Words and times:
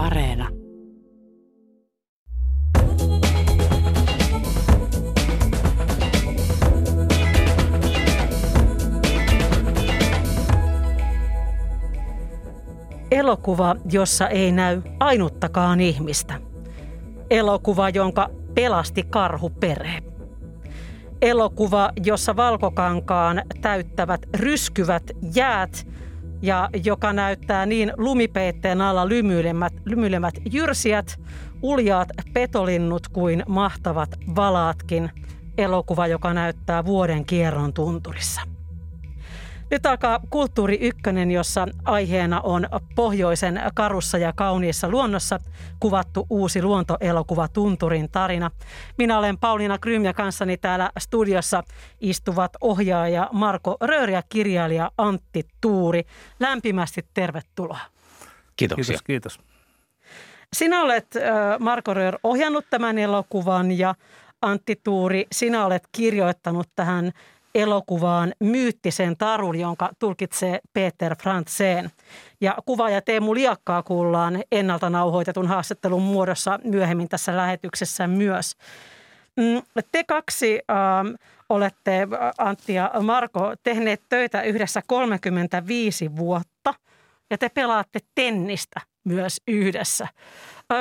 Areena. 0.00 0.48
Elokuva, 13.10 13.76
jossa 13.92 14.28
ei 14.28 14.52
näy 14.52 14.82
ainuttakaan 15.00 15.80
ihmistä. 15.80 16.40
Elokuva, 17.30 17.88
jonka 17.88 18.30
pelasti 18.54 19.02
karhuperhe. 19.02 19.98
Elokuva, 21.22 21.90
jossa 22.04 22.36
valkokankaan 22.36 23.42
täyttävät 23.60 24.20
ryskyvät 24.36 25.02
jäät 25.34 25.86
ja 26.42 26.68
joka 26.84 27.12
näyttää 27.12 27.66
niin 27.66 27.92
lumipeitteen 27.96 28.80
alla 28.80 29.08
lymyilemät, 29.08 29.72
lymyilemät 29.84 30.34
jyrsijät, 30.52 31.20
uljaat 31.62 32.08
petolinnut 32.32 33.08
kuin 33.08 33.42
mahtavat 33.48 34.10
valaatkin. 34.36 35.10
Elokuva, 35.58 36.06
joka 36.06 36.34
näyttää 36.34 36.84
vuoden 36.84 37.24
kierron 37.24 37.72
tunturissa. 37.72 38.40
Nyt 39.70 39.86
alkaa 39.86 40.20
Kulttuuri 40.30 40.78
Ykkönen, 40.80 41.30
jossa 41.30 41.66
aiheena 41.84 42.40
on 42.40 42.66
pohjoisen 42.94 43.60
karussa 43.74 44.18
ja 44.18 44.32
kauniissa 44.32 44.88
luonnossa 44.88 45.38
kuvattu 45.80 46.26
uusi 46.30 46.62
luontoelokuva 46.62 47.48
Tunturin 47.48 48.10
tarina. 48.10 48.50
Minä 48.98 49.18
olen 49.18 49.38
Pauliina 49.38 49.78
Krym 49.78 50.04
ja 50.04 50.14
kanssani 50.14 50.56
täällä 50.56 50.90
studiossa 50.98 51.62
istuvat 52.00 52.52
ohjaaja 52.60 53.28
Marko 53.32 53.76
Röör 53.80 54.10
ja 54.10 54.22
kirjailija 54.28 54.90
Antti 54.98 55.46
Tuuri. 55.60 56.04
Lämpimästi 56.40 57.06
tervetuloa. 57.14 57.78
Kiitoksia. 58.56 58.84
Kiitos, 58.84 59.02
kiitos. 59.02 59.40
Sinä 60.52 60.82
olet, 60.82 61.06
Marko 61.58 61.94
Röör, 61.94 62.18
ohjannut 62.22 62.64
tämän 62.70 62.98
elokuvan 62.98 63.78
ja 63.78 63.94
Antti 64.42 64.80
Tuuri, 64.84 65.26
sinä 65.32 65.66
olet 65.66 65.82
kirjoittanut 65.92 66.68
tähän 66.76 67.12
elokuvaan 67.54 68.32
Myyttisen 68.40 69.16
tarun, 69.16 69.58
jonka 69.58 69.90
tulkitsee 69.98 70.60
Peter 70.72 71.16
Frantzén. 71.16 71.90
Ja 72.40 72.54
kuvaaja 72.66 73.02
Teemu 73.02 73.34
Liakkaa 73.34 73.82
kuullaan 73.82 74.42
ennalta 74.52 74.90
nauhoitetun 74.90 75.46
haastattelun 75.46 76.02
muodossa 76.02 76.58
myöhemmin 76.64 77.08
tässä 77.08 77.36
lähetyksessä 77.36 78.06
myös. 78.06 78.56
Mm, 79.36 79.82
te 79.92 80.04
kaksi 80.04 80.60
äh, 80.70 80.76
olette, 81.48 82.08
Antti 82.38 82.74
ja 82.74 82.90
Marko, 83.02 83.54
tehneet 83.62 84.02
töitä 84.08 84.42
yhdessä 84.42 84.82
35 84.86 86.16
vuotta 86.16 86.74
ja 87.30 87.38
te 87.38 87.48
pelaatte 87.48 87.98
tennistä 88.14 88.80
myös 89.04 89.40
yhdessä. 89.48 90.08
Äh, 90.72 90.78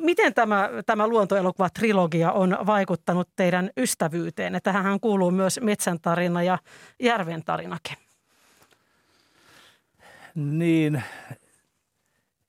miten 0.00 0.34
tämä, 0.34 0.70
tämä 0.86 1.06
luontoelokuva-trilogia 1.06 2.32
on 2.32 2.58
vaikuttanut 2.66 3.28
teidän 3.36 3.70
ystävyyteen? 3.76 4.60
Tähän 4.62 5.00
kuuluu 5.00 5.30
myös 5.30 5.60
metsän 5.62 6.00
tarina 6.02 6.42
ja 6.42 6.58
järven 7.00 7.44
tarinakin. 7.44 7.96
Niin, 10.34 11.02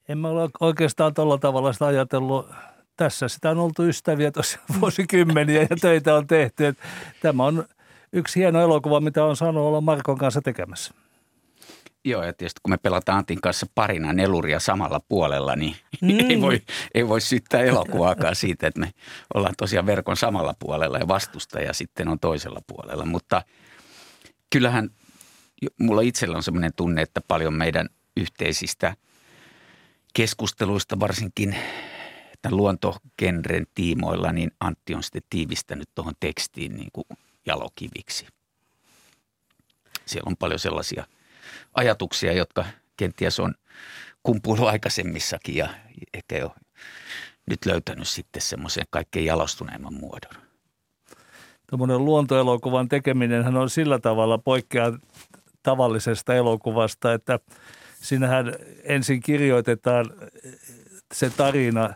en 0.09 0.17
mä 0.17 0.27
ole 0.27 0.49
oikeastaan 0.59 1.13
tuolla 1.13 1.37
tavalla 1.37 1.73
sitä 1.73 1.85
ajatellut. 1.85 2.49
Tässä 2.97 3.27
sitä 3.27 3.49
on 3.49 3.57
oltu 3.57 3.83
ystäviä 3.83 4.31
tosiaan 4.31 4.65
vuosikymmeniä 4.81 5.61
ja 5.61 5.77
töitä 5.81 6.15
on 6.15 6.27
tehty. 6.27 6.75
Tämä 7.21 7.43
on 7.43 7.65
yksi 8.13 8.39
hieno 8.39 8.61
elokuva, 8.61 8.99
mitä 8.99 9.25
on 9.25 9.35
saanut 9.35 9.63
olla 9.63 9.81
Markon 9.81 10.17
kanssa 10.17 10.41
tekemässä. 10.41 10.93
Joo, 12.05 12.23
ja 12.23 12.33
tietysti 12.33 12.59
kun 12.63 12.71
me 12.71 12.77
pelataan 12.77 13.17
Antin 13.17 13.41
kanssa 13.41 13.65
parina 13.75 14.13
neluria 14.13 14.59
samalla 14.59 15.01
puolella, 15.09 15.55
niin 15.55 15.75
mm. 16.01 16.29
ei, 16.29 16.41
voi, 16.41 16.61
ei 16.93 17.07
voi 17.07 17.21
syyttää 17.21 17.61
elokuvaakaan 17.61 18.35
siitä, 18.35 18.67
että 18.67 18.79
me 18.79 18.91
ollaan 19.33 19.53
tosiaan 19.57 19.85
verkon 19.85 20.17
samalla 20.17 20.53
puolella 20.59 20.97
ja 20.97 21.07
vastustaja 21.07 21.73
sitten 21.73 22.07
on 22.07 22.19
toisella 22.19 22.61
puolella. 22.67 23.05
Mutta 23.05 23.43
kyllähän 24.49 24.89
mulla 25.79 26.01
itsellä 26.01 26.37
on 26.37 26.43
sellainen 26.43 26.73
tunne, 26.75 27.01
että 27.01 27.21
paljon 27.27 27.53
meidän 27.53 27.89
yhteisistä 28.17 28.95
keskusteluista, 30.13 30.99
varsinkin 30.99 31.55
tämän 32.41 32.57
luontogenren 32.57 33.67
tiimoilla, 33.75 34.31
niin 34.31 34.51
Antti 34.59 34.95
on 34.95 35.03
sitten 35.03 35.21
tiivistänyt 35.29 35.89
tuohon 35.95 36.13
tekstiin 36.19 36.75
niin 36.75 36.89
kuin 36.93 37.05
jalokiviksi. 37.45 38.27
Siellä 40.05 40.29
on 40.29 40.37
paljon 40.37 40.59
sellaisia– 40.59 41.05
ajatuksia, 41.73 42.33
jotka 42.33 42.65
kenties 42.97 43.39
on 43.39 43.53
kumpuillut 44.23 44.67
aikaisemmissakin 44.67 45.55
ja 45.55 45.69
ehkä 46.13 46.37
jo 46.37 46.55
nyt 47.45 47.65
löytänyt 47.65 48.07
sitten 48.07 48.41
semmoisen 48.41 48.85
kaikkein 48.89 49.25
jalostuneimman 49.25 49.93
muodon. 49.93 50.41
Tuommoinen 51.69 52.05
luontoelokuvan 52.05 52.89
tekeminen 52.89 53.57
on 53.57 53.69
sillä 53.69 53.99
tavalla 53.99 54.37
poikkeaa 54.37 54.97
tavallisesta 55.63 56.35
elokuvasta, 56.35 57.13
että 57.13 57.39
sinähän 58.01 58.53
ensin 58.83 59.19
kirjoitetaan 59.21 60.05
se 61.13 61.29
tarina, 61.29 61.93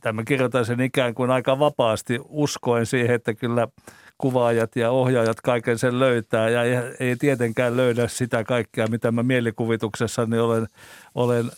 tai 0.00 0.12
mä 0.12 0.24
kirjoitan 0.24 0.66
sen 0.66 0.80
ikään 0.80 1.14
kuin 1.14 1.30
aika 1.30 1.58
vapaasti 1.58 2.20
uskoen 2.28 2.86
siihen, 2.86 3.14
että 3.14 3.34
kyllä– 3.34 3.68
kuvaajat 4.18 4.76
ja 4.76 4.90
ohjaajat 4.90 5.40
kaiken 5.40 5.78
sen 5.78 6.00
löytää 6.00 6.48
ja 6.48 6.62
ei, 6.62 6.76
ei 7.00 7.16
tietenkään 7.16 7.76
löydä 7.76 8.08
sitä 8.08 8.44
kaikkea, 8.44 8.86
mitä 8.86 9.12
mä 9.12 9.22
mielikuvituksessani 9.22 10.38
olen, 10.38 10.66
olen 11.14 11.50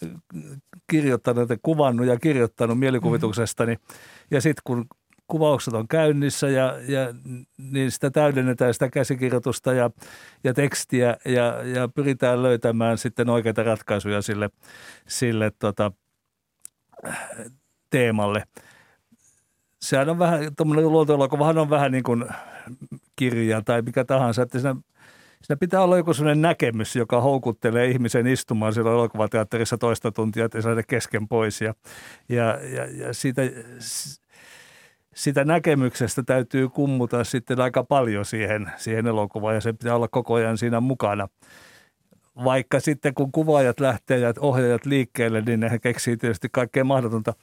kirjoittanut 0.90 1.50
ja 1.50 1.56
kuvannut 1.62 2.06
ja 2.06 2.18
kirjoittanut 2.18 2.78
mielikuvituksestani. 2.78 3.74
Mm-hmm. 3.74 4.26
Ja 4.30 4.40
sitten 4.40 4.62
kun 4.64 4.86
kuvaukset 5.26 5.74
on 5.74 5.88
käynnissä 5.88 6.48
ja, 6.48 6.78
ja 6.88 7.14
niin 7.56 7.90
sitä 7.90 8.10
täydennetään 8.10 8.74
sitä 8.74 8.88
käsikirjoitusta 8.88 9.72
ja, 9.72 9.90
ja 10.44 10.54
tekstiä 10.54 11.16
ja, 11.24 11.62
ja 11.62 11.88
pyritään 11.88 12.42
löytämään 12.42 12.98
sitten 12.98 13.30
oikeita 13.30 13.62
ratkaisuja 13.62 14.22
sille, 14.22 14.50
sille 15.08 15.52
tota, 15.58 15.92
teemalle. 17.90 18.44
Sehän 19.84 20.08
on 20.08 20.18
vähän, 20.18 20.56
tuommoinen 20.56 20.92
luontoelokuvahan 20.92 21.58
on 21.58 21.70
vähän 21.70 21.92
niin 21.92 22.02
kuin 22.02 22.24
kirja 23.16 23.62
tai 23.62 23.82
mikä 23.82 24.04
tahansa, 24.04 24.42
että 24.42 24.58
siinä, 24.58 24.76
siinä 25.42 25.56
pitää 25.60 25.82
olla 25.82 25.96
joku 25.96 26.14
sellainen 26.14 26.42
näkemys, 26.42 26.96
joka 26.96 27.20
houkuttelee 27.20 27.86
ihmisen 27.86 28.26
istumaan 28.26 28.72
siellä 28.72 28.90
elokuvateatterissa 28.90 29.78
toista 29.78 30.12
tuntia, 30.12 30.44
että 30.44 30.58
ei 30.58 30.62
saada 30.62 30.82
kesken 30.82 31.28
pois. 31.28 31.60
Ja, 31.60 31.74
ja, 32.28 32.44
ja, 32.44 33.06
ja 33.06 33.12
siitä, 33.14 33.42
sitä 35.14 35.44
näkemyksestä 35.44 36.22
täytyy 36.22 36.68
kummuta 36.68 37.24
sitten 37.24 37.60
aika 37.60 37.84
paljon 37.84 38.24
siihen, 38.24 38.72
siihen 38.76 39.06
elokuvaan 39.06 39.54
ja 39.54 39.60
se 39.60 39.72
pitää 39.72 39.96
olla 39.96 40.08
koko 40.08 40.34
ajan 40.34 40.58
siinä 40.58 40.80
mukana. 40.80 41.28
Vaikka 42.44 42.80
sitten 42.80 43.14
kun 43.14 43.32
kuvaajat 43.32 43.80
lähtee 43.80 44.18
ja 44.18 44.32
ohjaajat 44.40 44.86
liikkeelle, 44.86 45.40
niin 45.40 45.70
he 45.70 45.78
keksii 45.78 46.16
tietysti 46.16 46.48
kaikkea 46.52 46.84
mahdotonta. 46.84 47.34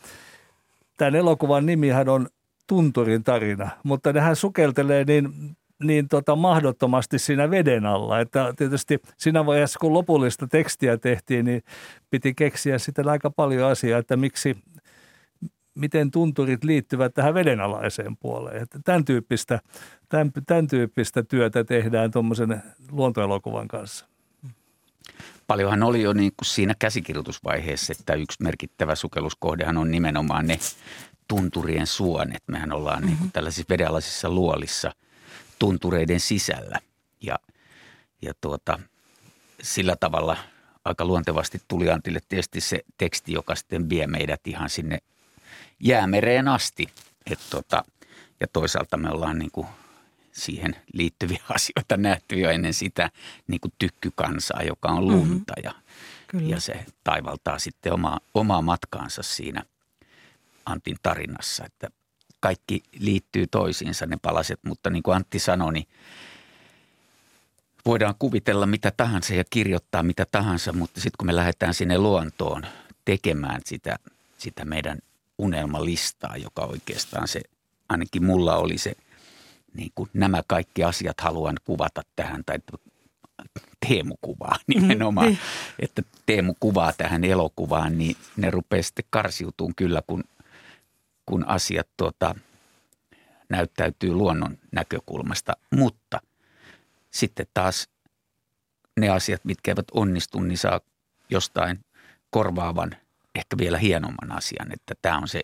Tämän 1.02 1.16
elokuvan 1.16 1.66
nimihän 1.66 2.10
on 2.10 2.28
tunturin 2.68 3.24
tarina, 3.24 3.70
mutta 3.84 4.14
nehän 4.14 4.36
sukeltelee 4.36 5.04
niin, 5.04 5.30
niin 5.84 6.08
tota 6.08 6.36
mahdottomasti 6.36 7.20
siinä 7.20 7.52
veden 7.52 7.86
alla. 7.86 8.20
Että 8.20 8.54
tietysti 8.58 9.00
siinä 9.18 9.46
vaiheessa, 9.46 9.80
kun 9.80 9.94
lopullista 9.94 10.48
tekstiä 10.48 10.98
tehtiin, 10.98 11.46
niin 11.46 11.64
piti 12.10 12.34
keksiä 12.34 12.78
sitten 12.78 13.10
aika 13.10 13.30
paljon 13.30 13.72
asiaa, 13.72 14.00
että 14.00 14.18
miksi, 14.18 14.58
miten 15.76 16.12
tunturit 16.12 16.64
liittyvät 16.64 17.14
tähän 17.14 17.34
vedenalaiseen 17.34 18.18
puoleen. 18.18 18.64
Että 18.64 18.80
tämän, 18.86 19.06
tyyppistä, 19.06 19.60
tämän, 20.10 20.32
tämän 20.46 20.68
tyyppistä 20.68 21.24
työtä 21.24 21.64
tehdään 21.64 22.12
tuommoisen 22.12 22.64
luontoelokuvan 22.92 23.68
kanssa. 23.68 24.11
Paljonhan 25.52 25.84
oli 25.84 26.02
jo 26.02 26.14
niin 26.14 26.32
kuin 26.38 26.48
siinä 26.48 26.74
käsikirjoitusvaiheessa, 26.80 27.94
että 28.00 28.14
yksi 28.14 28.44
merkittävä 28.44 28.96
sukelluskohdehan 28.96 29.78
on 29.78 29.92
nimenomaan 29.92 30.48
ne 30.48 30.60
tunturien 31.28 31.88
suonet. 31.88 32.44
Mehän 32.48 32.72
ollaan 32.72 32.98
mm-hmm. 32.98 33.08
niin 33.08 33.18
kuin 33.18 33.32
tällaisissa 33.32 33.70
vedenalaisissa 33.70 34.30
luolissa 34.30 34.92
tuntureiden 35.60 36.20
sisällä 36.20 36.80
ja, 37.22 37.40
ja 38.22 38.34
tuota, 38.42 38.80
sillä 39.62 39.96
tavalla 39.96 40.38
aika 40.86 41.06
luontevasti 41.06 41.62
tuli 41.68 41.90
Antille 41.90 42.20
tietysti 42.30 42.62
se 42.62 42.80
teksti, 42.98 43.34
joka 43.34 43.56
sitten 43.56 43.90
vie 43.90 44.08
meidät 44.08 44.48
ihan 44.48 44.70
sinne 44.70 44.98
jäämereen 45.80 46.48
asti. 46.48 46.90
Et 47.32 47.40
tuota, 47.50 47.84
ja 48.40 48.48
toisaalta 48.54 48.98
me 48.98 49.10
ollaan 49.10 49.40
niin 49.40 49.52
kuin 49.52 49.68
siihen 50.32 50.76
liittyviä 50.94 51.44
asioita 51.56 51.98
nähty 51.98 52.40
jo 52.40 52.50
ennen 52.50 52.74
sitä 52.74 53.12
niin 53.48 53.62
kuin 53.62 53.74
tykkykansaa, 53.80 54.64
joka 54.64 54.90
on 54.90 55.08
lunta 55.08 55.54
mm-hmm. 55.58 55.74
ja, 56.44 56.56
ja 56.56 56.60
se 56.60 56.86
taivaltaa 57.04 57.60
sitten 57.60 57.94
oma, 57.94 58.20
omaa 58.34 58.62
matkaansa 58.62 59.24
siinä 59.24 59.64
Antin 60.66 60.98
tarinassa, 61.04 61.66
että 61.66 61.88
kaikki 62.40 62.84
liittyy 63.00 63.48
toisiinsa 63.48 64.06
ne 64.06 64.18
palaset, 64.22 64.60
mutta 64.64 64.90
niin 64.90 65.04
kuin 65.04 65.16
Antti 65.16 65.40
sanoi, 65.40 65.74
niin 65.74 65.88
voidaan 67.86 68.16
kuvitella 68.20 68.66
mitä 68.66 68.92
tahansa 68.92 69.34
ja 69.34 69.44
kirjoittaa 69.50 70.04
mitä 70.04 70.26
tahansa, 70.32 70.74
mutta 70.74 71.02
sitten 71.02 71.18
kun 71.18 71.28
me 71.28 71.36
lähdetään 71.36 71.74
sinne 71.74 71.98
luontoon 71.98 72.66
tekemään 73.06 73.62
sitä, 73.66 73.96
sitä 74.38 74.66
meidän 74.66 75.00
unelmalistaa, 75.38 76.38
joka 76.38 76.62
oikeastaan 76.62 77.28
se, 77.28 77.42
ainakin 77.90 78.26
mulla 78.26 78.56
oli 78.56 78.78
se, 78.78 78.94
niin 79.74 79.92
kuin 79.96 80.10
nämä 80.14 80.42
kaikki 80.48 80.84
asiat 80.84 81.22
haluan 81.22 81.58
kuvata 81.66 82.02
tähän, 82.16 82.44
tai 82.46 82.58
Teemu 83.88 84.16
kuvaa 84.22 84.56
nimenomaan, 84.68 85.30
mm, 85.30 85.38
että 85.80 86.02
Teemu 86.26 86.56
kuvaa 86.60 86.94
tähän 86.94 87.24
elokuvaan, 87.24 87.98
niin 87.98 88.16
ne 88.38 88.52
rupeaa 88.52 88.84
sitten 88.84 89.06
karsiutumaan 89.10 89.76
kyllä, 89.76 90.02
kun, 90.08 90.24
kun 91.26 91.48
asiat 91.48 91.88
tuota, 91.98 92.36
näyttäytyy 93.50 94.14
luonnon 94.14 94.58
näkökulmasta. 94.72 95.54
Mutta 95.72 96.22
sitten 97.12 97.46
taas 97.54 97.90
ne 99.00 99.10
asiat, 99.10 99.46
mitkä 99.46 99.72
eivät 99.72 99.92
onnistu, 99.94 100.40
niin 100.40 100.58
saa 100.58 100.82
jostain 101.30 101.80
korvaavan, 102.30 102.96
ehkä 103.36 103.58
vielä 103.58 103.78
hienomman 103.78 104.32
asian, 104.32 104.72
että 104.74 104.96
tämä 105.02 105.18
on 105.18 105.28
se 105.28 105.42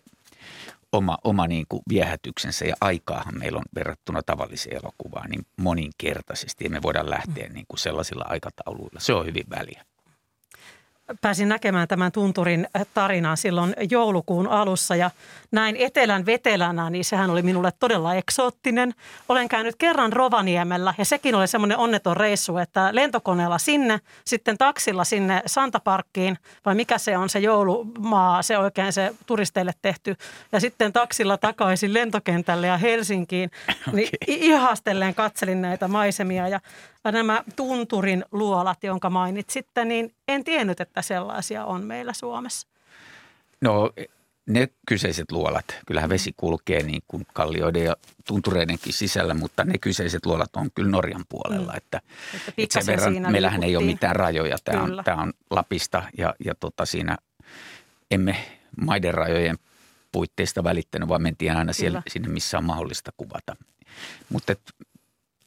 oma, 0.91 1.17
oma 1.23 1.47
niin 1.47 1.65
kuin 1.69 1.81
viehätyksensä 1.89 2.65
ja 2.65 2.75
aikaahan 2.81 3.39
meillä 3.39 3.57
on 3.57 3.65
verrattuna 3.75 4.23
tavalliseen 4.23 4.77
elokuvaan 4.77 5.29
niin 5.29 5.45
moninkertaisesti. 5.57 6.63
Ja 6.63 6.69
me 6.69 6.81
voidaan 6.81 7.09
lähteä 7.09 7.49
niin 7.49 7.65
kuin 7.67 7.79
sellaisilla 7.79 8.25
aikatauluilla. 8.27 8.99
Se 8.99 9.13
on 9.13 9.25
hyvin 9.25 9.45
väliä 9.49 9.85
pääsin 11.21 11.50
näkemään 11.50 11.88
tämän 11.88 12.12
Tunturin 12.12 12.68
tarinan 12.94 13.38
silloin 13.38 13.74
joulukuun 13.89 14.48
alussa 14.48 14.95
ja 14.95 15.12
näin 15.51 15.75
etelän 15.80 16.25
vetelänä, 16.25 16.89
niin 16.89 17.06
sehän 17.06 17.30
oli 17.30 17.42
minulle 17.42 17.71
todella 17.80 18.15
eksoottinen. 18.15 18.94
Olen 19.30 19.50
käynyt 19.50 19.75
kerran 19.75 20.13
Rovaniemellä 20.13 20.94
ja 20.98 21.06
sekin 21.06 21.36
oli 21.36 21.48
semmoinen 21.48 21.77
onneton 21.77 22.18
reissu, 22.18 22.57
että 22.57 22.89
lentokoneella 22.92 23.57
sinne, 23.57 24.00
sitten 24.25 24.57
taksilla 24.57 25.04
sinne 25.04 25.42
Santaparkkiin, 25.45 26.38
vai 26.65 26.75
mikä 26.75 26.98
se 26.98 27.18
on 27.18 27.30
se 27.30 27.39
joulumaa, 27.39 28.42
se 28.42 28.57
oikein 28.57 28.94
se 28.94 29.13
turisteille 29.25 29.71
tehty, 29.81 30.15
ja 30.51 30.59
sitten 30.59 30.94
taksilla 30.94 31.38
takaisin 31.38 31.94
lentokentälle 31.94 32.68
ja 32.68 32.77
Helsinkiin, 32.77 33.51
niin 33.94 34.09
okay. 34.24 34.36
ihastelleen 34.36 35.15
katselin 35.15 35.62
näitä 35.62 35.88
maisemia 35.88 36.48
ja 36.48 36.59
nämä 37.12 37.44
tunturin 37.56 38.25
luolat, 38.31 38.83
jonka 38.83 39.09
mainitsitte, 39.09 39.86
niin 39.86 40.13
en 40.27 40.44
tiennyt, 40.44 40.81
että 40.81 41.01
sellaisia 41.01 41.65
on 41.65 41.83
meillä 41.83 42.13
Suomessa. 42.13 42.68
No 43.62 43.92
ne 44.48 44.69
kyseiset 44.88 45.31
luolat, 45.31 45.65
kyllähän 45.88 46.09
vesi 46.09 46.33
kulkee 46.38 46.83
niin 46.83 47.01
kuin 47.07 47.25
kallioiden 47.33 47.83
ja 47.83 47.95
tuntureidenkin 48.27 48.94
sisällä, 48.94 49.33
mutta 49.33 49.63
ne 49.63 49.77
kyseiset 49.77 50.25
luolat 50.25 50.56
on 50.56 50.69
kyllä 50.75 50.89
Norjan 50.89 51.25
puolella. 51.30 51.71
Mm. 51.71 51.77
Että, 51.77 52.01
että, 52.33 52.51
että 52.57 52.81
sen 52.81 52.98
verran, 52.98 53.31
meillähän 53.31 53.63
ei 53.63 53.75
ole 53.75 53.86
mitään 53.86 54.15
rajoja. 54.15 54.57
Tämä 54.63 54.83
on, 54.83 55.01
tämä 55.04 55.21
on 55.21 55.33
Lapista 55.50 56.04
ja, 56.18 56.36
ja 56.45 56.56
tota 56.56 56.86
siinä 56.86 57.18
emme 58.12 58.36
maiden 58.81 59.13
rajojen 59.13 59.57
puitteista 60.12 60.63
välittänyt, 60.63 61.09
vaan 61.09 61.21
mentiin 61.21 61.56
aina 61.56 61.74
siellä, 61.74 62.01
sinne, 62.07 62.30
missä 62.30 62.57
on 62.57 62.63
mahdollista 62.63 63.12
kuvata. 63.18 63.56
Mutta 64.30 64.56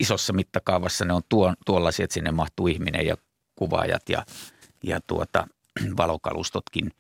isossa 0.01 0.33
mittakaavassa 0.33 1.05
ne 1.05 1.13
on 1.13 1.23
tuo, 1.29 1.55
tuollaisia, 1.67 2.05
että 2.05 2.15
sinne 2.15 2.31
mahtuu 2.31 2.67
ihminen 2.67 3.07
ja 3.07 3.17
kuvaajat 3.57 4.09
ja, 4.09 4.25
ja 4.85 5.01
tuota, 5.07 5.47
valokalustotkin. 5.97 6.91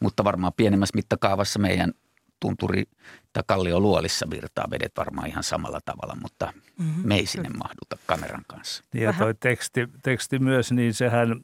Mutta 0.00 0.24
varmaan 0.24 0.52
pienemmässä 0.56 0.96
mittakaavassa 0.96 1.58
meidän 1.58 1.92
tunturi 2.40 2.84
tai 3.32 3.42
kallio 3.46 3.80
luolissa 3.80 4.26
virtaa 4.30 4.70
vedet 4.70 4.92
varmaan 4.96 5.28
ihan 5.28 5.42
samalla 5.42 5.80
tavalla, 5.84 6.16
mutta 6.22 6.52
mm-hmm. 6.78 7.08
me 7.08 7.14
ei 7.14 7.26
sinne 7.26 7.48
mahduta 7.48 7.98
kameran 8.06 8.44
kanssa. 8.46 8.84
Ja 8.94 9.12
tuo 9.12 9.34
teksti, 9.40 9.88
teksti 10.02 10.38
myös, 10.38 10.72
niin 10.72 10.94
sehän, 10.94 11.40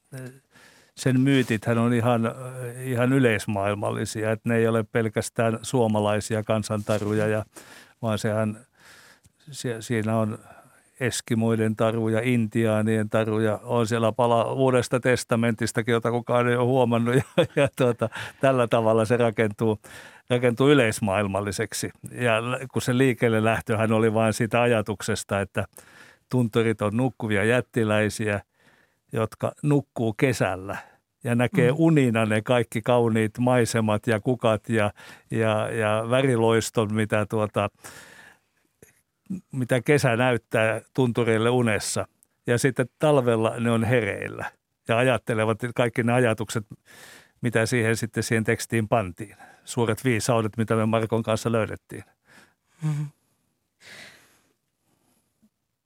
sen 0.96 1.20
myytithän 1.20 1.78
on 1.78 1.94
ihan, 1.94 2.22
ihan 2.84 3.12
yleismaailmallisia, 3.12 4.32
että 4.32 4.48
ne 4.48 4.56
ei 4.56 4.68
ole 4.68 4.82
pelkästään 4.82 5.58
suomalaisia 5.62 6.42
kansantaruja, 6.42 7.26
ja, 7.26 7.44
vaan 8.02 8.18
sehän, 8.18 8.66
siinä 9.80 10.16
on 10.16 10.38
Eskimoiden 11.00 11.76
taruja, 11.76 12.20
Intiaanien 12.22 13.08
taruja, 13.08 13.60
on 13.62 13.86
siellä 13.86 14.12
pala 14.12 14.52
uudesta 14.52 15.00
testamentistakin, 15.00 15.92
jota 15.92 16.10
kukaan 16.10 16.48
ei 16.48 16.56
ole 16.56 16.64
huomannut 16.64 17.14
ja, 17.36 17.46
ja 17.56 17.68
tuota, 17.76 18.08
tällä 18.40 18.66
tavalla 18.66 19.04
se 19.04 19.16
rakentuu, 19.16 19.78
rakentuu 20.30 20.68
yleismaailmalliseksi. 20.70 21.90
Ja 22.12 22.42
kun 22.72 22.82
se 22.82 22.98
liikkeelle 22.98 23.44
lähtöhän 23.44 23.92
oli 23.92 24.14
vain 24.14 24.32
siitä 24.32 24.62
ajatuksesta, 24.62 25.40
että 25.40 25.64
tunturit 26.30 26.82
on 26.82 26.96
nukkuvia 26.96 27.44
jättiläisiä, 27.44 28.40
jotka 29.12 29.52
nukkuu 29.62 30.12
kesällä 30.12 30.76
ja 31.24 31.34
näkee 31.34 31.70
mm. 31.70 31.76
unina 31.78 32.26
ne 32.26 32.42
kaikki 32.42 32.82
kauniit 32.82 33.38
maisemat 33.38 34.06
ja 34.06 34.20
kukat 34.20 34.68
ja, 34.68 34.90
ja, 35.30 35.68
ja 35.70 36.06
väriloiston, 36.10 36.94
mitä 36.94 37.26
tuota, 37.26 37.68
mitä 39.52 39.80
kesä 39.80 40.16
näyttää 40.16 40.80
tuntureille 40.94 41.50
unessa. 41.50 42.06
Ja 42.46 42.58
sitten 42.58 42.86
talvella 42.98 43.54
ne 43.60 43.70
on 43.70 43.84
hereillä 43.84 44.44
ja 44.88 44.98
ajattelevat 44.98 45.58
kaikki 45.74 46.02
ne 46.02 46.12
ajatukset, 46.12 46.66
mitä 47.40 47.66
siihen 47.66 47.96
sitten 47.96 48.22
siihen 48.22 48.44
tekstiin 48.44 48.88
pantiin. 48.88 49.36
Suuret 49.64 50.04
viisaudet, 50.04 50.56
mitä 50.56 50.76
me 50.76 50.86
Markon 50.86 51.22
kanssa 51.22 51.52
löydettiin. 51.52 52.04
Mm-hmm. 52.82 53.06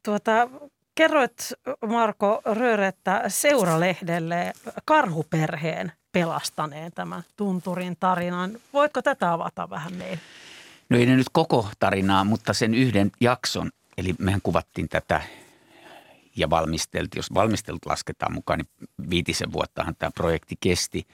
Tuota, 0.02 0.48
kerroit 0.94 1.52
Marko 1.86 2.42
Röörettä 2.44 3.22
Seuralehdelle 3.28 4.52
karhuperheen 4.84 5.92
pelastaneen 6.12 6.92
tämän 6.92 7.22
tunturin 7.36 7.96
tarinan. 8.00 8.50
Voitko 8.72 9.02
tätä 9.02 9.32
avata 9.32 9.70
vähän 9.70 9.92
meille? 9.92 10.18
No 10.88 10.98
ei 10.98 11.06
ne 11.06 11.16
nyt 11.16 11.26
koko 11.32 11.68
tarinaa, 11.78 12.24
mutta 12.24 12.52
sen 12.52 12.74
yhden 12.74 13.10
jakson, 13.20 13.70
eli 13.98 14.14
mehän 14.18 14.40
kuvattiin 14.42 14.88
tätä 14.88 15.22
ja 16.36 16.50
valmisteltiin. 16.50 17.18
Jos 17.18 17.34
valmistelut 17.34 17.86
lasketaan 17.86 18.32
mukaan, 18.32 18.58
niin 18.58 18.90
viitisen 19.10 19.52
vuottahan 19.52 19.96
tämä 19.98 20.10
projekti 20.10 20.56
kesti. 20.60 21.06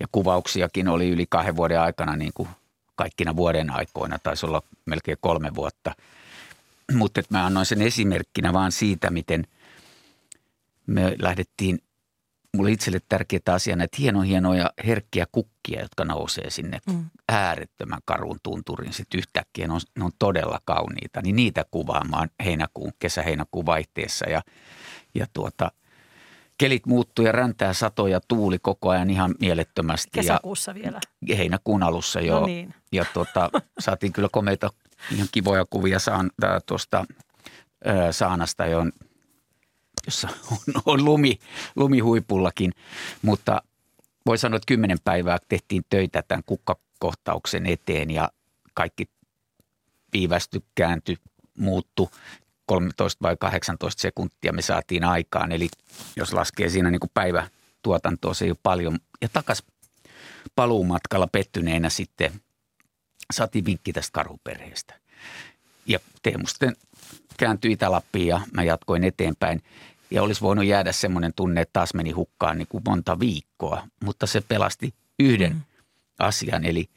Ja 0.00 0.06
kuvauksiakin 0.12 0.88
oli 0.88 1.08
yli 1.10 1.26
kahden 1.28 1.56
vuoden 1.56 1.80
aikana 1.80 2.16
niin 2.16 2.32
kuin 2.34 2.48
kaikkina 2.94 3.36
vuoden 3.36 3.70
aikoina, 3.70 4.18
taisi 4.18 4.46
olla 4.46 4.62
melkein 4.86 5.18
kolme 5.20 5.54
vuotta. 5.54 5.94
Mutta 6.92 7.22
mä 7.30 7.46
annoin 7.46 7.66
sen 7.66 7.82
esimerkkinä 7.82 8.52
vaan 8.52 8.72
siitä, 8.72 9.10
miten 9.10 9.46
me 10.86 11.16
lähdettiin 11.18 11.78
mulle 12.56 12.72
itselle 12.72 12.98
tärkeää 13.08 13.40
asia 13.54 13.76
näitä 13.76 13.96
hieno 14.00 14.20
hienoja 14.20 14.70
herkkiä 14.86 15.26
kukkia, 15.32 15.80
jotka 15.80 16.04
nousee 16.04 16.50
sinne 16.50 16.78
mm. 16.86 17.04
äärettömän 17.28 18.00
karun 18.04 18.38
tunturin. 18.42 18.92
Sitten 18.92 19.18
yhtäkkiä 19.18 19.66
ne 19.66 19.72
on, 19.74 19.80
ne 19.98 20.04
on 20.04 20.12
todella 20.18 20.60
kauniita, 20.64 21.22
niin 21.22 21.36
niitä 21.36 21.64
kuvaamaan 21.70 22.30
heinäkuun, 22.44 22.92
kesä-heinäkuun 22.98 23.66
vaihteessa 23.66 24.30
ja, 24.30 24.42
ja 25.14 25.26
tuota, 25.32 25.72
kelit 26.58 26.86
muuttuu 26.86 27.24
ja 27.24 27.32
räntää 27.32 27.72
satoja 27.72 28.20
tuuli 28.28 28.58
koko 28.58 28.88
ajan 28.88 29.10
ihan 29.10 29.34
mielettömästi. 29.40 30.10
Kesäkuussa 30.12 30.70
ja 30.70 30.74
vielä. 30.74 31.00
Heinäkuun 31.28 31.82
alussa 31.82 32.20
jo. 32.20 32.40
No 32.40 32.46
niin. 32.46 32.74
Ja 32.92 33.04
tuota, 33.14 33.50
saatiin 33.78 34.12
kyllä 34.12 34.28
komeita 34.32 34.70
ihan 35.12 35.28
kivoja 35.32 35.64
kuvia 35.70 35.98
saan, 35.98 36.30
tuosta 36.66 37.04
saanasta, 38.10 38.66
jo 38.66 38.84
jossa 40.06 40.28
on, 40.52 40.82
on 40.86 41.04
lumi, 41.04 41.38
lumihuipullakin, 41.76 42.72
mutta 43.22 43.62
voi 44.26 44.38
sanoa, 44.38 44.56
että 44.56 44.66
kymmenen 44.66 44.98
päivää 45.04 45.38
tehtiin 45.48 45.82
töitä 45.90 46.22
tämän 46.22 46.42
kukkakohtauksen 46.46 47.66
eteen 47.66 48.10
ja 48.10 48.30
kaikki 48.74 49.08
viivästy, 50.12 50.62
kääntyi, 50.74 51.16
muuttu 51.58 52.10
13 52.66 53.22
vai 53.22 53.36
18 53.40 54.02
sekuntia 54.02 54.52
me 54.52 54.62
saatiin 54.62 55.04
aikaan. 55.04 55.52
Eli 55.52 55.68
jos 56.16 56.32
laskee 56.32 56.68
siinä 56.68 56.90
niin 56.90 57.00
kuin 57.00 57.10
päivätuotantoa, 57.14 58.34
se 58.34 58.44
ei 58.44 58.50
ole 58.50 58.58
paljon. 58.62 58.98
Ja 59.22 59.28
takas 59.28 59.62
paluumatkalla 60.54 61.26
pettyneenä 61.26 61.90
sitten 61.90 62.40
saatiin 63.32 63.64
vinkki 63.64 63.92
tästä 63.92 64.12
karhuperheestä. 64.12 64.94
Ja 65.86 65.98
Teemu 66.22 66.46
sitten 66.46 66.76
kääntyi 67.36 67.72
Itä-Lappiin 67.72 68.26
ja 68.26 68.40
mä 68.52 68.62
jatkoin 68.62 69.04
eteenpäin. 69.04 69.62
Ja 70.10 70.22
olisi 70.22 70.40
voinut 70.40 70.64
jäädä 70.64 70.92
semmoinen 70.92 71.32
tunne, 71.34 71.60
että 71.60 71.72
taas 71.72 71.94
meni 71.94 72.10
hukkaan 72.10 72.58
niin 72.58 72.68
kuin 72.68 72.82
monta 72.86 73.20
viikkoa, 73.20 73.86
mutta 74.04 74.26
se 74.26 74.40
pelasti 74.40 74.94
yhden 75.18 75.52
mm. 75.52 75.60
asian. 76.18 76.64
Eli 76.64 76.90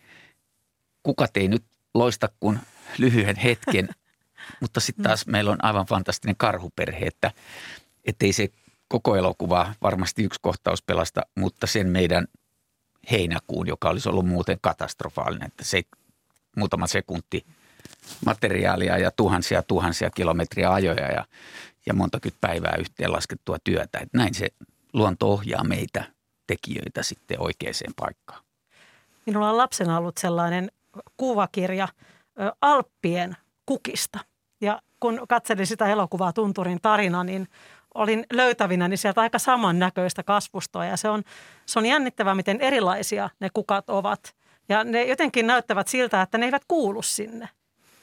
kukat 1.03 1.37
ei 1.37 1.47
nyt 1.47 1.63
loista 1.93 2.29
kuin 2.39 2.59
lyhyen 2.97 3.35
hetken, 3.35 3.89
mutta 4.61 4.79
sitten 4.79 5.03
taas 5.03 5.25
mm. 5.25 5.31
meillä 5.31 5.51
on 5.51 5.63
aivan 5.63 5.85
fantastinen 5.85 6.35
karhuperhe, 6.37 7.07
että 7.07 8.25
ei 8.25 8.33
se 8.33 8.49
koko 8.87 9.15
elokuva 9.15 9.73
varmasti 9.81 10.23
yksi 10.23 10.39
kohtaus 10.41 10.81
pelasta, 10.81 11.21
mutta 11.35 11.67
sen 11.67 11.87
meidän 11.87 12.27
heinäkuun, 13.11 13.67
joka 13.67 13.89
olisi 13.89 14.09
ollut 14.09 14.27
muuten 14.27 14.57
katastrofaalinen, 14.61 15.47
että 15.47 15.63
se 15.63 15.81
muutama 16.57 16.87
sekunti 16.87 17.45
materiaalia 18.25 18.97
ja 18.97 19.11
tuhansia 19.11 19.63
tuhansia 19.63 20.09
kilometriä 20.09 20.73
ajoja 20.73 21.11
ja 21.11 21.25
ja 21.85 21.93
montakymmentä 21.93 22.47
päivää 22.47 22.75
yhteenlaskettua 22.79 23.57
työtä. 23.63 23.99
Että 23.99 24.17
näin 24.17 24.33
se 24.33 24.47
luonto 24.93 25.31
ohjaa 25.31 25.63
meitä 25.63 26.03
tekijöitä 26.47 27.03
sitten 27.03 27.41
oikeaan 27.41 27.93
paikkaan. 27.95 28.43
minulla 29.25 29.49
on 29.49 29.57
lapsena 29.57 29.97
ollut 29.97 30.17
sellainen 30.17 30.71
kuvakirja 31.17 31.87
Alppien 32.61 33.37
kukista. 33.65 34.19
Ja 34.61 34.81
kun 34.99 35.21
katselin 35.29 35.67
sitä 35.67 35.87
elokuvaa 35.87 36.33
Tunturin 36.33 36.81
tarina, 36.81 37.23
niin 37.23 37.47
olin 37.93 38.25
löytävinä 38.33 38.87
niin 38.87 38.97
sieltä 38.97 39.21
aika 39.21 39.39
samannäköistä 39.39 40.23
kasvustoa. 40.23 40.85
Ja 40.85 40.97
se 40.97 41.09
on, 41.09 41.23
se 41.65 41.79
on 41.79 41.85
jännittävää, 41.85 42.35
miten 42.35 42.61
erilaisia 42.61 43.29
ne 43.39 43.49
kukat 43.53 43.89
ovat. 43.89 44.35
Ja 44.69 44.83
ne 44.83 45.03
jotenkin 45.03 45.47
näyttävät 45.47 45.87
siltä, 45.87 46.21
että 46.21 46.37
ne 46.37 46.45
eivät 46.45 46.63
kuulu 46.67 47.01
sinne. 47.01 47.49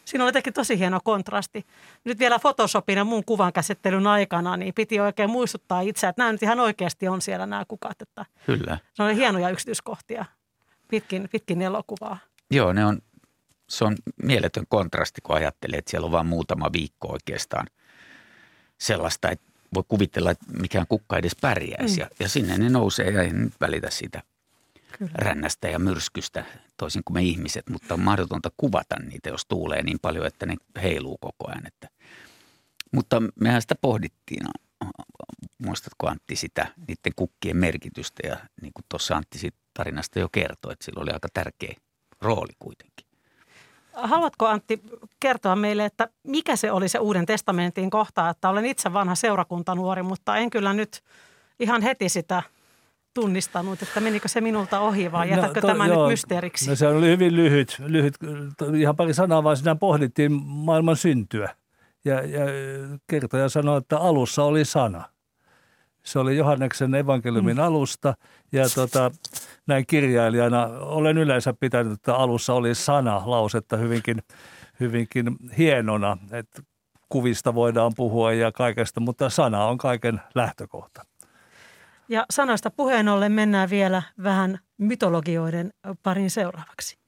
Siinä 0.06 0.24
oli 0.24 0.28
jotenkin 0.28 0.52
tosi 0.52 0.78
hieno 0.78 1.00
kontrasti. 1.04 1.66
Nyt 2.04 2.18
vielä 2.18 2.38
Photoshopin 2.38 2.98
ja 2.98 3.04
muun 3.04 3.24
kuvan 3.24 3.52
käsittelyn 3.52 4.06
aikana, 4.06 4.56
niin 4.56 4.74
piti 4.74 5.00
oikein 5.00 5.30
muistuttaa 5.30 5.80
itse, 5.80 6.08
että 6.08 6.22
nämä 6.22 6.32
nyt 6.32 6.42
ihan 6.42 6.60
oikeasti 6.60 7.08
on 7.08 7.22
siellä 7.22 7.46
nämä 7.46 7.64
kukat. 7.68 8.02
Että 8.02 8.26
Kyllä. 8.46 8.78
Ne 8.98 9.04
oli 9.04 9.16
hienoja 9.16 9.48
yksityiskohtia 9.48 10.24
pitkin, 10.88 11.28
pitkin 11.32 11.62
elokuvaa. 11.62 12.18
Joo, 12.50 12.72
ne 12.72 12.86
on, 12.86 12.98
se 13.68 13.84
on 13.84 13.96
mieletön 14.22 14.64
kontrasti, 14.68 15.20
kun 15.20 15.36
ajattelee, 15.36 15.78
että 15.78 15.90
siellä 15.90 16.04
on 16.04 16.12
vain 16.12 16.26
muutama 16.26 16.72
viikko 16.72 17.08
oikeastaan 17.12 17.66
sellaista, 18.78 19.30
että 19.30 19.46
voi 19.74 19.82
kuvitella, 19.88 20.30
että 20.30 20.44
mikään 20.60 20.86
kukka 20.88 21.18
edes 21.18 21.36
pärjäisi. 21.40 21.96
Mm. 21.96 22.00
Ja, 22.00 22.08
ja 22.20 22.28
sinne 22.28 22.58
ne 22.58 22.68
nousee 22.68 23.10
ja 23.10 23.22
ei 23.22 23.32
nyt 23.32 23.52
välitä 23.60 23.90
siitä 23.90 24.22
Kyllä. 24.98 25.12
rännästä 25.14 25.68
ja 25.68 25.78
myrskystä, 25.78 26.44
toisin 26.76 27.02
kuin 27.04 27.14
me 27.14 27.22
ihmiset, 27.22 27.68
mutta 27.70 27.94
on 27.94 28.00
mahdotonta 28.00 28.50
kuvata 28.56 28.96
niitä, 28.98 29.28
jos 29.28 29.46
tuulee 29.46 29.82
niin 29.82 29.98
paljon, 30.02 30.26
että 30.26 30.46
ne 30.46 30.54
heiluu 30.82 31.18
koko 31.18 31.48
ajan. 31.48 31.66
Että. 31.66 31.88
Mutta 32.92 33.22
mehän 33.40 33.62
sitä 33.62 33.74
pohdittiin, 33.80 34.46
muistatko 35.58 36.08
Antti 36.08 36.36
sitä, 36.36 36.66
niiden 36.76 37.12
kukkien 37.16 37.56
merkitystä 37.56 38.28
ja 38.28 38.36
niin 38.62 38.72
kuin 38.72 38.84
tuossa 38.88 39.16
Antti 39.16 39.38
siitä 39.38 39.58
tarinasta 39.74 40.18
jo 40.18 40.28
kertoi, 40.32 40.72
että 40.72 40.84
sillä 40.84 41.02
oli 41.02 41.10
aika 41.10 41.28
tärkeä 41.34 41.74
rooli 42.20 42.52
kuitenkin. 42.58 43.06
Haluatko 43.92 44.46
Antti 44.46 44.82
kertoa 45.20 45.56
meille, 45.56 45.84
että 45.84 46.08
mikä 46.22 46.56
se 46.56 46.72
oli 46.72 46.88
se 46.88 46.98
Uuden 46.98 47.26
testamentin 47.26 47.90
kohta, 47.90 48.28
että 48.28 48.48
olen 48.48 48.66
itse 48.66 48.92
vanha 48.92 49.14
seurakuntanuori, 49.14 50.02
mutta 50.02 50.36
en 50.36 50.50
kyllä 50.50 50.72
nyt 50.72 51.04
ihan 51.60 51.82
heti 51.82 52.08
sitä– 52.08 52.42
tunnistanut, 53.16 53.82
että 53.82 54.00
menikö 54.00 54.28
se 54.28 54.40
minulta 54.40 54.80
ohi 54.80 55.12
vai 55.12 55.26
no, 55.26 55.36
jätätkö 55.36 55.60
no, 55.60 55.60
to, 55.60 55.66
tämä 55.66 55.86
joo, 55.86 56.02
nyt 56.02 56.12
mysteeriksi? 56.12 56.70
No 56.70 56.76
se 56.76 56.88
oli 56.88 57.06
hyvin 57.06 57.36
lyhyt, 57.36 57.76
lyhyt, 57.86 58.14
ihan 58.76 58.96
pari 58.96 59.14
sanaa 59.14 59.44
vaan 59.44 59.56
siinä 59.56 59.74
pohdittiin 59.74 60.32
maailman 60.46 60.96
syntyä. 60.96 61.54
Ja, 62.04 62.14
ja 62.14 62.44
kertoja 63.06 63.48
sanoi, 63.48 63.78
että 63.78 63.98
alussa 63.98 64.44
oli 64.44 64.64
sana. 64.64 65.04
Se 66.02 66.18
oli 66.18 66.36
Johanneksen 66.36 66.94
evankeliumin 66.94 67.56
mm. 67.56 67.62
alusta 67.62 68.14
ja 68.52 68.64
tota, 68.74 69.10
näin 69.66 69.86
kirjailijana 69.86 70.66
olen 70.80 71.18
yleensä 71.18 71.52
pitänyt, 71.60 71.92
että 71.92 72.16
alussa 72.16 72.54
oli 72.54 72.74
sana 72.74 73.22
lausetta 73.24 73.76
hyvinkin, 73.76 74.22
hyvinkin 74.80 75.36
hienona, 75.58 76.18
että 76.32 76.62
kuvista 77.08 77.54
voidaan 77.54 77.92
puhua 77.96 78.32
ja 78.32 78.52
kaikesta, 78.52 79.00
mutta 79.00 79.30
sana 79.30 79.64
on 79.64 79.78
kaiken 79.78 80.20
lähtökohta. 80.34 81.02
Ja 82.08 82.26
sanoista 82.30 82.70
puheen 82.70 83.08
ollen 83.08 83.32
mennään 83.32 83.70
vielä 83.70 84.02
vähän 84.22 84.58
mytologioiden 84.78 85.72
parin 86.02 86.30
seuraavaksi. 86.30 86.98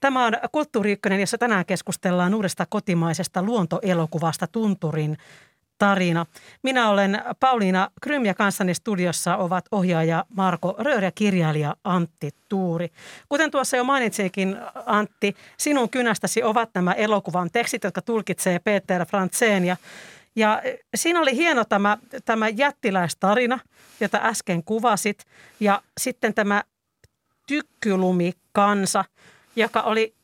Tämä 0.00 0.26
on 0.26 0.32
Kulttuuri 0.52 0.96
jossa 1.20 1.38
tänään 1.38 1.66
keskustellaan 1.66 2.34
uudesta 2.34 2.66
kotimaisesta 2.66 3.42
luontoelokuvasta 3.42 4.46
Tunturin 4.46 5.16
tarina. 5.78 6.26
Minä 6.62 6.88
olen 6.88 7.22
Pauliina 7.40 7.90
Krym 8.00 8.24
ja 8.24 8.34
kanssani 8.34 8.74
studiossa 8.74 9.36
ovat 9.36 9.64
ohjaaja 9.72 10.24
Marko 10.28 10.74
Röör 10.78 11.04
ja 11.04 11.12
kirjailija 11.12 11.76
Antti 11.84 12.30
Tuuri. 12.48 12.88
Kuten 13.28 13.50
tuossa 13.50 13.76
jo 13.76 13.84
mainitsinkin 13.84 14.56
Antti, 14.86 15.36
sinun 15.56 15.90
kynästäsi 15.90 16.42
ovat 16.42 16.70
nämä 16.74 16.92
elokuvan 16.92 17.50
tekstit, 17.52 17.84
jotka 17.84 18.02
tulkitsee 18.02 18.58
Peter 18.58 19.06
Frantzen 19.06 19.64
ja 19.64 19.76
ja 20.36 20.62
siinä 20.94 21.20
oli 21.20 21.36
hieno 21.36 21.64
tämä, 21.64 21.98
tämä 22.24 22.48
jättiläistarina, 22.48 23.58
jota 24.00 24.18
äsken 24.22 24.64
kuvasit, 24.64 25.24
ja 25.60 25.82
sitten 26.00 26.34
tämä 26.34 26.62
tykkylumikansa, 27.46 29.04
joka 29.56 29.82
oli 29.82 30.14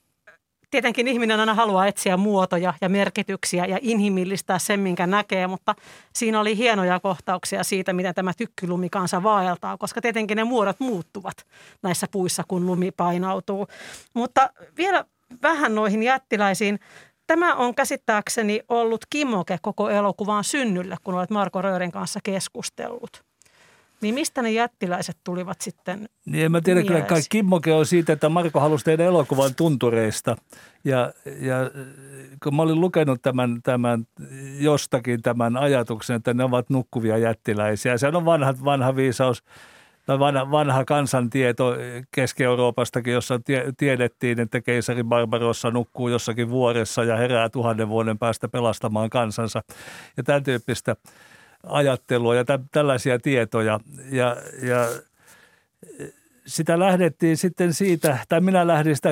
tietenkin 0.74 1.08
ihminen 1.08 1.40
aina 1.40 1.54
haluaa 1.54 1.86
etsiä 1.86 2.16
muotoja 2.16 2.74
ja 2.80 2.88
merkityksiä 2.88 3.66
ja 3.66 3.78
inhimillistää 3.80 4.58
sen, 4.58 4.80
minkä 4.80 5.06
näkee, 5.06 5.46
mutta 5.46 5.74
siinä 6.12 6.40
oli 6.40 6.56
hienoja 6.56 7.00
kohtauksia 7.00 7.64
siitä, 7.64 7.92
miten 7.92 8.14
tämä 8.14 8.32
tykkylumikansa 8.36 9.22
vaeltaa, 9.22 9.78
koska 9.78 10.00
tietenkin 10.00 10.36
ne 10.36 10.44
muodot 10.44 10.80
muuttuvat 10.80 11.46
näissä 11.82 12.06
puissa, 12.10 12.42
kun 12.48 12.66
lumi 12.66 12.90
painautuu. 12.90 13.66
Mutta 14.14 14.50
vielä 14.76 15.04
vähän 15.42 15.74
noihin 15.74 16.02
jättiläisiin. 16.02 16.80
Tämä 17.26 17.54
on 17.54 17.74
käsittääkseni 17.74 18.60
ollut 18.68 19.06
kimmoke 19.10 19.58
koko 19.62 19.90
elokuvan 19.90 20.44
synnylle, 20.44 20.96
kun 21.04 21.14
olet 21.14 21.30
Marko 21.30 21.62
Röörin 21.62 21.92
kanssa 21.92 22.20
keskustellut. 22.24 23.24
Niin 24.04 24.14
mistä 24.14 24.42
ne 24.42 24.50
jättiläiset 24.50 25.16
tulivat 25.24 25.60
sitten 25.60 26.08
Niin 26.26 26.44
en 26.44 26.52
mä 26.52 26.60
tiedä, 26.60 26.82
kyllä 26.82 27.00
kai 27.00 27.20
kimmoke 27.28 27.72
on 27.72 27.86
siitä, 27.86 28.12
että 28.12 28.28
Marko 28.28 28.60
halusi 28.60 28.84
tehdä 28.84 29.04
elokuvan 29.04 29.54
tuntureista. 29.54 30.36
Ja, 30.84 31.12
ja 31.40 31.70
kun 32.42 32.56
mä 32.56 32.62
olin 32.62 32.80
lukenut 32.80 33.22
tämän, 33.22 33.62
tämän 33.62 34.06
jostakin 34.58 35.22
tämän 35.22 35.56
ajatuksen, 35.56 36.16
että 36.16 36.34
ne 36.34 36.44
ovat 36.44 36.70
nukkuvia 36.70 37.18
jättiläisiä. 37.18 37.98
Se 37.98 38.08
on 38.08 38.24
vanha, 38.24 38.54
vanha 38.64 38.96
viisaus 38.96 39.42
tai 40.06 40.18
vanha, 40.18 40.50
vanha 40.50 40.84
kansantieto 40.84 41.76
Keski-Euroopastakin, 42.10 43.12
jossa 43.12 43.40
tie, 43.44 43.72
tiedettiin, 43.76 44.40
että 44.40 44.60
keisari 44.60 45.04
Barbarossa 45.04 45.70
nukkuu 45.70 46.08
jossakin 46.08 46.50
vuoressa 46.50 47.04
ja 47.04 47.16
herää 47.16 47.48
tuhannen 47.48 47.88
vuoden 47.88 48.18
päästä 48.18 48.48
pelastamaan 48.48 49.10
kansansa. 49.10 49.62
Ja 50.16 50.22
tämän 50.22 50.42
tyyppistä 50.42 50.96
ajattelua 51.66 52.34
ja 52.34 52.44
tä, 52.44 52.58
tällaisia 52.72 53.18
tietoja. 53.18 53.80
Ja, 54.10 54.36
ja 54.62 54.88
sitä 56.46 56.78
lähdettiin 56.78 57.36
sitten 57.36 57.74
siitä, 57.74 58.18
tai 58.28 58.40
minä 58.40 58.66
lähdin 58.66 58.96
sitä, 58.96 59.10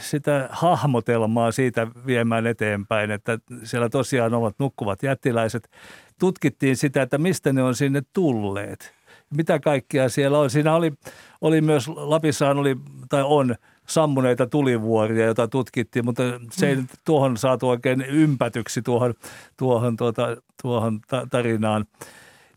sitä 0.00 0.48
hahmotelmaa 0.50 1.52
siitä 1.52 1.86
viemään 2.06 2.46
eteenpäin, 2.46 3.10
että 3.10 3.38
siellä 3.62 3.88
tosiaan 3.88 4.34
ovat 4.34 4.54
nukkuvat 4.58 5.02
jättiläiset. 5.02 5.70
Tutkittiin 6.18 6.76
sitä, 6.76 7.02
että 7.02 7.18
mistä 7.18 7.52
ne 7.52 7.62
on 7.62 7.74
sinne 7.74 8.02
tulleet. 8.12 8.94
Mitä 9.36 9.58
kaikkea 9.58 10.08
siellä 10.08 10.38
on. 10.38 10.50
Siinä 10.50 10.74
oli, 10.74 10.92
oli 11.40 11.60
myös, 11.60 11.88
Lapissaan 11.88 12.58
oli, 12.58 12.76
tai 13.08 13.22
on– 13.22 13.54
sammuneita 13.86 14.46
tulivuoria, 14.46 15.24
joita 15.24 15.48
tutkittiin, 15.48 16.04
mutta 16.04 16.22
se 16.50 16.68
ei 16.68 16.76
mm. 16.76 16.86
tuohon 17.04 17.36
saatu 17.36 17.68
oikein 17.68 18.00
ympätyksi 18.00 18.82
tuohon, 18.82 19.14
tuohon, 19.56 19.96
tuota, 19.96 20.36
tuohon 20.62 21.00
tarinaan. 21.30 21.84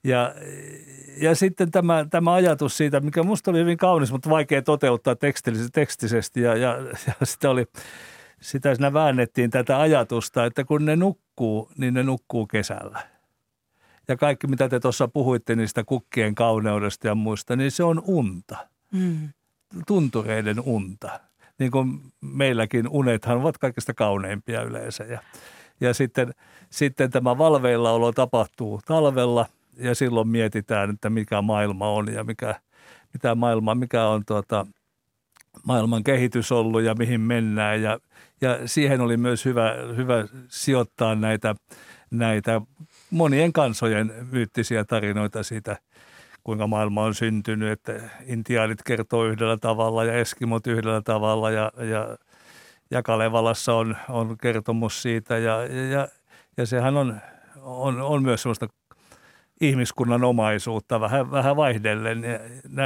Ja, 0.04 0.36
ja 1.18 1.36
sitten 1.36 1.72
tämä, 1.72 2.06
tämä 2.10 2.34
ajatus 2.34 2.78
siitä, 2.78 3.00
mikä 3.00 3.24
minusta 3.24 3.52
oli 3.52 3.60
hyvin 3.60 3.78
kaunis, 3.78 4.12
mutta 4.12 4.30
vaikea 4.30 4.62
toteuttaa 4.62 5.16
tekstisesti 5.74 6.42
ja, 6.42 6.56
ja, 6.56 6.78
ja 7.08 7.26
sitä 7.26 7.50
oli, 7.50 7.66
sitä 8.42 8.76
siinä 8.76 8.94
väännettiin 8.94 9.50
tätä 9.50 9.80
ajatusta, 9.80 10.46
että 10.46 10.64
kun 10.64 10.86
ne 10.86 10.96
nukkuu, 10.96 11.72
niin 11.78 11.94
ne 11.94 12.04
nukkuu 12.04 12.48
kesällä. 12.48 13.00
Ja 14.08 14.18
kaikki, 14.18 14.48
mitä 14.48 14.70
te 14.70 14.80
tuossa 14.80 15.08
puhuitte 15.08 15.56
niistä 15.56 15.84
kukkien 15.84 16.36
kauneudesta 16.36 17.08
ja 17.08 17.16
muista, 17.16 17.56
niin 17.56 17.72
se 17.72 17.84
on 17.84 18.02
unta. 18.06 18.68
Mm 18.92 19.30
tuntureiden 19.88 20.60
unta. 20.60 21.20
Niin 21.60 21.72
kuin 21.72 22.00
meilläkin 22.22 22.88
unethan 22.90 23.38
ovat 23.38 23.58
kaikista 23.58 23.94
kauneimpia 23.94 24.64
yleensä. 24.64 25.04
Ja, 25.04 25.20
ja 25.82 25.94
sitten, 25.94 26.34
sitten 26.70 27.12
tämä 27.12 27.38
valveillaolo 27.38 28.12
tapahtuu 28.12 28.82
talvella 28.86 29.46
ja 29.78 29.96
silloin 29.96 30.28
mietitään, 30.28 30.90
että 30.90 31.10
mikä 31.10 31.42
maailma 31.42 31.90
on 31.90 32.14
ja 32.14 32.24
mikä, 32.24 32.56
mitä 33.14 33.36
maailma, 33.36 33.76
mikä 33.76 34.08
on 34.08 34.26
tuota, 34.26 34.66
maailman 35.64 36.04
kehitys 36.04 36.52
ollut 36.52 36.82
ja 36.82 36.96
mihin 36.96 37.22
mennään. 37.22 37.82
Ja, 37.82 38.00
ja 38.42 38.60
siihen 38.68 39.02
oli 39.02 39.18
myös 39.18 39.46
hyvä, 39.46 39.76
hyvä 39.96 40.28
sijoittaa 40.48 41.16
näitä, 41.16 41.56
näitä 42.12 42.62
monien 43.12 43.54
kansojen 43.54 44.14
myyttisiä 44.32 44.84
tarinoita 44.84 45.44
siitä– 45.44 45.78
kuinka 46.48 46.68
maailma 46.68 47.04
on 47.04 47.16
syntynyt, 47.16 47.72
että 47.72 47.94
intiaanit 48.26 48.84
kertoo 48.84 49.26
yhdellä 49.26 49.58
tavalla 49.58 50.04
ja 50.04 50.14
eskimot 50.14 50.68
yhdellä 50.68 51.02
tavalla 51.02 51.52
ja, 51.52 51.72
ja, 51.78 52.18
ja 52.92 53.04
Kalevalassa 53.04 53.74
on, 53.74 53.98
on 54.10 54.38
kertomus 54.38 55.02
siitä 55.02 55.38
ja, 55.38 55.64
ja, 55.92 56.08
ja 56.58 56.66
sehän 56.66 56.98
on, 56.98 57.22
on, 57.62 58.02
on 58.02 58.24
myös 58.24 58.42
sellaista 58.42 58.68
ihmiskunnan 59.62 60.24
omaisuutta 60.24 61.00
vähän, 61.00 61.32
vähän 61.32 61.56
vaihdellen. 61.56 62.24
Ja 62.24 62.40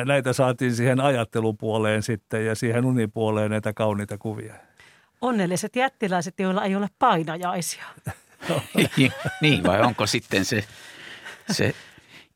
näitä 0.06 0.34
saatiin 0.34 0.75
siihen 0.75 1.00
ajattelupuoleen 1.00 2.03
sitten 2.03 2.46
ja 2.46 2.56
siihen 2.56 2.86
unipuoleen 2.86 3.51
näitä 3.51 3.74
kauniita 3.74 4.18
kuvia. 4.18 4.53
Onnelliset 5.22 5.75
jättiläiset, 5.75 6.39
joilla 6.39 6.63
ei 6.63 6.75
ole 6.75 6.88
painajaisia. 7.00 7.86
niin, 9.41 9.63
vai 9.63 9.82
onko 9.82 10.08
sitten 10.08 10.46
se, 10.46 10.63
se 11.51 11.75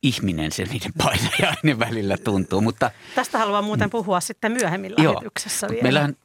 ihminen 0.06 0.52
se 0.52 0.64
niiden 0.64 0.94
painajainen 0.98 1.80
välillä 1.80 2.18
tuntuu. 2.18 2.62
Mutta, 2.62 2.92
Tästä 3.16 3.38
haluan 3.38 3.64
muuten 3.64 3.90
puhua 3.90 4.20
sitten 4.20 4.52
myöhemmin 4.52 4.94
Joo, 4.98 5.14
lähetyksessä 5.14 5.68
vielä. 5.70 5.84
meillähän 5.84 6.18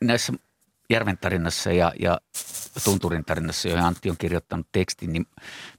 näissä 0.00 0.32
Järven 0.90 1.18
tarinassa 1.18 1.72
ja, 1.72 1.92
ja 2.00 2.20
Tunturin 2.84 3.24
tarinassa, 3.24 3.68
joihin 3.68 3.84
Antti 3.86 4.10
on 4.10 4.16
kirjoittanut 4.18 4.66
tekstin, 4.72 5.12
niin 5.12 5.26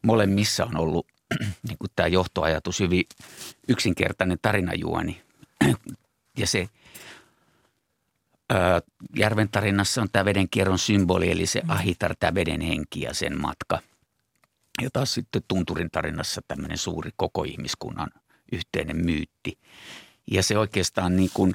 molemmissa 0.02 0.66
on 0.66 0.78
ollut 0.78 1.08
niin 1.68 1.78
kuin 1.78 1.92
tämä 1.96 2.08
johtoajatus 2.08 2.80
hyvin 2.80 3.04
yksinkertainen 3.68 4.38
tarinajuoni. 4.42 5.22
Ja 6.38 6.48
se 6.48 6.70
ö, 8.52 8.56
Järven 9.18 9.50
tarinassa 9.50 10.02
on 10.02 10.08
tämä 10.12 10.26
vedenkierron 10.26 10.80
symboli, 10.80 11.32
eli 11.32 11.46
se 11.46 11.62
ahitar, 11.68 12.16
tämä 12.20 12.36
veden 12.36 12.62
henki 12.62 13.02
ja 13.02 13.14
sen 13.14 13.42
matka. 13.42 13.80
Ja 14.84 14.90
taas 14.94 15.14
sitten 15.14 15.42
Tunturin 15.48 15.92
tarinassa 15.92 16.42
tämmöinen 16.48 16.78
suuri 16.78 17.12
koko 17.16 17.44
ihmiskunnan 17.44 18.10
yhteinen 18.52 19.06
myytti. 19.06 19.58
Ja 20.32 20.44
se 20.44 20.58
oikeastaan 20.58 21.16
niin 21.16 21.30
kuin 21.34 21.54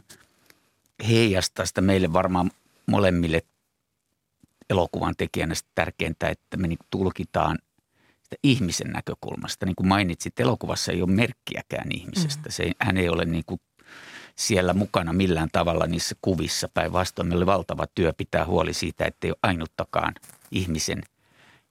heijastaa 1.08 1.66
sitä 1.66 1.80
meille 1.80 2.12
varmaan 2.12 2.50
molemmille 2.86 3.42
elokuvan 4.70 5.14
tekijänä 5.16 5.54
sitä 5.54 5.70
tärkeintä, 5.74 6.28
että 6.28 6.56
me 6.56 6.68
niin 6.68 6.78
tulkitaan 6.90 7.58
sitä 8.22 8.36
ihmisen 8.42 8.90
näkökulmasta. 8.90 9.66
Niin 9.66 9.76
kuin 9.76 9.88
mainitsit, 9.88 10.40
elokuvassa 10.40 10.92
ei 10.92 11.02
ole 11.02 11.10
merkkiäkään 11.10 11.92
ihmisestä. 11.92 12.50
Se, 12.52 12.62
ei- 12.62 12.74
hän 12.80 12.96
ei 12.96 13.08
ole 13.08 13.24
niin 13.24 13.44
kuin 13.46 13.60
siellä 14.36 14.74
mukana 14.74 15.12
millään 15.12 15.48
tavalla 15.52 15.86
niissä 15.86 16.14
kuvissa. 16.22 16.68
Päinvastoin 16.74 17.28
meillä 17.28 17.42
oli 17.42 17.46
valtava 17.46 17.86
työ 17.94 18.12
pitää 18.12 18.46
huoli 18.46 18.74
siitä, 18.74 19.04
että 19.04 19.26
ei 19.26 19.30
ole 19.30 19.38
ainuttakaan 19.42 20.14
ihmisen 20.50 21.02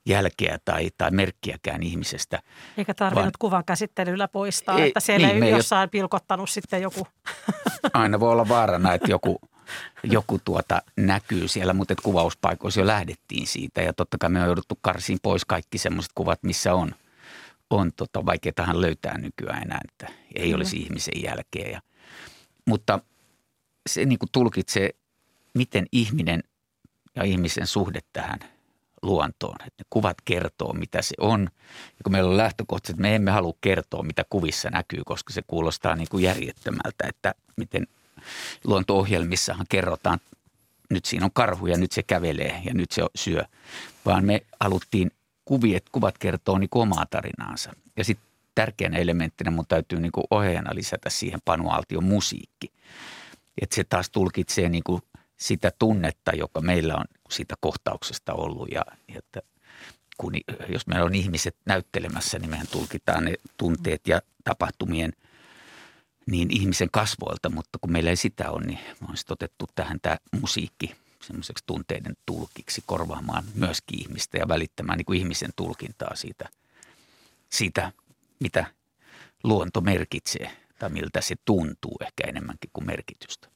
jälkeä 0.07 0.59
tai, 0.65 0.89
tai 0.97 1.11
merkkiäkään 1.11 1.83
ihmisestä. 1.83 2.39
Eikä 2.77 2.93
tarvinnut 2.93 3.23
vaan- 3.23 3.31
kuvan 3.39 3.65
käsittelyllä 3.65 4.27
poistaa, 4.27 4.79
Ei, 4.79 4.87
että 4.87 4.99
siellä 4.99 5.27
niin, 5.27 5.43
ei 5.43 5.51
jossain 5.51 5.89
pilkottanut 5.89 6.49
sitten 6.49 6.81
joku. 6.81 7.07
aina 7.93 8.19
voi 8.19 8.31
olla 8.31 8.49
vaarana, 8.49 8.93
että 8.93 9.11
joku, 9.11 9.41
joku 10.03 10.39
tuota 10.45 10.81
näkyy 10.97 11.47
siellä, 11.47 11.73
mutta 11.73 11.93
että 11.93 12.03
kuvauspaikoissa 12.03 12.79
jo 12.79 12.87
lähdettiin 12.87 13.47
siitä. 13.47 13.81
Ja 13.81 13.93
totta 13.93 14.17
kai 14.17 14.29
me 14.29 14.41
on 14.41 14.47
jouduttu 14.47 14.79
karsiin 14.81 15.19
pois 15.23 15.45
kaikki 15.45 15.77
semmoiset 15.77 16.11
kuvat, 16.15 16.43
missä 16.43 16.73
on, 16.73 16.91
on 17.69 17.91
tota, 17.95 18.25
vaikeatahan 18.25 18.81
löytää 18.81 19.17
nykyään 19.17 19.63
enää, 19.63 19.79
että 19.89 20.13
ei 20.35 20.43
Kyllä. 20.43 20.55
olisi 20.55 20.77
ihmisen 20.77 21.23
jälkeä. 21.23 21.69
Ja, 21.69 21.81
mutta 22.65 22.99
se 23.89 24.05
niin 24.05 24.19
kuin 24.19 24.29
tulkitsee, 24.31 24.89
miten 25.53 25.85
ihminen 25.91 26.43
ja 27.15 27.23
ihmisen 27.23 27.67
suhde 27.67 27.99
tähän 28.13 28.39
luontoon. 29.07 29.55
Että 29.59 29.83
ne 29.83 29.87
kuvat 29.89 30.17
kertoo, 30.25 30.73
mitä 30.73 31.01
se 31.01 31.15
on. 31.19 31.49
Ja 31.83 32.03
kun 32.03 32.11
meillä 32.11 32.29
on 32.29 32.37
lähtökohtaisesti, 32.37 32.91
että 32.91 33.01
me 33.01 33.15
emme 33.15 33.31
halua 33.31 33.53
kertoa, 33.61 34.03
mitä 34.03 34.25
kuvissa 34.29 34.69
näkyy, 34.69 35.01
koska 35.05 35.33
se 35.33 35.41
kuulostaa 35.47 35.95
niin 35.95 36.07
kuin 36.11 36.23
järjettömältä, 36.23 37.07
että 37.07 37.35
miten 37.57 37.87
luonto-ohjelmissahan 38.63 39.65
kerrotaan, 39.69 40.19
nyt 40.89 41.05
siinä 41.05 41.25
on 41.25 41.31
karhu 41.33 41.67
ja 41.67 41.77
nyt 41.77 41.91
se 41.91 42.03
kävelee 42.03 42.61
ja 42.65 42.73
nyt 42.73 42.91
se 42.91 43.01
syö. 43.15 43.43
Vaan 44.05 44.25
me 44.25 44.41
haluttiin 44.59 45.11
kuvia, 45.45 45.77
että 45.77 45.89
kuvat 45.91 46.17
kertoo 46.17 46.57
niin 46.57 46.69
kuin 46.69 46.83
omaa 46.83 47.05
tarinaansa. 47.05 47.73
Ja 47.97 48.03
sitten 48.03 48.27
tärkeänä 48.55 48.97
elementtinä 48.97 49.51
mun 49.51 49.65
täytyy 49.67 49.99
niin 49.99 50.11
kuin 50.11 50.23
ohjaajana 50.31 50.75
lisätä 50.75 51.09
siihen 51.09 51.39
Panu 51.45 51.69
Altion 51.69 52.03
musiikki. 52.03 52.71
Että 53.61 53.75
se 53.75 53.83
taas 53.83 54.09
tulkitsee 54.09 54.69
niin 54.69 54.83
kuin 54.83 55.01
sitä 55.37 55.71
tunnetta, 55.79 56.31
joka 56.31 56.61
meillä 56.61 56.95
on 56.95 57.05
siitä 57.29 57.55
kohtauksesta 57.59 58.33
ollut. 58.33 58.71
Ja, 58.71 58.81
että 59.15 59.41
kun, 60.17 60.33
jos 60.69 60.87
meillä 60.87 61.05
on 61.05 61.15
ihmiset 61.15 61.55
näyttelemässä, 61.65 62.39
niin 62.39 62.49
mehän 62.49 62.67
tulkitaan 62.67 63.25
ne 63.25 63.33
tunteet 63.57 64.07
ja 64.07 64.21
tapahtumien 64.43 65.13
niin 66.25 66.47
ihmisen 66.51 66.89
kasvoilta, 66.91 67.49
mutta 67.49 67.79
kun 67.81 67.91
meillä 67.91 68.09
ei 68.09 68.15
sitä 68.15 68.51
ole, 68.51 68.65
niin 68.65 68.79
on 69.09 69.17
sitten 69.17 69.33
otettu 69.33 69.65
tähän 69.75 69.99
tämä 70.01 70.17
musiikki 70.41 70.95
semmoiseksi 71.21 71.63
tunteiden 71.67 72.17
tulkiksi 72.25 72.83
korvaamaan 72.85 73.43
myöskin 73.55 73.99
ihmistä 74.01 74.37
ja 74.37 74.47
välittämään 74.47 74.97
niin 74.97 75.05
kuin 75.05 75.19
ihmisen 75.19 75.51
tulkintaa 75.55 76.15
siitä, 76.15 76.49
siitä, 77.49 77.91
mitä 78.39 78.65
luonto 79.43 79.81
merkitsee 79.81 80.51
tai 80.79 80.89
miltä 80.89 81.21
se 81.21 81.35
tuntuu 81.45 81.97
ehkä 82.01 82.23
enemmänkin 82.27 82.69
kuin 82.73 82.85
merkitystä. 82.85 83.47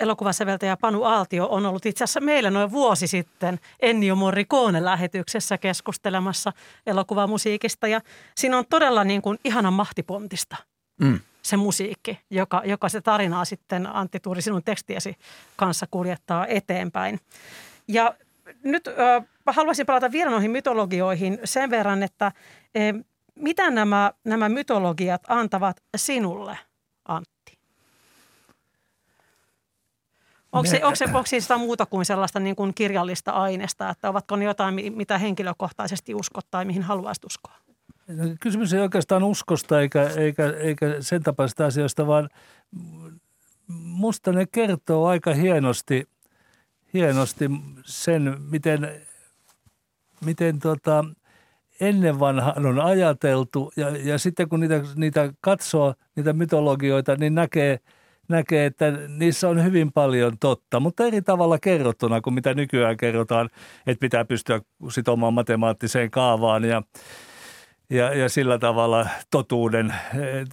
Elokuvasäveltäjä 0.00 0.76
Panu 0.76 1.02
Aaltio 1.04 1.46
on 1.46 1.66
ollut 1.66 1.86
itse 1.86 2.04
asiassa 2.04 2.20
meillä 2.20 2.50
noin 2.50 2.70
vuosi 2.70 3.06
sitten 3.06 3.60
Ennio 3.80 4.16
Morricone 4.16 4.84
lähetyksessä 4.84 5.58
keskustelemassa 5.58 6.52
elokuvamusiikista. 6.86 7.88
Ja 7.88 8.00
siinä 8.36 8.58
on 8.58 8.64
todella 8.70 9.04
niin 9.04 9.22
kuin 9.22 9.38
ihana 9.44 9.70
mahtipontista 9.70 10.56
Mm. 11.00 11.20
se 11.42 11.56
musiikki, 11.56 12.20
joka, 12.30 12.62
joka 12.64 12.88
se 12.88 13.00
tarinaa 13.00 13.44
sitten 13.44 13.86
Antti 13.86 14.20
Tuuri 14.20 14.42
sinun 14.42 14.62
tekstiesi 14.62 15.14
kanssa 15.56 15.86
kuljettaa 15.90 16.46
eteenpäin. 16.46 17.20
Ja 17.88 18.14
nyt 18.62 18.88
äh, 18.88 19.24
haluaisin 19.46 19.86
palata 19.86 20.12
vielä 20.12 20.30
noihin 20.30 20.50
mytologioihin 20.50 21.38
sen 21.44 21.70
verran, 21.70 22.02
että 22.02 22.26
äh, 22.26 22.32
mitä 23.34 23.70
nämä, 23.70 24.12
nämä 24.24 24.48
mytologiat 24.48 25.22
antavat 25.28 25.76
sinulle, 25.96 26.58
Antti? 27.08 27.37
Onko 30.52 30.70
se, 30.70 30.84
onko, 30.84 30.96
se, 30.96 31.04
onko 31.04 31.26
siis 31.26 31.44
jotain 31.44 31.60
muuta 31.60 31.86
kuin 31.86 32.04
sellaista 32.04 32.40
niin 32.40 32.56
kuin 32.56 32.74
kirjallista 32.74 33.30
aineesta, 33.30 33.90
että 33.90 34.08
ovatko 34.08 34.36
ne 34.36 34.44
jotain, 34.44 34.74
mi- 34.74 34.90
mitä 34.90 35.18
henkilökohtaisesti 35.18 36.14
uskot 36.14 36.46
tai 36.50 36.64
mihin 36.64 36.82
haluaisit 36.82 37.24
uskoa? 37.24 37.54
Kysymys 38.40 38.72
ei 38.72 38.80
oikeastaan 38.80 39.24
uskosta 39.24 39.80
eikä, 39.80 40.02
eikä, 40.02 40.54
eikä 40.58 40.86
sen 41.00 41.22
tapaisista 41.22 41.66
asioista, 41.66 42.06
vaan 42.06 42.28
musta 43.68 44.32
ne 44.32 44.46
kertoo 44.46 45.06
aika 45.06 45.34
hienosti, 45.34 46.08
hienosti 46.94 47.50
sen, 47.84 48.36
miten, 48.50 49.02
miten 50.24 50.58
tota, 50.58 51.04
ennen 51.80 52.20
vanhaan 52.20 52.66
on 52.66 52.80
ajateltu. 52.80 53.72
Ja, 53.76 53.88
ja 53.88 54.18
sitten 54.18 54.48
kun 54.48 54.60
niitä, 54.60 54.82
niitä 54.94 55.32
katsoo, 55.40 55.94
niitä 56.16 56.32
mytologioita, 56.32 57.16
niin 57.16 57.34
näkee, 57.34 57.80
näkee, 58.28 58.66
että 58.66 58.92
niissä 59.08 59.48
on 59.48 59.64
hyvin 59.64 59.92
paljon 59.92 60.38
totta, 60.40 60.80
mutta 60.80 61.04
eri 61.04 61.22
tavalla 61.22 61.58
kerrottuna 61.58 62.20
kuin 62.20 62.34
mitä 62.34 62.54
nykyään 62.54 62.96
kerrotaan, 62.96 63.50
että 63.86 64.00
pitää 64.00 64.24
pystyä 64.24 64.60
sitomaan 64.88 65.34
matemaattiseen 65.34 66.10
kaavaan 66.10 66.64
ja 66.64 66.82
ja, 67.90 68.14
ja 68.14 68.28
sillä 68.28 68.58
tavalla 68.58 69.06
totuuden. 69.30 69.94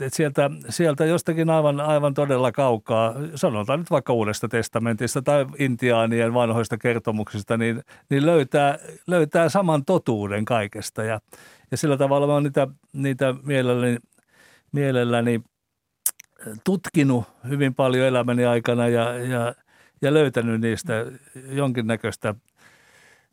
Et, 0.02 0.14
sieltä, 0.14 0.50
sieltä 0.70 1.06
jostakin 1.06 1.50
aivan, 1.50 1.80
aivan 1.80 2.14
todella 2.14 2.52
kaukaa, 2.52 3.14
sanotaan 3.36 3.80
nyt 3.80 3.92
vaikka 3.92 4.14
Uudesta 4.14 4.48
testamentista 4.48 5.22
tai 5.22 5.46
intiaanien 5.60 6.34
vanhoista 6.34 6.78
kertomuksista, 6.78 7.58
niin, 7.58 7.84
niin 8.10 8.26
löytää, 8.26 8.78
löytää 9.08 9.50
saman 9.50 9.86
totuuden 9.86 10.46
kaikesta. 10.46 11.04
Ja, 11.04 11.20
ja 11.72 11.78
sillä 11.78 11.98
tavalla 11.98 12.28
mä 12.28 12.34
oon 12.34 12.44
niitä, 12.44 12.68
niitä 12.94 13.36
mielelläni, 13.44 13.98
mielelläni 14.72 15.42
tutkinut 16.64 17.24
hyvin 17.50 17.76
paljon 17.76 18.08
elämäni 18.08 18.46
aikana 18.46 18.88
ja, 18.88 19.14
ja, 19.14 19.56
ja 20.02 20.14
löytänyt 20.14 20.62
niistä 20.62 21.06
jonkinnäköistä 21.50 22.36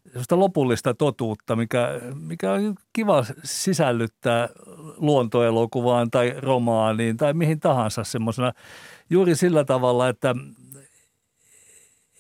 sellaista 0.06 0.38
lopullista 0.38 0.94
totuutta, 0.94 1.56
mikä, 1.56 2.00
mikä 2.14 2.52
on 2.52 2.74
kiva 2.92 3.24
sisällyttää 3.44 4.48
luontoelokuvaan 4.96 6.10
tai 6.10 6.34
romaaniin 6.38 7.16
tai 7.16 7.34
mihin 7.34 7.60
tahansa 7.60 8.04
semmoisena. 8.04 8.52
Juuri 9.10 9.34
sillä 9.34 9.64
tavalla, 9.64 10.08
että 10.08 10.34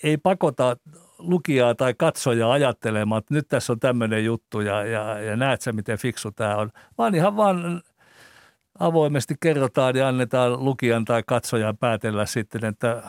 ei 0.02 0.16
pakota 0.16 0.76
lukijaa 1.18 1.74
tai 1.74 1.94
katsojaa 1.94 2.52
ajattelemaan, 2.52 3.18
että 3.18 3.34
nyt 3.34 3.48
tässä 3.48 3.72
on 3.72 3.80
tämmöinen 3.80 4.24
juttu 4.24 4.60
ja, 4.60 4.84
ja, 4.84 5.20
ja 5.20 5.36
näet 5.36 5.60
sä, 5.60 5.72
miten 5.72 5.98
fiksu 5.98 6.30
tämä 6.30 6.56
on, 6.56 6.70
vaan 6.98 7.14
ihan 7.14 7.36
vaan 7.36 7.82
avoimesti 8.78 9.34
kerrotaan 9.40 9.96
ja 9.96 10.08
annetaan 10.08 10.64
lukijan 10.64 11.04
tai 11.04 11.22
katsojan 11.26 11.76
päätellä 11.76 12.26
sitten, 12.26 12.64
että 12.64 13.02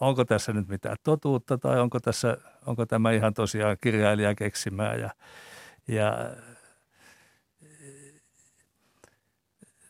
onko 0.00 0.24
tässä 0.24 0.52
nyt 0.52 0.68
mitään 0.68 0.96
totuutta 1.02 1.58
tai 1.58 1.80
onko, 1.80 2.00
tässä, 2.00 2.36
onko 2.66 2.86
tämä 2.86 3.12
ihan 3.12 3.34
tosiaan 3.34 3.76
kirjailija 3.80 4.34
keksimää. 4.34 4.94
Ja, 4.94 5.10
ja 5.88 6.12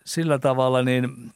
sillä 0.04 0.38
tavalla 0.38 0.82
niin, 0.82 1.32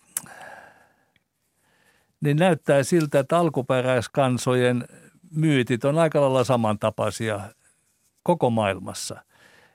niin 2.20 2.36
näyttää 2.36 2.82
siltä, 2.82 3.18
että 3.18 3.38
alkuperäiskansojen 3.38 4.84
myytit 5.30 5.84
on 5.84 5.98
aika 5.98 6.20
lailla 6.20 6.44
samantapaisia 6.44 7.40
koko 8.22 8.50
maailmassa. 8.50 9.24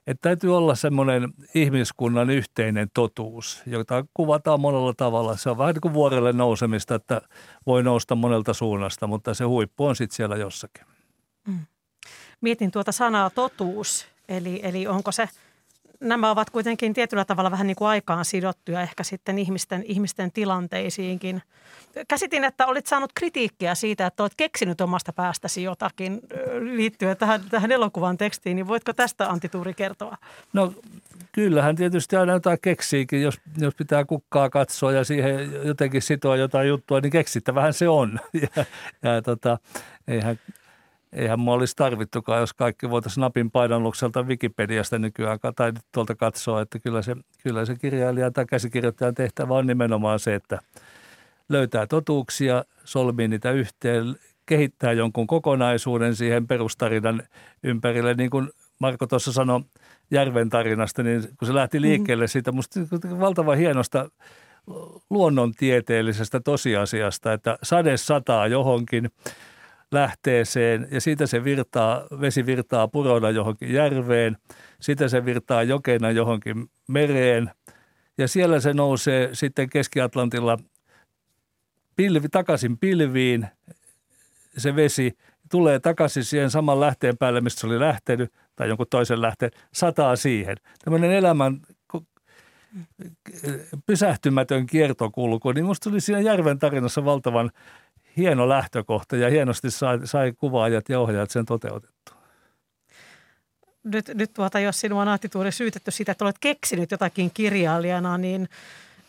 Että 0.10 0.22
täytyy 0.22 0.58
olla 0.58 0.76
semmoinen 0.76 1.34
ihmiskunnan 1.56 2.30
yhteinen 2.30 2.88
totuus, 2.93 3.63
jota 3.65 4.06
kuvataan 4.13 4.62
monella 4.62 4.93
tavalla. 4.98 5.38
Se 5.38 5.50
on 5.50 5.58
vähän 5.58 5.74
niin 5.74 5.82
kuin 5.82 5.93
vuorelle 5.93 6.34
nousemista, 6.34 6.95
että 6.95 7.22
voi 7.65 7.84
nousta 7.84 8.15
monelta 8.15 8.54
suunnasta, 8.54 9.08
mutta 9.08 9.34
se 9.34 9.43
huippu 9.43 9.86
on 9.86 9.95
sitten 9.95 10.15
siellä 10.15 10.36
jossakin. 10.36 10.86
Mietin 12.41 12.72
tuota 12.72 12.91
sanaa 12.91 13.30
totuus, 13.30 14.08
eli, 14.30 14.60
eli 14.63 14.88
onko 14.88 15.12
se 15.12 15.30
nämä 15.99 16.31
ovat 16.31 16.49
kuitenkin 16.49 16.93
tietyllä 16.93 17.25
tavalla 17.25 17.51
vähän 17.51 17.67
niin 17.67 17.75
kuin 17.75 17.88
aikaan 17.88 18.25
sidottuja 18.25 18.81
ehkä 18.81 19.03
sitten 19.03 19.39
ihmisten, 19.39 19.83
ihmisten 19.88 20.31
tilanteisiinkin. 20.31 21.41
Käsitin, 22.07 22.43
että 22.43 22.65
olit 22.65 22.88
saanut 22.88 23.12
kritiikkiä 23.15 23.75
siitä, 23.75 24.05
että 24.05 24.23
olet 24.23 24.33
keksinyt 24.38 24.81
omasta 24.81 25.13
päästäsi 25.13 25.63
jotakin 25.63 26.21
liittyen 26.59 27.17
tähän, 27.17 27.41
tähän 27.49 27.71
elokuvan 27.71 28.17
tekstiin, 28.17 28.55
niin 28.55 28.67
voitko 28.67 28.93
tästä 28.93 29.29
Antti 29.29 29.49
Tuuri 29.49 29.73
kertoa? 29.73 30.17
No 30.53 30.73
kyllähän 31.31 31.75
tietysti 31.75 32.15
aina 32.15 32.33
jotain 32.33 32.57
keksiikin, 32.62 33.21
jos, 33.21 33.39
jos 33.57 33.75
pitää 33.75 34.05
kukkaa 34.05 34.49
katsoa 34.49 34.91
ja 34.91 35.03
siihen 35.03 35.51
jotenkin 35.63 36.01
sitoa 36.01 36.35
jotain 36.35 36.67
juttua, 36.67 36.99
niin 36.99 37.12
keksittävähän 37.12 37.73
se 37.73 37.89
on. 37.89 38.19
Ja, 38.55 38.65
ja 39.03 39.21
tota, 39.21 39.57
eihän 40.07 40.39
eihän 41.13 41.39
mua 41.39 41.54
olisi 41.54 41.76
tarvittukaan, 41.76 42.39
jos 42.39 42.54
kaikki 42.54 42.89
voitaisiin 42.89 43.22
napin 43.22 43.52
painallukselta 43.52 44.24
Wikipediasta 44.24 45.00
nykyään 45.00 45.39
tai 45.56 45.72
tuolta 45.91 46.15
katsoa, 46.15 46.62
että 46.62 46.80
kyllä 46.80 47.02
se, 47.02 47.15
kyllä 47.43 47.65
se 47.65 47.76
kirjailija 47.76 48.32
tai 48.32 48.45
käsikirjoittajan 48.45 49.15
tehtävä 49.15 49.54
on 49.54 49.67
nimenomaan 49.67 50.19
se, 50.19 50.36
että 50.36 50.60
löytää 51.50 51.88
totuuksia, 51.88 52.63
solmii 52.84 53.28
niitä 53.28 53.52
yhteen, 53.52 54.15
kehittää 54.45 54.91
jonkun 54.91 55.28
kokonaisuuden 55.28 56.15
siihen 56.15 56.48
perustarinan 56.48 57.24
ympärille. 57.63 58.13
Niin 58.13 58.30
kuin 58.30 58.50
Marko 58.80 59.08
tuossa 59.08 59.32
sanoi 59.32 59.62
Järven 60.12 60.50
tarinasta, 60.50 61.04
niin 61.04 61.22
kun 61.39 61.48
se 61.48 61.54
lähti 61.54 61.78
mm-hmm. 61.78 61.89
liikkeelle 61.89 62.28
siitä 62.28 62.52
musta 62.52 62.80
valtavan 63.19 63.58
hienosta 63.58 64.10
luonnontieteellisestä 65.10 66.39
tosiasiasta, 66.39 67.34
että 67.34 67.58
sade 67.63 67.98
sataa 67.98 68.48
johonkin– 68.48 69.10
lähteeseen 69.91 70.88
ja 70.91 71.02
siitä 71.02 71.28
se 71.28 71.43
virtaa, 71.43 72.04
vesi 72.21 72.45
virtaa 72.45 72.88
purona 72.88 73.30
johonkin 73.30 73.73
järveen, 73.73 74.38
siitä 74.82 75.08
se 75.08 75.25
virtaa 75.25 75.63
jokena 75.63 76.12
johonkin 76.12 76.69
mereen 76.88 77.52
ja 78.17 78.28
siellä 78.28 78.60
se 78.60 78.73
nousee 78.73 79.30
sitten 79.34 79.69
Keski-Atlantilla 79.69 80.58
pilvi, 81.95 82.30
takaisin 82.30 82.78
pilviin 82.78 83.47
se 84.58 84.75
vesi 84.75 85.17
tulee 85.52 85.80
takaisin 85.80 86.23
siihen 86.23 86.49
saman 86.49 86.80
lähteen 86.80 87.17
päälle, 87.17 87.41
mistä 87.41 87.62
se 87.62 87.67
oli 87.67 87.80
lähtenyt, 87.80 88.34
tai 88.56 88.67
jonkun 88.67 88.88
toisen 88.89 89.21
lähteen, 89.21 89.52
sataa 89.73 90.15
siihen. 90.15 90.58
Tämmöinen 90.84 91.12
elämän 91.12 91.62
pysähtymätön 93.86 94.65
kiertokulku, 94.65 95.52
niin 95.52 95.65
musta 95.65 95.89
tuli 95.89 96.02
siinä 96.02 96.21
järven 96.21 96.60
tarinassa 96.60 97.06
valtavan 97.06 97.52
hieno 98.17 98.50
lähtökohta 98.50 99.15
ja 99.15 99.30
hienosti 99.30 99.72
sai, 99.72 100.00
sai 100.04 100.34
kuvaajat 100.38 100.89
ja 100.89 101.00
ohjaajat 101.00 101.32
sen 101.32 101.45
toteutettua. 101.45 102.19
Nyt, 103.84 104.08
nyt 104.13 104.34
tuota, 104.34 104.60
jos 104.60 104.80
sinua 104.80 105.02
on 105.02 105.08
Ahti 105.08 105.30
Tuuri 105.30 105.52
syytetty 105.52 105.91
siitä, 105.91 106.12
että 106.12 106.26
olet 106.26 106.39
keksinyt 106.39 106.91
jotakin 106.91 107.32
kirjailijana, 107.34 108.17
niin 108.17 108.50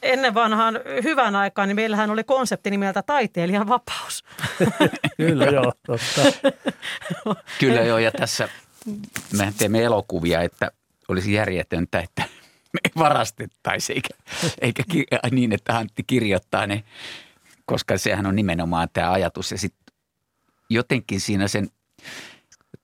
ennen 0.02 0.34
vanhaan 0.34 0.80
hyvän 1.02 1.36
aikaan, 1.36 1.68
niin 1.68 1.76
meillähän 1.76 2.10
oli 2.10 2.24
konsepti 2.24 2.70
nimeltä 2.70 3.02
taiteilijan 3.02 3.68
vapaus. 3.68 4.24
Kyllä 5.16 5.44
joo, 5.44 5.72
totta. 5.86 6.50
Kyllä 7.60 7.80
joo, 7.80 7.98
ja 7.98 8.10
tässä 8.10 8.48
me 9.38 9.52
teemme 9.58 9.84
elokuvia, 9.84 10.40
että 10.40 10.70
olisi 11.08 11.32
järjetöntä, 11.32 12.00
että 12.00 12.22
me 12.72 12.80
varastettaisiin, 12.98 13.96
eikä, 13.96 14.08
eikä 14.60 14.82
niin, 15.30 15.52
että 15.52 15.78
Antti 15.78 16.02
kirjoittaa 16.02 16.66
ne 16.66 16.84
koska 17.70 17.98
sehän 17.98 18.26
on 18.26 18.36
nimenomaan 18.36 18.88
tämä 18.92 19.12
ajatus. 19.12 19.52
Ja 19.52 19.58
sitten 19.58 19.94
jotenkin 20.70 21.20
siinä 21.20 21.48
sen 21.48 21.70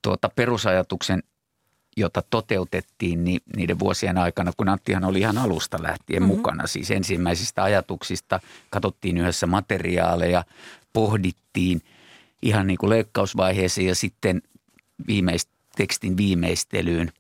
tuota, 0.03 0.29
perusajatuksen, 0.29 1.23
jota 1.97 2.23
toteutettiin 2.31 3.25
niin 3.25 3.41
niiden 3.57 3.79
vuosien 3.79 4.19
aikana, 4.19 4.53
kun 4.57 4.69
Anttihan 4.69 5.05
oli 5.05 5.19
ihan 5.21 5.39
alusta 5.39 5.83
lähtien 5.83 6.23
mm-hmm. 6.23 6.37
mukana. 6.37 6.67
Siis 6.67 6.91
ensimmäisistä 6.91 7.63
ajatuksista 7.63 8.41
katsottiin 8.71 9.19
yhdessä 9.19 9.47
materiaaleja, 9.47 10.45
pohdittiin 10.93 11.83
ihan 12.43 12.67
niin 12.67 12.79
kuin 12.79 12.91
leikkausvaiheeseen 12.91 13.87
ja 13.87 13.95
sitten 13.95 14.43
viimeist, 15.07 15.51
tekstin 15.77 16.17
viimeistelyyn, 16.17 17.13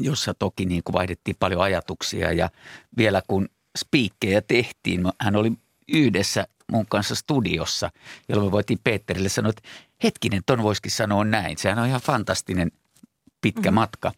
jossa 0.00 0.34
toki 0.34 0.64
niin 0.64 0.82
kuin 0.84 0.94
vaihdettiin 0.94 1.36
paljon 1.40 1.62
ajatuksia. 1.62 2.32
Ja 2.32 2.50
vielä 2.96 3.22
kun 3.28 3.48
spiikkejä 3.78 4.40
tehtiin, 4.40 5.02
hän 5.20 5.36
oli 5.36 5.52
yhdessä 5.88 6.46
mun 6.72 6.86
kanssa 6.86 7.14
studiossa, 7.14 7.90
jolloin 8.28 8.48
me 8.48 8.52
voitiin 8.52 8.78
Peterille 8.84 9.28
sanoa, 9.28 9.50
että 9.50 9.68
hetkinen, 10.02 10.42
ton 10.46 10.62
voisikin 10.62 10.92
sanoa 10.92 11.24
näin. 11.24 11.58
Sehän 11.58 11.78
on 11.78 11.86
ihan 11.86 12.00
fantastinen 12.00 12.72
pitkä 13.40 13.60
mm-hmm. 13.60 13.74
matka. 13.74 14.12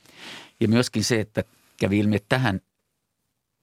Ja 0.60 0.68
myöskin 0.68 1.04
se, 1.04 1.20
että 1.20 1.44
kävi 1.80 1.98
ilmi, 1.98 2.16
että 2.16 2.28
tähän 2.28 2.60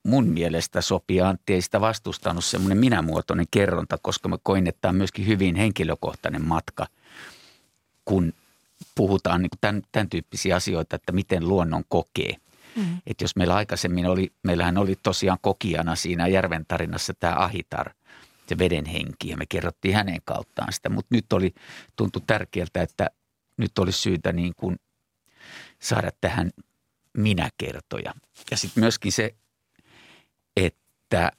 mun 0.04 0.28
mielestä 0.28 0.82
sopii. 0.82 1.22
Antti 1.22 1.54
ei 1.54 1.62
sitä 1.62 1.82
vastustanut 1.82 2.46
semmoinen 2.46 2.78
minämuotoinen 2.78 3.46
kerronta, 3.52 3.98
koska 4.02 4.30
mä 4.30 4.38
koin, 4.43 4.67
että 4.67 4.82
tämä 4.82 4.89
on 4.89 4.96
myöskin 4.96 5.28
hyvin 5.28 5.56
henkilökohtainen 5.56 6.46
matka, 6.46 6.88
kun 8.06 8.34
puhutaan 8.96 9.41
niin 9.41 9.50
tämän, 9.62 9.82
tämän 9.91 10.10
tyyppisiä 10.10 10.56
asioita, 10.56 10.96
että 10.96 11.12
miten 11.12 11.48
luonnon 11.48 11.84
kokee. 11.88 12.36
Mm-hmm. 12.76 12.98
Että 13.08 13.24
jos 13.24 13.36
meillä 13.36 13.56
aikaisemmin 13.56 14.06
oli, 14.06 14.32
meillähän 14.43 14.78
oli 14.78 14.96
tosiaan 15.04 15.38
kokijana 15.41 15.96
siinä 15.96 16.28
Järven 16.28 16.65
tarinassa 16.67 17.13
tämä 17.19 17.36
Ahitar– 17.36 17.89
se 18.48 18.58
veden 18.58 18.86
henki 18.86 19.30
ja 19.30 19.38
me 19.38 19.46
kerrottiin 19.46 19.96
hänen 19.96 20.22
kauttaan 20.26 20.74
sitä. 20.74 20.90
Mutta 20.90 21.16
nyt 21.16 21.34
oli, 21.34 21.54
tuntui 21.96 22.22
tärkeältä, 22.28 22.82
että 22.82 23.10
nyt 23.58 23.80
olisi 23.80 24.02
syytä 24.02 24.34
niin 24.34 24.54
kuin 24.58 24.80
saada 25.80 26.10
tähän 26.22 26.52
minäkertoja. 27.18 28.14
Ja 28.52 28.58
sitten 28.58 28.84
myöskin 28.84 29.12
se, 29.12 29.36
että 30.58 31.32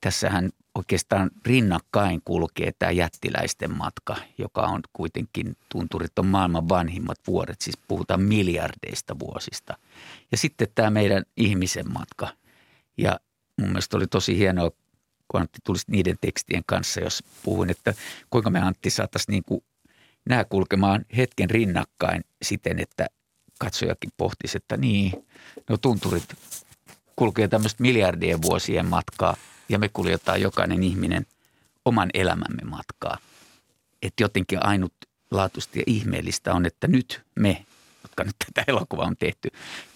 tässähän 0.00 0.50
oikeastaan 0.74 1.30
rinnakkain 1.46 2.20
kulkee 2.24 2.72
tämä 2.78 2.92
jättiläisten 2.92 3.76
matka, 3.76 4.16
joka 4.38 4.60
on 4.60 4.80
kuitenkin, 4.92 5.56
tunturit 5.68 6.18
on 6.18 6.26
maailman 6.26 6.68
vanhimmat 6.68 7.18
vuodet, 7.26 7.60
siis 7.60 7.78
puhutaan 7.88 8.22
miljardeista 8.22 9.18
vuosista. 9.18 9.78
Ja 10.30 10.36
sitten 10.36 10.68
tämä 10.74 10.90
meidän 10.90 11.22
ihmisen 11.36 11.92
matka. 11.92 12.28
Ja 12.96 13.20
mun 13.60 13.68
mielestä 13.68 13.96
oli 13.96 14.06
tosi 14.06 14.38
hienoa, 14.38 14.70
kun 15.32 15.40
Antti 15.40 15.58
tulisi 15.64 15.84
niiden 15.88 16.16
tekstien 16.20 16.62
kanssa, 16.66 17.00
jos 17.00 17.24
puhuin, 17.42 17.70
että 17.70 17.94
kuinka 18.30 18.50
me 18.50 18.60
Antti 18.60 18.90
saataisiin 18.90 19.42
niin 19.48 19.62
nämä 20.28 20.44
kulkemaan 20.44 21.04
hetken 21.16 21.50
rinnakkain 21.50 22.24
siten, 22.42 22.78
että 22.78 23.06
katsojakin 23.58 24.10
pohtisi, 24.16 24.56
että 24.56 24.76
niin, 24.76 25.12
no 25.68 25.76
tunturit 25.76 26.34
kulkee 27.16 27.48
tämmöistä 27.48 27.82
miljardien 27.82 28.42
vuosien 28.42 28.86
matkaa 28.86 29.36
ja 29.68 29.78
me 29.78 29.88
kuljetaan 29.88 30.42
jokainen 30.42 30.82
ihminen 30.82 31.26
oman 31.84 32.10
elämämme 32.14 32.62
matkaa. 32.64 33.18
Että 34.02 34.22
jotenkin 34.22 34.66
ainutlaatuista 34.66 35.78
ja 35.78 35.84
ihmeellistä 35.86 36.54
on, 36.54 36.66
että 36.66 36.88
nyt 36.88 37.22
me, 37.34 37.64
jotka 38.02 38.24
nyt 38.24 38.36
tätä 38.38 38.64
elokuvaa 38.68 39.06
on 39.06 39.16
tehty, 39.16 39.48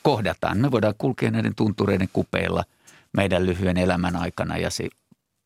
kohdataan. 0.02 0.58
Me 0.58 0.70
voidaan 0.70 0.94
kulkea 0.98 1.30
näiden 1.30 1.54
tuntureiden 1.54 2.08
kupeilla 2.12 2.64
meidän 3.16 3.46
lyhyen 3.46 3.76
elämän 3.76 4.16
aikana 4.16 4.58
ja 4.58 4.70
se 4.70 4.88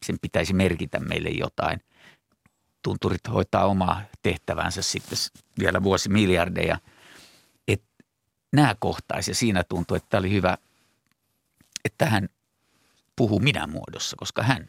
sen 0.07 0.19
pitäisi 0.23 0.55
merkitä 0.55 1.01
meille 1.01 1.29
jotain. 1.29 1.81
Tunturit 2.83 3.29
hoitaa 3.33 3.65
omaa 3.65 4.03
tehtävänsä 4.23 4.83
sitten 4.83 5.19
vielä 5.59 5.83
vuosi 5.83 6.09
miljardeja. 6.09 6.79
Että 7.69 8.05
nämä 8.53 8.77
kohtaisi 8.79 9.31
ja 9.31 9.35
siinä 9.35 9.65
tuntuu, 9.65 9.97
että 9.97 10.07
tämä 10.11 10.19
oli 10.19 10.31
hyvä, 10.31 10.59
että 11.85 12.07
hän 12.07 12.29
puhuu 13.17 13.41
minä 13.41 13.67
muodossa, 13.67 14.17
koska 14.17 14.43
hän, 14.43 14.67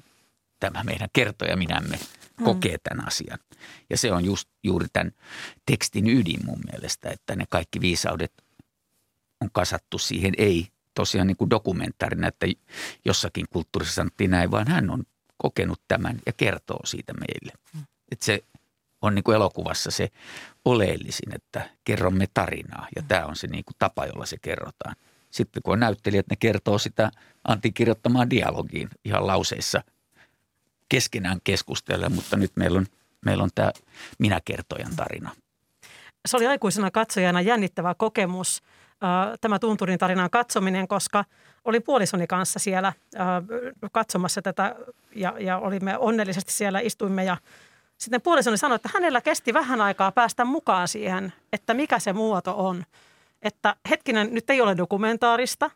tämä 0.59 0.83
meidän 0.83 1.09
kertoja 1.13 1.57
minämme, 1.57 1.99
mm. 2.37 2.43
kokee 2.43 2.77
tämän 2.83 3.07
asian. 3.07 3.39
Ja 3.89 3.97
se 3.97 4.11
on 4.11 4.25
just 4.25 4.49
juuri 4.63 4.87
tämän 4.93 5.11
tekstin 5.65 6.09
ydin 6.09 6.45
mun 6.45 6.59
mielestä, 6.71 7.09
että 7.09 7.35
ne 7.35 7.45
kaikki 7.49 7.81
viisaudet 7.81 8.33
on 9.41 9.49
kasattu 9.53 9.97
siihen, 9.97 10.33
ei 10.37 10.67
tosiaan 10.93 11.27
niin 11.27 11.37
kuin 11.37 11.49
dokumentaarina, 11.49 12.27
että 12.27 12.45
jossakin 13.05 13.45
kulttuurissa 13.49 13.95
sanottiin 13.95 14.31
näin, 14.31 14.51
vaan 14.51 14.67
hän 14.67 14.89
on 14.89 15.03
kokenut 15.41 15.81
tämän 15.87 16.19
ja 16.25 16.33
kertoo 16.33 16.85
siitä 16.85 17.13
meille. 17.13 17.53
Mm. 17.73 17.83
Että 18.11 18.25
se 18.25 18.43
on 19.01 19.15
niin 19.15 19.23
kuin 19.23 19.35
elokuvassa 19.35 19.91
se 19.91 20.09
oleellisin, 20.65 21.35
että 21.35 21.69
kerromme 21.83 22.27
tarinaa 22.33 22.87
ja 22.95 23.01
tämä 23.07 23.25
on 23.25 23.35
se 23.35 23.47
niin 23.47 23.65
kuin 23.65 23.75
tapa, 23.79 24.05
jolla 24.05 24.25
se 24.25 24.37
kerrotaan. 24.41 24.95
Sitten 25.31 25.63
kun 25.63 25.73
on 25.73 25.79
näyttelijät, 25.79 26.27
ne 26.29 26.35
kertoo 26.35 26.77
sitä 26.77 27.11
Antin 27.47 27.73
kirjoittamaan 27.73 28.29
dialogiin 28.29 28.89
ihan 29.05 29.27
lauseissa 29.27 29.83
keskenään 30.89 31.39
keskustella, 31.43 32.09
mutta 32.09 32.37
nyt 32.37 32.51
meillä 32.55 32.77
on, 32.77 32.85
meillä 33.25 33.43
on 33.43 33.49
tämä 33.55 33.71
minä 34.19 34.41
kertojan 34.45 34.95
tarina. 34.95 35.35
Se 36.25 36.37
oli 36.37 36.47
aikuisena 36.47 36.91
katsojana 36.91 37.41
jännittävä 37.41 37.95
kokemus– 37.97 38.61
tämä 39.41 39.59
Tunturin 39.59 39.99
tarinan 39.99 40.29
katsominen, 40.29 40.87
koska 40.87 41.25
oli 41.65 41.79
puolisoni 41.79 42.27
kanssa 42.27 42.59
siellä 42.59 42.93
katsomassa 43.91 44.41
tätä 44.41 44.75
ja, 45.15 45.33
ja 45.39 45.57
olimme 45.57 45.97
onnellisesti 45.97 46.51
siellä, 46.51 46.79
istuimme 46.79 47.23
ja 47.23 47.37
sitten 47.97 48.21
puolisoni 48.21 48.57
sanoi, 48.57 48.75
että 48.75 48.89
hänellä 48.93 49.21
kesti 49.21 49.53
vähän 49.53 49.81
aikaa 49.81 50.11
päästä 50.11 50.45
mukaan 50.45 50.87
siihen, 50.87 51.33
että 51.53 51.73
mikä 51.73 51.99
se 51.99 52.13
muoto 52.13 52.53
on. 52.57 52.83
että 53.41 53.75
hetkinen, 53.89 54.33
nyt 54.33 54.49
ei 54.49 54.61
ole 54.61 54.77
dokumentaarista, 54.77 55.71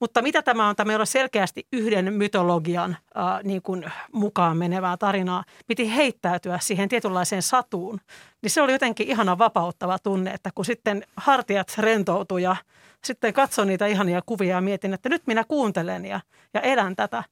mutta 0.00 0.22
mitä 0.22 0.42
tämä 0.42 0.68
on? 0.68 0.76
Tämä 0.76 0.92
ei 0.92 0.96
ole 0.96 1.06
selkeästi 1.06 1.66
yhden 1.72 2.12
mytologian 2.12 2.96
äh, 3.16 3.24
niin 3.44 3.62
kuin 3.62 3.84
mukaan 4.12 4.56
menevää 4.56 4.96
tarinaa. 4.96 5.44
Piti 5.66 5.96
heittäytyä 5.96 6.58
siihen 6.62 6.88
tietynlaiseen 6.88 7.42
satuun. 7.42 8.00
Niin 8.42 8.50
se 8.50 8.62
oli 8.62 8.72
jotenkin 8.72 9.08
ihana 9.08 9.38
vapauttava 9.38 9.98
tunne, 9.98 10.30
että 10.30 10.50
kun 10.54 10.64
sitten 10.64 11.04
hartiat 11.16 11.74
rentoutui 11.78 12.42
ja 12.42 12.56
sitten 13.04 13.32
katsoin 13.32 13.68
niitä 13.68 13.86
ihania 13.86 14.22
kuvia 14.26 14.54
ja 14.54 14.60
mietin, 14.60 14.94
että 14.94 15.08
nyt 15.08 15.22
minä 15.26 15.44
kuuntelen 15.44 16.04
ja, 16.04 16.20
ja 16.54 16.60
elän 16.60 16.96
tätä. 16.96 17.24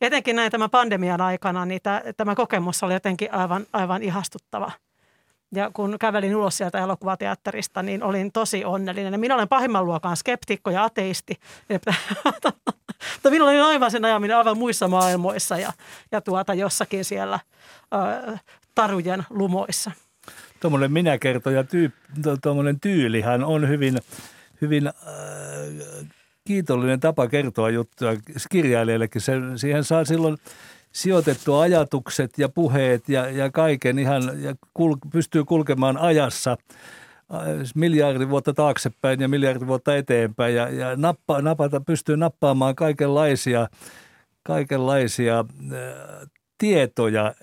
Etenkin 0.00 0.36
näin 0.36 0.50
tämän 0.50 0.70
pandemian 0.70 1.20
aikana, 1.20 1.66
niin 1.66 1.80
tämä, 1.82 2.02
tämä 2.16 2.34
kokemus 2.34 2.82
oli 2.82 2.92
jotenkin 2.92 3.34
aivan, 3.34 3.66
aivan 3.72 4.02
ihastuttava– 4.02 4.72
ja 5.56 5.70
kun 5.74 5.96
kävelin 6.00 6.36
ulos 6.36 6.56
sieltä 6.56 6.78
elokuvateatterista, 6.78 7.82
niin 7.82 8.02
olin 8.02 8.32
tosi 8.32 8.64
onnellinen. 8.64 9.12
Ja 9.12 9.18
minä 9.18 9.34
olen 9.34 9.48
pahimman 9.48 9.84
luokan 9.84 10.16
skeptikko 10.16 10.70
ja 10.70 10.84
ateisti. 10.84 11.34
Mutta 13.12 13.30
minä 13.30 13.44
olin 13.44 13.62
aivan 13.62 13.90
sen 13.90 14.04
ajaminen 14.04 14.36
aivan 14.36 14.58
muissa 14.58 14.88
maailmoissa 14.88 15.58
ja, 15.58 15.72
ja 16.12 16.20
tuota 16.20 16.54
jossakin 16.54 17.04
siellä 17.04 17.40
ö, 17.94 18.38
tarujen 18.74 19.24
lumoissa. 19.30 19.90
Tuommoinen 20.60 20.92
minäkertoja 20.92 21.64
tyy, 21.64 21.92
tuommoinen 22.42 22.80
tyylihän 22.80 23.44
on 23.44 23.68
hyvin, 23.68 23.98
hyvin 24.60 24.86
äh, 24.86 24.94
kiitollinen 26.44 27.00
tapa 27.00 27.28
kertoa 27.28 27.70
juttuja 27.70 28.16
kirjailijallekin. 28.50 29.20
Se, 29.20 29.32
siihen 29.56 29.84
saa 29.84 30.04
silloin– 30.04 30.36
sijoitettu 30.96 31.54
ajatukset 31.54 32.38
ja 32.38 32.48
puheet 32.48 33.08
ja, 33.08 33.30
ja 33.30 33.50
kaiken 33.50 33.98
ihan 33.98 34.42
ja 34.42 34.54
kul, 34.74 34.96
pystyy 35.12 35.44
kulkemaan 35.44 35.96
ajassa 35.96 36.50
äh, 36.50 37.40
miljardi 37.74 38.28
vuotta 38.28 38.54
taaksepäin 38.54 39.20
ja 39.20 39.28
miljardi 39.28 39.66
vuotta 39.66 39.96
eteenpäin 39.96 40.54
ja, 40.54 40.68
ja 40.68 40.96
nappa, 40.96 41.42
napata, 41.42 41.80
pystyy 41.80 42.16
nappaamaan 42.16 42.74
kaikenlaisia, 42.74 43.68
kaikenlaisia 44.42 45.38
äh, 45.38 46.28
tietoja, 46.58 47.34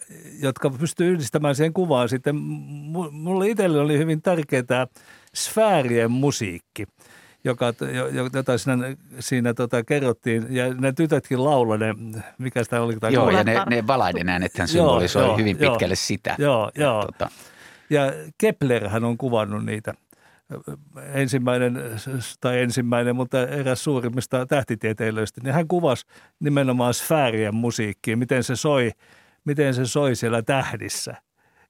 jotka 0.42 0.70
pystyy 0.70 1.12
yhdistämään 1.12 1.56
siihen 1.56 1.74
kuvaan. 1.74 2.10
Sitten 2.10 2.36
mulle 3.12 3.50
itselle 3.50 3.80
oli 3.80 3.98
hyvin 3.98 4.22
tärkeää 4.22 4.88
sfäärien 5.36 6.12
musiikki– 6.12 6.86
joka, 7.44 7.74
jota 8.34 8.58
siinä, 8.58 8.96
siinä 9.20 9.54
tota, 9.54 9.84
kerrottiin. 9.84 10.46
Ja 10.50 10.74
ne 10.74 10.94
tytötkin 10.94 11.44
lauloi 11.44 11.78
ne, 11.78 11.96
mikä 12.38 12.64
sitä 12.64 12.82
oli? 12.82 12.98
Joo, 13.12 13.30
ja 13.30 13.44
ne, 13.44 13.56
ne 13.70 13.88
valaiden 13.88 14.30
äänethän 14.30 14.68
symbolisoi 14.68 15.26
joo, 15.26 15.38
hyvin 15.38 15.58
pitkälle 15.58 15.94
joo, 15.94 15.96
sitä. 15.96 16.36
Joo, 16.40 16.72
ja, 16.76 16.84
joo. 16.84 17.02
Tota... 17.02 17.30
Ja 17.90 18.02
Keplerhän 18.38 19.04
on 19.04 19.18
kuvannut 19.18 19.66
niitä 19.66 19.94
ensimmäinen, 21.14 21.82
tai 22.42 22.62
ensimmäinen, 22.62 23.16
mutta 23.16 23.48
eräs 23.48 23.84
suurimmista 23.84 24.46
tähtitieteilijöistä, 24.46 25.42
niin 25.44 25.54
hän 25.54 25.68
kuvasi 25.68 26.06
nimenomaan 26.40 26.94
sfäärien 26.94 27.56
musiikkia, 27.56 28.18
miten 28.18 28.44
se 28.44 28.56
soi, 28.56 28.92
miten 29.46 29.74
se 29.74 29.86
soi 29.86 30.16
siellä 30.16 30.42
tähdissä– 30.42 31.16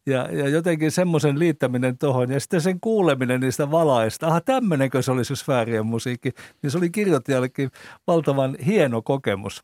ja, 0.05 0.27
ja 0.31 0.49
jotenkin 0.49 0.91
semmoisen 0.91 1.39
liittäminen 1.39 1.97
tuohon 1.97 2.31
ja 2.31 2.39
sitten 2.39 2.61
sen 2.61 2.79
kuuleminen 2.79 3.41
niistä 3.41 3.71
valaista. 3.71 4.27
Aha, 4.27 4.41
tämmöinenkö 4.41 5.01
se 5.01 5.11
oli 5.11 5.25
se 5.25 5.35
sfäärien 5.35 5.85
musiikki. 5.85 6.31
Niin 6.61 6.71
se 6.71 6.77
oli 6.77 6.89
kirjoittajallekin 6.89 7.71
valtavan 8.07 8.55
hieno 8.65 9.01
kokemus. 9.01 9.63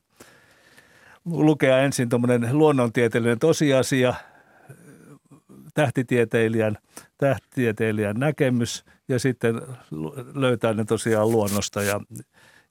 Lukea 1.26 1.80
ensin 1.80 2.10
tuommoinen 2.10 2.58
luonnontieteellinen 2.58 3.40
tosiasia, 3.40 4.14
tähtitieteilijän, 5.74 6.78
tähtitieteilijän 7.18 8.16
näkemys 8.20 8.86
ja 9.08 9.20
sitten 9.20 9.62
löytää 10.34 10.74
ne 10.74 10.86
tosiaan 10.86 11.32
luonnosta 11.32 11.84
ja, 11.84 12.02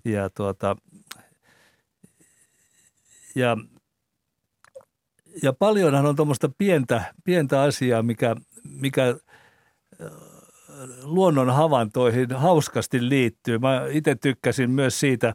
ja, 0.05 0.31
tuota, 0.31 0.77
ja 3.35 3.57
ja 5.43 5.53
paljonhan 5.53 6.07
on 6.07 6.17
tuommoista 6.17 6.51
pientä, 6.59 7.15
pientä 7.25 7.63
asiaa, 7.63 8.03
mikä, 8.03 8.37
mikä 8.65 9.15
luonnon 11.03 11.51
havaintoihin 11.51 12.33
hauskasti 12.33 13.09
liittyy. 13.09 13.59
Mä 13.59 13.83
itse 13.91 14.15
tykkäsin 14.15 14.71
myös 14.71 15.01
siitä, 15.01 15.35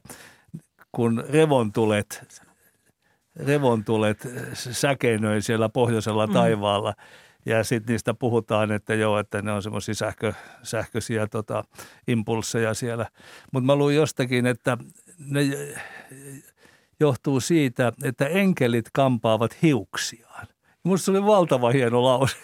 kun 0.91 1.23
revontulet, 1.29 2.39
revontulet 3.35 4.27
säkeinöi 4.53 5.41
siellä 5.41 5.69
pohjoisella 5.69 6.27
mm. 6.27 6.33
taivaalla. 6.33 6.93
Ja 7.45 7.63
sitten 7.63 7.93
niistä 7.93 8.13
puhutaan, 8.13 8.71
että 8.71 8.93
joo, 8.93 9.19
että 9.19 9.41
ne 9.41 9.51
on 9.51 9.63
semmoisia 9.63 9.95
sähkö, 9.95 10.33
sähköisiä 10.63 11.27
tota, 11.27 11.63
impulseja 12.07 12.73
siellä. 12.73 13.05
Mutta 13.53 13.65
mä 13.65 13.75
luin 13.75 13.95
jostakin, 13.95 14.45
että 14.45 14.77
ne 15.17 15.41
johtuu 16.99 17.39
siitä, 17.39 17.91
että 18.03 18.27
enkelit 18.27 18.85
kampaavat 18.93 19.61
hiuksiaan. 19.61 20.47
Minusta 20.83 21.05
se 21.05 21.11
oli 21.11 21.25
valtava 21.25 21.69
hieno 21.69 22.03
lause. 22.03 22.37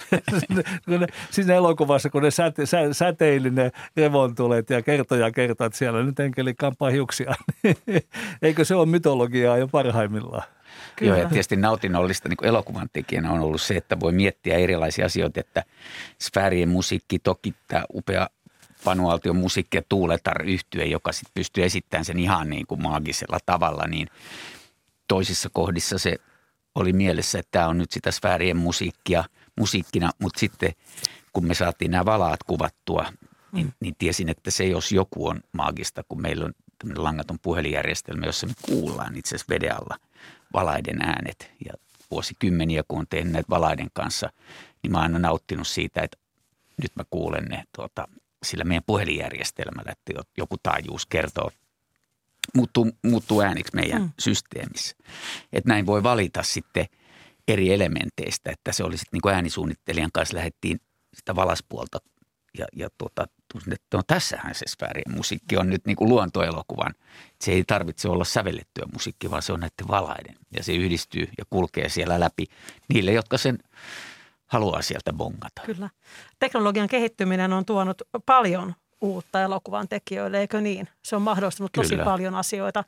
Siinä 1.32 1.54
elokuvassa, 1.54 2.10
kun 2.10 2.24
ne 2.24 2.32
säte, 2.32 2.66
sä, 2.66 2.94
säteili 2.94 3.50
ne 3.50 3.72
revontulet 3.98 4.70
ja 4.70 4.82
kertoja 4.82 5.32
kertoo, 5.32 5.68
että 5.68 5.78
siellä 5.78 6.04
nyt 6.04 6.20
enkeli 6.20 6.54
kampaa 6.54 6.90
hiuksia. 6.90 7.36
Eikö 8.42 8.66
se 8.66 8.76
ole 8.76 8.86
mytologiaa 8.86 9.58
jo 9.58 9.68
parhaimmillaan? 9.68 10.44
Kyllä. 10.96 11.12
Joo, 11.12 11.24
ja 11.24 11.30
tietysti 11.30 11.56
nautinnollisesta 11.56 12.30
niin 12.30 12.46
elokuvan 12.48 12.90
tekijänä 12.94 13.32
on 13.32 13.40
ollut 13.40 13.62
se, 13.62 13.78
että 13.78 14.00
voi 14.00 14.12
miettiä 14.12 14.58
erilaisia 14.58 15.06
asioita, 15.06 15.40
että 15.40 15.64
sfäärien 16.22 16.70
musiikki, 16.70 17.20
toki 17.20 17.54
tämä 17.68 17.84
upea 17.94 18.28
Panualtion 18.84 19.36
musiikki 19.36 19.78
ja 19.78 19.84
Tuuletar 19.90 20.46
yhtye, 20.46 20.86
joka 20.86 21.12
sitten 21.12 21.32
pystyy 21.34 21.64
esittämään 21.64 22.06
sen 22.06 22.20
ihan 22.20 22.50
niin 22.50 22.68
kuin 22.68 22.82
maagisella 22.82 23.38
tavalla, 23.46 23.88
niin 23.88 24.08
toisissa 25.08 25.50
kohdissa 25.54 25.98
se 25.98 26.16
oli 26.76 26.94
mielessä, 26.94 27.40
että 27.40 27.52
tämä 27.52 27.68
on 27.68 27.78
nyt 27.78 27.92
sitä 27.92 28.12
sfäärien 28.12 28.58
musiikkia 28.58 29.24
musiikkina, 29.60 30.12
mutta 30.20 30.40
sitten 30.40 30.72
kun 31.34 31.48
me 31.48 31.54
saatiin 31.54 31.92
nämä 31.92 32.06
valaat 32.06 32.44
kuvattua, 32.44 33.06
niin, 33.52 33.66
mm. 33.66 33.74
niin 33.80 33.96
tiesin, 33.98 34.30
että 34.30 34.52
se 34.52 34.66
jos 34.66 34.92
joku 34.92 35.28
on 35.28 35.42
maagista, 35.52 36.04
kun 36.10 36.22
meillä 36.22 36.46
on 36.46 36.54
langaton 36.96 37.40
puhelinjärjestelmä, 37.42 38.26
jossa 38.26 38.48
me 38.48 38.54
kuullaan 38.62 39.16
itse 39.16 39.36
asiassa 39.36 39.54
veden 39.54 39.76
alla 39.76 39.96
valaiden 40.54 41.02
äänet. 41.02 41.52
Ja 41.66 41.74
vuosikymmeniä, 42.12 42.84
kun 42.88 43.00
on 43.00 43.08
tehnyt 43.10 43.34
näitä 43.34 43.50
valaiden 43.50 43.90
kanssa, 43.94 44.30
niin 44.84 44.92
mä 44.92 44.98
oon 44.98 45.04
aina 45.04 45.20
nauttinut 45.20 45.68
siitä, 45.68 46.02
että 46.02 46.18
nyt 46.82 46.92
mä 46.96 47.04
kuulen 47.10 47.46
ne 47.46 47.64
tuota, 47.76 48.08
sillä 48.46 48.64
meidän 48.64 48.84
puhelinjärjestelmällä, 48.88 49.92
että 49.92 50.24
joku 50.38 50.56
taajuus 50.64 51.06
kertoo, 51.06 51.52
muuttuu, 52.56 52.92
muuttuu 53.04 53.42
ääniksi 53.42 53.76
meidän 53.76 54.02
mm. 54.02 54.10
systeemissä. 54.20 54.96
Että 55.54 55.70
näin 55.70 55.86
voi 55.86 56.04
valita 56.04 56.44
sitten 56.44 56.86
eri 57.48 57.74
elementeistä, 57.74 58.52
että 58.52 58.72
se 58.72 58.84
oli 58.84 58.98
sitten 58.98 59.18
niin 59.18 59.22
kuin 59.22 59.36
äänisuunnittelijan 59.36 60.12
kanssa 60.14 60.38
lähdettiin 60.38 60.80
sitä 61.14 61.36
valaspuolta 61.36 62.00
ja, 62.58 62.66
ja 62.76 62.90
tuota, 62.98 63.28
että 63.72 63.98
no 63.98 64.04
tässähän 64.08 64.56
se 64.56 64.66
sfäärien 64.68 65.16
musiikki 65.16 65.58
on 65.58 65.70
nyt 65.70 65.86
niin 65.86 65.96
kuin 65.96 66.10
luontoelokuvan. 66.10 66.94
Se 67.42 67.52
ei 67.52 67.64
tarvitse 67.68 68.10
olla 68.10 68.26
sävellettyä 68.26 68.86
musiikki, 68.94 69.32
vaan 69.32 69.42
se 69.42 69.54
on 69.54 69.60
näiden 69.60 69.88
valaiden 69.88 70.36
ja 70.58 70.64
se 70.64 70.74
yhdistyy 70.74 71.28
ja 71.38 71.44
kulkee 71.50 71.90
siellä 71.90 72.20
läpi 72.20 72.46
niille, 72.94 73.12
jotka 73.12 73.38
sen 73.38 73.58
haluaa 74.50 74.82
sieltä 74.82 75.14
bongata. 75.14 75.62
Kyllä. 75.66 75.90
Teknologian 76.40 76.88
kehittyminen 76.88 77.54
on 77.54 77.66
tuonut 77.66 78.02
paljon 78.26 78.76
uutta 79.02 79.42
elokuvan 79.42 79.88
tekijöille, 79.88 80.40
eikö 80.40 80.62
niin? 80.62 80.88
Se 81.06 81.16
on 81.16 81.22
mahdollistanut 81.22 81.72
tosi 81.72 81.90
Kyllä. 81.90 82.04
paljon 82.04 82.36
asioita. 82.36 82.84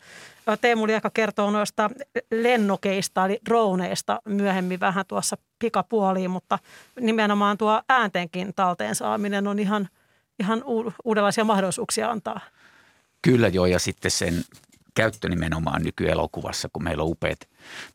Teemu 0.62 0.88
Lieka 0.88 1.10
kertoo 1.10 1.52
noista 1.52 1.90
lennokeista, 2.32 3.26
eli 3.26 3.40
droneista 3.50 4.22
myöhemmin 4.26 4.80
vähän 4.80 5.06
tuossa 5.08 5.38
pikapuoliin, 5.60 6.32
mutta 6.32 6.60
nimenomaan 7.00 7.58
tuo 7.58 7.82
ääntenkin 7.90 8.54
talteen 8.54 8.96
saaminen 8.96 9.48
on 9.48 9.60
ihan, 9.60 9.90
ihan 10.40 10.64
uudenlaisia 11.04 11.44
mahdollisuuksia 11.44 12.12
antaa. 12.12 12.40
Kyllä 13.22 13.48
joo, 13.48 13.66
ja 13.66 13.80
sitten 13.80 14.12
sen 14.12 14.44
käyttö 14.94 15.30
nimenomaan 15.30 15.84
nykyelokuvassa, 15.84 16.70
kun 16.74 16.84
meillä 16.84 17.04
on 17.04 17.10
upeat 17.10 17.40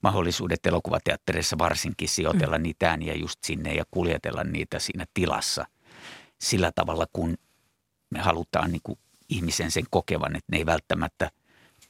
mahdollisuudet 0.03 0.67
elokuvateatterissa 0.67 1.59
varsinkin 1.59 2.09
sijoitella 2.09 2.59
mm. 2.59 2.63
niitä 2.63 2.91
ääniä 2.91 3.15
just 3.15 3.45
sinne 3.45 3.75
ja 3.75 3.85
kuljetella 3.91 4.45
niitä 4.45 4.79
siinä 4.79 5.07
tilassa 5.15 5.67
sillä 6.39 6.73
tavalla, 6.75 7.07
kun 7.13 7.39
me 8.11 8.19
halutaan 8.19 8.73
niin 8.73 8.81
kuin 8.85 8.99
ihmisen 9.29 9.71
sen 9.71 9.85
kokevan, 9.91 10.37
että 10.37 10.53
ne 10.53 10.59
ei 10.59 10.67
välttämättä 10.67 11.31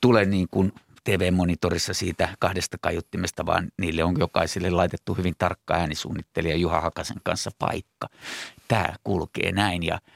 tule 0.01 0.25
niin 0.25 0.47
kuin 0.51 0.73
TV-monitorissa 1.05 1.95
siitä 1.95 2.29
kahdesta 2.39 2.77
kaiuttimesta, 2.81 3.47
vaan 3.47 3.69
niille 3.79 4.05
on 4.05 4.17
jokaiselle 4.19 4.71
laitettu 4.71 5.15
hyvin 5.15 5.35
tarkka 5.39 5.75
äänisuunnittelija 5.75 6.57
Juha 6.57 6.81
Hakasen 6.81 7.21
kanssa 7.23 7.51
paikka. 7.59 8.09
Tämä 8.69 8.95
kulkee 9.05 9.53
näin 9.53 9.83
ja– 9.83 9.99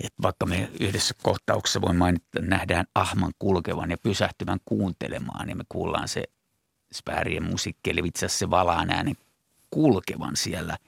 että 0.00 0.22
vaikka 0.22 0.46
me 0.46 0.70
yhdessä 0.80 1.14
kohtauksessa 1.22 1.80
voi 1.80 1.94
mainita, 1.94 2.40
nähdään 2.40 2.86
ahman 2.94 3.32
kulkevan 3.38 3.90
ja 3.90 3.98
pysähtyvän 3.98 4.58
kuuntelemaan, 4.64 5.46
niin 5.46 5.56
me 5.56 5.64
kuullaan 5.68 6.08
se 6.08 6.24
späärien 6.92 7.42
musiikki, 7.42 7.90
eli 7.90 8.00
itse 8.04 8.26
asiassa 8.26 8.38
se 8.38 8.50
valaan 8.50 8.90
äänen 8.90 9.16
kulkevan 9.70 10.36
siellä 10.36 10.78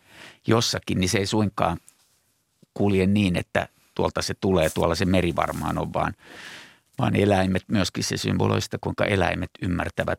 jossakin, 0.47 1.01
niin 1.01 1.09
se 1.09 1.19
ei 1.19 1.27
suinkaan 1.27 1.79
kulje 2.75 3.07
niin, 3.07 3.37
että 3.37 3.69
tuolta 3.95 4.23
se 4.23 4.35
tulee, 4.35 4.71
tuolla 4.71 4.95
se 4.95 5.05
meri 5.05 5.37
varmaan 5.37 5.79
on, 5.79 5.93
vaan, 5.93 6.15
vaan 6.99 7.17
eläimet 7.17 7.65
myöskin 7.69 8.05
se 8.05 8.17
symboloista, 8.17 8.79
kuinka 8.81 9.05
eläimet 9.05 9.51
ymmärtävät 9.63 10.19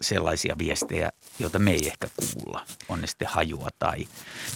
sellaisia 0.00 0.58
viestejä, 0.58 1.12
joita 1.38 1.58
me 1.58 1.70
ei 1.70 1.86
ehkä 1.86 2.08
kuulla. 2.16 2.66
On 2.88 3.00
ne 3.00 3.06
sitten 3.06 3.28
hajua 3.28 3.68
tai 3.78 4.08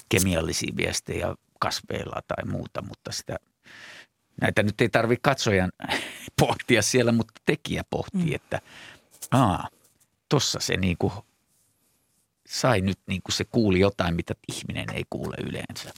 kemiallisia 0.09 0.73
viestejä 0.77 1.35
kasveilla 1.61 2.23
tai 2.29 2.45
muuta, 2.45 2.83
mutta 2.83 3.12
sitä, 3.12 3.37
näitä 4.40 4.62
nyt 4.62 4.81
ei 4.81 4.88
tarvitse 4.88 5.20
katsojan 5.22 5.72
pohtia 6.40 6.83
siellä, 6.83 7.12
mutta 7.12 7.40
tekijä 7.46 7.85
pohtii, 7.90 8.31
mm. 8.31 8.35
että 8.35 8.61
aa, 9.31 9.68
tossa 10.29 10.61
se 10.61 10.76
niinku 10.76 11.12
sai 12.50 12.81
nyt 12.81 12.98
niin 13.07 13.22
kuin 13.22 13.33
se 13.33 13.44
kuuli 13.44 13.81
jotain, 13.81 14.14
mitä 14.14 14.35
ihminen 14.53 14.87
ei 14.94 15.05
kuule 15.11 15.37
yleensä. 15.46 15.90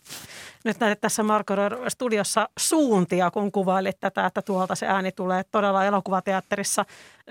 Nyt 0.64 0.80
näet 0.80 1.00
tässä 1.00 1.22
Marko 1.22 1.54
studiossa 1.88 2.48
suuntia, 2.58 3.30
kun 3.30 3.52
kuvailit 3.52 4.00
tätä, 4.00 4.26
että 4.26 4.42
tuolta 4.42 4.74
se 4.74 4.86
ääni 4.86 5.12
tulee. 5.12 5.44
Todella 5.44 5.84
elokuvateatterissa 5.84 6.84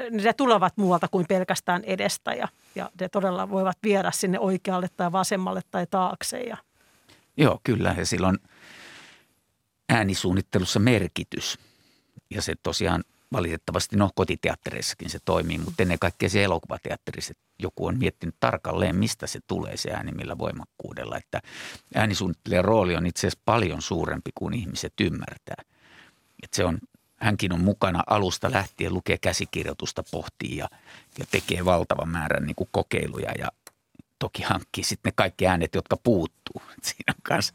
niin 0.10 0.24
ne 0.24 0.34
tulevat 0.34 0.78
muualta 0.78 1.08
kuin 1.08 1.26
pelkästään 1.30 1.84
edestä 1.84 2.34
ja, 2.34 2.47
ja 2.76 2.89
ne 3.00 3.10
todella 3.10 3.50
voivat 3.50 3.78
viedä 3.84 4.12
sinne 4.12 4.39
oikealle 4.39 4.88
tai 4.97 5.12
vasemmalle 5.12 5.62
tai 5.71 5.88
taakse. 5.89 6.39
Ja. 6.39 6.58
Joo, 7.38 7.60
kyllä. 7.63 7.95
Ja 7.97 8.06
silloin 8.06 8.38
äänisuunnittelussa 9.91 10.80
merkitys. 10.80 11.60
Ja 12.30 12.41
se 12.41 12.54
tosiaan 12.63 13.04
valitettavasti, 13.34 13.95
no 13.95 14.10
kotiteattereissakin 14.15 15.10
se 15.10 15.19
toimii, 15.25 15.58
mutta 15.58 15.84
ennen 15.84 15.99
kaikkea 15.99 16.30
se 16.30 16.43
elokuvateatterissa 16.43 17.34
joku 17.60 17.86
on 17.86 17.97
miettinyt 17.97 18.36
tarkalleen, 18.39 18.95
mistä 18.95 19.27
se 19.27 19.39
tulee 19.47 19.77
se 19.77 19.91
ääni, 19.91 20.12
millä 20.12 20.38
voimakkuudella. 20.38 21.17
Että 21.17 21.41
äänisuunnittelijan 21.95 22.65
rooli 22.65 22.95
on 22.95 23.06
itse 23.06 23.27
asiassa 23.27 23.43
paljon 23.45 23.82
suurempi 23.82 24.32
kuin 24.36 24.54
ihmiset 24.54 24.93
ymmärtää. 25.01 25.63
Että 26.43 26.56
se 26.56 26.65
on, 26.65 26.80
hänkin 27.17 27.54
on 27.54 27.62
mukana 27.62 28.04
alusta 28.08 28.51
lähtien, 28.51 28.93
lukee 28.93 29.17
käsikirjoitusta, 29.17 30.04
pohtii 30.12 30.58
ja, 30.58 30.69
ja 31.19 31.25
tekee 31.32 31.65
valtavan 31.65 32.10
määrän 32.10 32.43
niin 32.43 32.56
kuin 32.56 32.69
kokeiluja 32.71 33.32
ja 33.38 33.47
toki 34.19 34.43
hankkii 34.43 34.84
sitten 34.84 35.10
ne 35.10 35.13
kaikki 35.15 35.47
äänet, 35.47 35.75
jotka 35.75 35.97
puuttuu. 35.97 36.62
Siinä 36.84 37.13
on 37.13 37.36
myös 37.36 37.54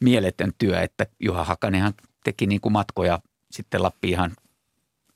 mieletön 0.00 0.52
työ, 0.58 0.80
että 0.80 1.06
Juha 1.20 1.44
Hakanenhan 1.44 1.94
teki 2.24 2.46
niin 2.46 2.60
kuin 2.60 2.72
matkoja 2.72 3.20
sitten 3.50 3.82
Lappiin 3.82 4.12
ihan 4.12 4.32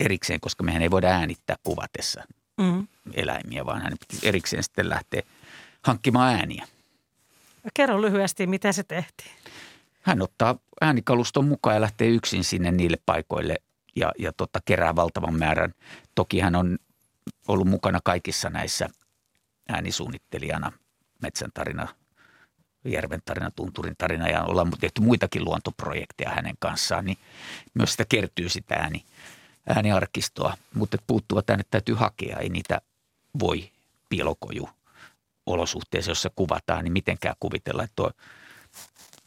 erikseen, 0.01 0.41
koska 0.41 0.63
mehän 0.63 0.83
ei 0.83 0.91
voida 0.91 1.09
äänittää 1.09 1.57
kuvatessa 1.63 2.23
mm. 2.59 2.87
eläimiä, 3.15 3.67
vaan 3.67 3.83
hän 3.83 3.93
piti 4.09 4.29
erikseen 4.29 4.63
sitten 4.63 4.89
lähteä 4.89 5.23
hankkimaan 5.83 6.35
ääniä. 6.35 6.67
Kerro 7.75 8.03
lyhyesti, 8.03 8.47
miten 8.47 8.75
se 8.75 8.83
tehtiin. 8.83 9.31
Hän 10.03 10.23
ottaa 10.23 10.59
äänikaluston 10.81 11.45
mukaan 11.45 11.77
ja 11.77 11.81
lähtee 11.81 12.09
yksin 12.09 12.45
sinne 12.45 12.73
niille 12.73 12.97
paikoille 13.07 13.57
ja, 13.97 14.13
ja 14.19 14.33
tota, 14.33 14.61
kerää 14.65 14.97
valtavan 14.97 15.35
määrän. 15.35 15.75
Toki 16.15 16.41
hän 16.41 16.57
on 16.57 16.79
ollut 17.49 17.69
mukana 17.69 18.01
kaikissa 18.05 18.51
näissä 18.51 18.89
äänisuunnittelijana, 19.69 20.73
metsän 21.23 21.51
tarina, 21.55 21.89
Järven 22.85 23.23
tarina, 23.25 23.51
Tunturin 23.51 23.95
tarina 23.99 24.29
ja 24.29 24.45
ollaan 24.45 24.71
tehty 24.81 25.01
muitakin 25.01 25.45
luontoprojekteja 25.45 26.31
hänen 26.31 26.55
kanssaan, 26.59 27.05
niin 27.05 27.19
myös 27.75 27.91
sitä 27.91 28.05
kertyy 28.05 28.49
sitä 28.49 28.75
ääni, 28.75 29.05
ääniarkistoa, 29.67 30.57
mutta 30.75 30.99
puuttuvat 31.07 31.51
äänet 31.51 31.67
täytyy 31.71 31.95
hakea. 31.95 32.39
Ei 32.39 32.49
niitä 32.49 32.81
voi 33.41 33.71
piilokoju 34.09 34.69
olosuhteessa, 35.47 36.11
jossa 36.11 36.31
kuvataan, 36.37 36.85
niin 36.85 36.93
mitenkään 36.93 37.37
kuvitella, 37.41 37.83
että 37.83 37.97
tuo 37.97 38.11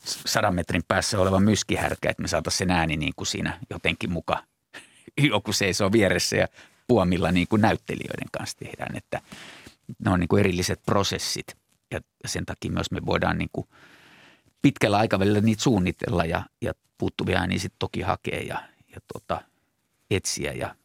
sadan 0.05 0.55
metrin 0.55 0.83
päässä 0.87 1.19
oleva 1.19 1.39
myskihärkä, 1.39 2.09
että 2.09 2.21
me 2.21 2.27
saataisiin 2.27 2.57
sen 2.57 2.71
ääni 2.71 2.97
niin 2.97 3.13
kuin 3.15 3.27
siinä 3.27 3.59
jotenkin 3.69 4.11
muka 4.11 4.43
joku 5.31 5.53
seisoo 5.53 5.91
vieressä 5.91 6.35
ja 6.35 6.47
puomilla 6.87 7.31
niin 7.31 7.47
kuin 7.47 7.61
näyttelijöiden 7.61 8.27
kanssa 8.31 8.57
tehdään, 8.57 8.97
että 8.97 9.21
ne 9.99 10.11
on 10.11 10.19
niin 10.19 10.27
kuin 10.27 10.39
erilliset 10.39 10.81
prosessit 10.85 11.57
ja 11.91 11.99
sen 12.25 12.45
takia 12.45 12.71
myös 12.71 12.91
me 12.91 13.05
voidaan 13.05 13.37
niin 13.37 13.49
kuin 13.53 13.67
pitkällä 14.61 14.97
aikavälillä 14.97 15.41
niitä 15.41 15.63
suunnitella 15.63 16.25
ja, 16.25 16.43
ja 16.61 16.73
puuttuvia 16.97 17.39
ääniä 17.39 17.59
sitten 17.59 17.79
toki 17.79 18.01
hakea 18.01 18.41
ja, 18.41 18.63
ja 18.93 18.99
tota, 19.13 19.41
etsiä 20.11 20.53
ja, 20.53 20.75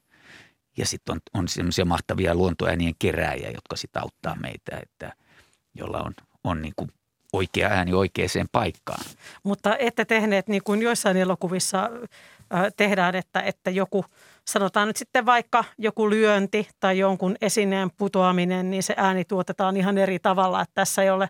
ja 0.76 0.86
sitten 0.86 1.12
on, 1.12 1.20
on 1.34 1.48
semmoisia 1.48 1.84
mahtavia 1.84 2.34
luontoäänien 2.34 2.94
kerääjiä, 2.98 3.50
jotka 3.50 3.76
sitten 3.76 4.02
auttaa 4.02 4.36
meitä, 4.36 4.78
että 4.82 5.12
jolla 5.74 5.98
on, 5.98 6.14
on 6.44 6.62
niin 6.62 6.74
kuin 6.76 6.90
oikea 7.32 7.68
ääni 7.68 7.92
oikeaan 7.92 8.48
paikkaan. 8.52 9.04
Mutta 9.42 9.76
ette 9.76 10.04
tehneet 10.04 10.48
niin 10.48 10.62
kuin 10.64 10.82
joissain 10.82 11.16
elokuvissa 11.16 11.90
tehdään, 12.76 13.14
että, 13.14 13.40
että 13.40 13.70
joku, 13.70 14.04
sanotaan 14.48 14.88
nyt 14.88 14.96
sitten 14.96 15.26
vaikka 15.26 15.64
joku 15.78 16.10
lyönti 16.10 16.68
tai 16.80 16.98
jonkun 16.98 17.36
esineen 17.40 17.90
putoaminen, 17.98 18.70
niin 18.70 18.82
se 18.82 18.94
ääni 18.96 19.24
tuotetaan 19.24 19.76
ihan 19.76 19.98
eri 19.98 20.18
tavalla. 20.18 20.60
Että 20.60 20.74
tässä 20.74 21.02
ei 21.02 21.10
ole 21.10 21.28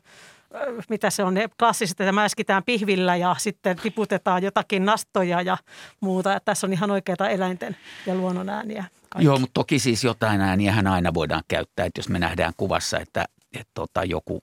mitä 0.89 1.11
se 1.11 1.25
on, 1.25 1.35
ne 1.35 1.49
klassiset, 1.59 2.01
että 2.01 2.13
mäskitään 2.13 2.63
pihvillä 2.65 3.17
ja 3.17 3.37
sitten 3.39 3.77
tiputetaan 3.77 4.43
jotakin 4.43 4.85
nastoja 4.85 5.43
ja 5.43 5.57
muuta. 6.01 6.37
Että 6.37 6.45
tässä 6.45 6.67
on 6.67 6.73
ihan 6.73 6.91
oikeita 6.91 7.29
eläinten 7.29 7.77
ja 8.07 8.15
luonnon 8.15 8.49
ääniä. 8.49 8.85
Kaikki. 9.09 9.27
Joo, 9.27 9.39
mutta 9.39 9.55
toki 9.55 9.79
siis 9.79 10.05
jotain 10.05 10.41
ääniä 10.41 10.73
hän 10.73 10.87
aina 10.87 11.15
voidaan 11.15 11.43
käyttää. 11.49 11.87
Että 11.87 11.99
jos 11.99 12.09
me 12.09 12.19
nähdään 12.19 12.53
kuvassa, 12.57 12.99
että, 12.99 13.25
että 13.53 13.71
tota, 13.75 14.05
joku 14.05 14.43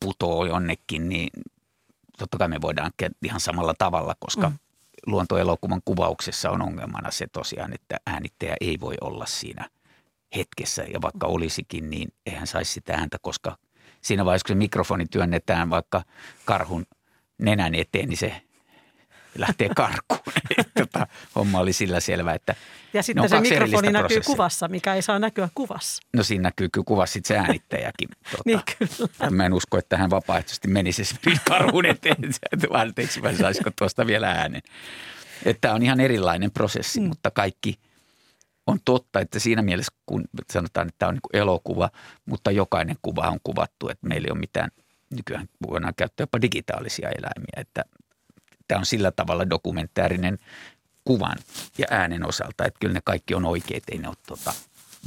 putoo 0.00 0.44
jonnekin, 0.46 1.08
niin 1.08 1.28
totta 2.18 2.38
kai 2.38 2.48
me 2.48 2.60
voidaan 2.60 2.90
ihan 3.24 3.40
samalla 3.40 3.74
tavalla, 3.78 4.14
koska 4.18 4.48
mm. 4.48 4.58
Luontoelokuvan 5.06 5.80
kuvauksessa 5.84 6.50
on 6.50 6.62
ongelmana 6.62 7.10
se 7.10 7.26
tosiaan, 7.26 7.74
että 7.74 7.96
äänittäjä 8.06 8.56
ei 8.60 8.80
voi 8.80 8.94
olla 9.00 9.26
siinä 9.26 9.70
hetkessä. 10.36 10.82
Ja 10.82 11.02
vaikka 11.02 11.26
olisikin, 11.26 11.90
niin 11.90 12.08
eihän 12.26 12.46
saisi 12.46 12.72
sitä 12.72 12.94
ääntä, 12.94 13.18
koska 13.22 13.56
siinä 14.00 14.24
vaiheessa, 14.24 14.46
kun 14.46 14.54
se 14.54 14.58
mikrofoni 14.58 15.06
työnnetään 15.06 15.70
vaikka 15.70 16.02
karhun 16.44 16.86
nenän 17.38 17.74
eteen, 17.74 18.08
niin 18.08 18.16
se 18.16 18.42
lähtee 19.38 19.68
karkuun. 19.76 20.20
tota, 20.78 21.06
homma 21.34 21.58
oli 21.58 21.72
sillä 21.72 22.00
selvä, 22.00 22.32
että 22.32 22.54
Ja 22.92 23.02
sitten 23.02 23.28
se 23.28 23.40
mikrofoni 23.40 23.92
näkyy 23.92 24.20
kuvassa, 24.20 24.68
mikä 24.68 24.94
ei 24.94 25.02
saa 25.02 25.18
näkyä 25.18 25.48
kuvassa. 25.54 26.02
No 26.12 26.22
siinä 26.22 26.42
näkyy 26.42 26.68
kyllä 26.72 26.84
kuvassa 26.84 27.12
sitten 27.12 27.36
se 27.36 27.40
äänittäjäkin. 27.40 28.08
Tota, 28.30 28.42
niin 28.46 28.60
kyllä. 28.78 29.30
Mä 29.30 29.46
en 29.46 29.52
usko, 29.52 29.78
että 29.78 29.96
hän 29.96 30.10
vapaaehtoisesti 30.10 30.68
menisi 30.68 31.02
karhun 31.48 31.86
eteen, 31.86 32.16
anteeksi, 32.70 33.22
vai 33.22 33.34
saisiko 33.34 33.70
tuosta 33.78 34.06
vielä 34.06 34.30
äänen. 34.30 34.62
Että 35.44 35.74
on 35.74 35.82
ihan 35.82 36.00
erilainen 36.00 36.50
prosessi, 36.50 37.00
mm. 37.00 37.06
mutta 37.06 37.30
kaikki– 37.30 37.78
on 38.66 38.78
totta, 38.84 39.20
että 39.20 39.38
siinä 39.38 39.62
mielessä, 39.62 39.92
kun 40.06 40.24
sanotaan, 40.52 40.88
että 40.88 40.98
tämä 40.98 41.08
on 41.08 41.14
niin 41.14 41.42
elokuva, 41.42 41.90
mutta 42.26 42.50
jokainen 42.50 42.96
kuva 43.02 43.28
on 43.28 43.38
kuvattu, 43.42 43.88
että 43.88 44.06
meillä 44.06 44.26
ei 44.26 44.32
ole 44.32 44.38
mitään, 44.38 44.70
nykyään 45.16 45.48
voidaan 45.68 45.94
käyttää 45.96 46.22
jopa 46.22 46.40
digitaalisia 46.40 47.08
eläimiä, 47.08 47.54
että 47.56 47.84
tämä 48.68 48.78
on 48.78 48.86
sillä 48.86 49.10
tavalla 49.10 49.50
dokumentaarinen 49.50 50.38
kuvan 51.04 51.36
ja 51.78 51.86
äänen 51.90 52.28
osalta, 52.28 52.64
että 52.64 52.78
kyllä 52.80 52.94
ne 52.94 53.00
kaikki 53.04 53.34
on 53.34 53.44
oikeita, 53.44 53.86
ei 53.92 53.98
ne 53.98 54.08
ole 54.08 54.16
tuota, 54.26 54.52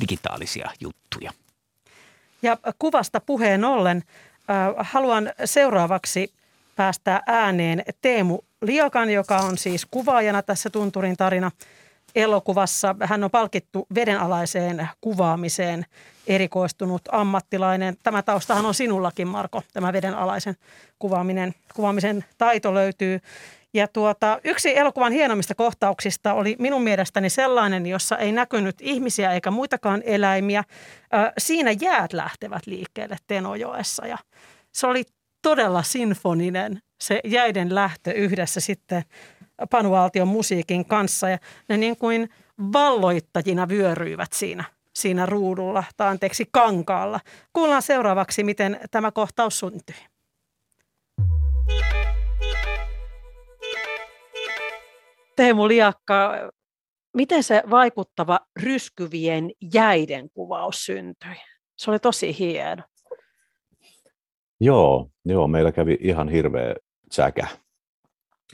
digitaalisia 0.02 0.70
juttuja. 0.80 1.32
Ja 2.41 2.58
kuvasta 2.80 3.20
puheen 3.20 3.65
ollen 3.65 3.98
äh, 3.98 4.76
haluan 4.78 5.34
seuraavaksi 5.46 6.34
päästä 6.76 7.22
ääneen 7.28 7.84
Teemu 8.02 8.39
Liakan, 8.62 9.10
joka 9.10 9.38
on 9.38 9.58
siis 9.58 9.86
kuvaajana 9.91 10.41
tässä 10.41 10.70
Tunturin 10.70 11.17
tarina– 11.17 11.52
elokuvassa. 12.15 12.96
Hän 13.04 13.24
on 13.24 13.32
palkittu 13.32 13.88
vedenalaiseen 13.96 14.89
kuvaamiseen 15.02 15.86
erikoistunut 16.28 17.02
ammattilainen. 17.12 17.98
Tämä 18.04 18.24
taustahan 18.24 18.65
on 18.65 18.74
sinullakin, 18.74 19.28
Marko, 19.28 19.63
tämä 19.74 19.93
vedenalaisen 19.93 20.56
kuvaaminen, 21.00 21.56
kuvaamisen 21.74 22.26
taito 22.38 22.74
löytyy. 22.74 23.20
Ja 23.78 23.88
tuota, 23.88 24.40
yksi 24.44 24.78
elokuvan 24.78 25.12
hienommista 25.12 25.56
kohtauksista 25.56 26.34
oli 26.34 26.56
minun 26.60 26.84
mielestäni 26.84 27.30
sellainen, 27.30 27.86
jossa 27.86 28.17
ei 28.17 28.32
näkynyt 28.32 28.75
ihmisiä 28.82 29.32
eikä 29.32 29.52
muitakaan 29.52 30.02
eläimiä. 30.06 30.63
Siinä 31.38 31.71
jäät 31.82 32.13
lähtevät 32.13 32.67
liikkeelle 32.67 33.17
Tenojoessa 33.28 34.08
ja 34.08 34.17
se 34.73 34.88
oli 34.88 35.04
todella 35.42 35.84
sinfoninen 35.84 36.80
se 37.02 37.19
jäiden 37.23 37.75
lähtö 37.75 38.12
yhdessä 38.12 38.60
sitten 38.60 39.04
panualtion 39.69 40.28
musiikin 40.28 40.86
kanssa 40.86 41.30
ja 41.30 41.38
ne 41.69 41.78
niin 41.78 41.98
kuin 41.98 42.30
valloittajina 42.73 43.69
vyöryivät 43.69 44.34
siinä, 44.34 44.63
siinä 44.96 45.25
ruudulla 45.25 45.84
tai 45.98 46.08
anteeksi 46.08 46.46
kankaalla. 46.52 47.19
Kuullaan 47.54 47.82
seuraavaksi, 47.82 48.44
miten 48.44 48.80
tämä 48.92 49.12
kohtaus 49.12 49.60
syntyi. 49.60 49.96
Teemu 55.38 55.67
Liakka, 55.67 56.31
miten 57.13 57.44
se 57.44 57.63
vaikuttava 57.69 58.40
ryskyvien 58.63 59.52
jäiden 59.73 60.29
kuvaus 60.29 60.85
syntyi? 60.85 61.35
Se 61.77 61.92
oli 61.92 62.00
tosi 62.00 62.40
hieno. 62.40 62.83
Joo, 64.62 65.10
joo 65.25 65.48
meillä 65.48 65.71
kävi 65.71 65.98
ihan 66.02 66.29
hirveä 66.29 66.75
säkä 67.12 67.48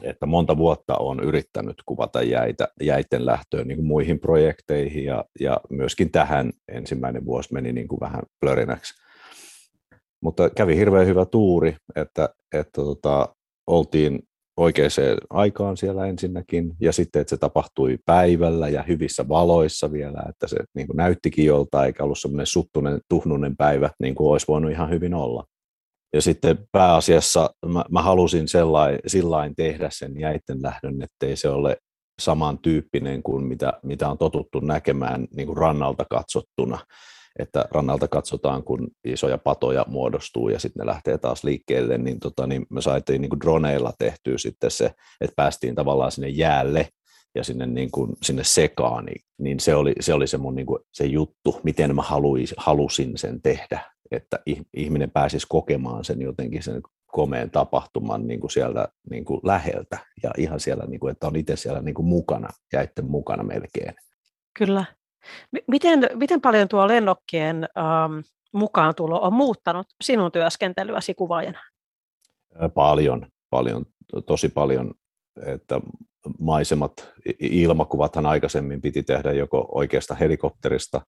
että 0.04 0.26
monta 0.26 0.58
vuotta 0.58 0.96
on 0.98 1.24
yrittänyt 1.24 1.84
kuvata 1.86 2.22
jäitä, 2.24 2.68
jäitten 2.82 3.26
lähtöön 3.26 3.68
niin 3.68 3.78
kuin 3.78 3.86
muihin 3.86 4.20
projekteihin 4.20 5.06
ja, 5.06 5.26
ja 5.40 5.62
myöskin 5.70 6.12
tähän 6.12 6.52
ensimmäinen 6.68 7.26
vuosi 7.26 7.54
meni 7.54 7.74
niin 7.74 7.88
kuin 7.88 8.00
vähän 8.00 8.22
plörinäksi. 8.40 8.94
Mutta 10.22 10.50
kävi 10.50 10.76
hirveän 10.76 11.08
hyvä 11.08 11.26
tuuri, 11.26 11.76
että, 11.96 12.30
että 12.54 12.82
tota, 12.82 13.36
oltiin 13.68 14.20
oikeaan 14.58 14.92
aikaan 15.30 15.78
siellä 15.78 16.06
ensinnäkin, 16.06 16.74
ja 16.80 16.94
sitten, 16.94 17.22
että 17.22 17.30
se 17.30 17.38
tapahtui 17.38 17.98
päivällä 18.06 18.70
ja 18.70 18.84
hyvissä 18.84 19.30
valoissa 19.30 19.92
vielä, 19.92 20.24
että 20.30 20.48
se 20.48 20.58
niin 20.76 20.88
kuin 20.88 20.98
näyttikin 20.98 21.46
joltain, 21.46 21.86
eikä 21.86 22.04
ollut 22.04 22.20
semmoinen 22.20 22.48
suttunen, 22.48 23.02
tuhnunen 23.10 23.58
päivä, 23.58 23.90
niin 24.00 24.16
kuin 24.16 24.32
olisi 24.32 24.48
voinut 24.48 24.72
ihan 24.72 24.90
hyvin 24.90 25.14
olla. 25.14 25.44
Ja 26.14 26.22
sitten 26.22 26.58
pääasiassa 26.72 27.50
mä, 27.66 27.86
mä 27.92 28.02
halusin 28.02 28.48
sellain, 28.48 29.00
sillain 29.08 29.56
tehdä 29.56 29.90
sen 29.92 30.20
jäitten 30.20 30.62
lähdön, 30.62 31.02
ettei 31.02 31.36
se 31.36 31.50
ole 31.50 31.78
samantyyppinen 32.22 33.24
kuin 33.24 33.44
mitä, 33.44 33.74
mitä 33.84 34.10
on 34.10 34.18
totuttu 34.18 34.60
näkemään 34.60 35.28
niin 35.36 35.48
kuin 35.48 35.58
rannalta 35.58 36.06
katsottuna 36.10 36.80
että 37.40 37.66
rannalta 37.72 38.08
katsotaan, 38.08 38.64
kun 38.64 38.88
isoja 39.04 39.38
patoja 39.38 39.86
muodostuu 39.88 40.50
ja 40.50 40.60
sitten 40.60 40.80
ne 40.80 40.92
lähtee 40.92 41.18
taas 41.18 41.44
liikkeelle, 41.44 41.98
niin, 41.98 42.20
tota, 42.20 42.48
niin 42.48 42.66
me 42.70 42.82
saatiin 42.82 43.22
niin 43.22 43.30
kuin 43.30 43.40
droneilla 43.40 43.94
tehtyä 44.00 44.38
sitten 44.38 44.72
se, 44.72 44.86
että 45.22 45.34
päästiin 45.36 45.76
tavallaan 45.76 46.12
sinne 46.12 46.30
jäälle 46.30 46.90
ja 47.36 47.44
sinne, 47.44 47.66
niin 47.66 47.92
kuin, 47.92 48.12
sinne 48.24 48.44
sekaan, 48.44 49.06
niin, 49.06 49.22
niin 49.38 49.60
se 49.60 49.76
oli 49.76 49.94
se, 50.00 50.14
oli 50.14 50.28
se 50.28 50.38
mun 50.38 50.56
niin 50.56 50.66
kuin, 50.66 50.80
se 50.92 51.06
juttu, 51.06 51.60
miten 51.64 51.96
mä 51.96 52.02
haluis, 52.02 52.54
halusin 52.58 53.18
sen 53.18 53.42
tehdä, 53.42 53.80
että 54.12 54.40
ihminen 54.78 55.12
pääsisi 55.12 55.48
kokemaan 55.50 56.04
sen 56.06 56.22
jotenkin 56.22 56.64
sen 56.64 56.82
komeen 57.08 57.52
tapahtuman 57.52 58.28
niin 58.28 58.40
kuin 58.40 58.52
sieltä 58.52 58.88
niin 59.10 59.26
kuin 59.26 59.40
läheltä 59.44 59.98
ja 60.24 60.32
ihan 60.38 60.60
siellä, 60.60 60.86
niin 60.86 61.00
kuin, 61.00 61.12
että 61.12 61.28
on 61.28 61.36
itse 61.36 61.56
siellä 61.56 61.82
niin 61.82 61.96
kuin 61.96 62.06
mukana, 62.06 62.50
jäitten 62.74 63.06
mukana 63.06 63.44
melkein. 63.44 63.94
Kyllä. 64.58 64.86
Miten, 65.68 66.10
miten 66.14 66.42
paljon 66.42 66.68
tuo 66.68 66.88
lennokkien 66.88 67.68
ähm, 67.78 68.20
mukaan 68.54 68.96
tulo 68.96 69.20
on 69.22 69.34
muuttanut 69.34 69.88
sinun 70.04 70.32
työskentelyäsi 70.32 71.14
kuvaajana? 71.14 71.60
Paljon, 72.74 73.28
paljon, 73.50 73.86
tosi 74.26 74.50
paljon. 74.50 74.94
Että 75.46 75.82
maisemat, 76.40 77.14
ilmakuvathan 77.40 78.26
aikaisemmin 78.26 78.82
piti 78.82 79.04
tehdä 79.04 79.32
joko 79.32 79.70
oikeasta 79.72 80.16
helikopterista, 80.16 81.02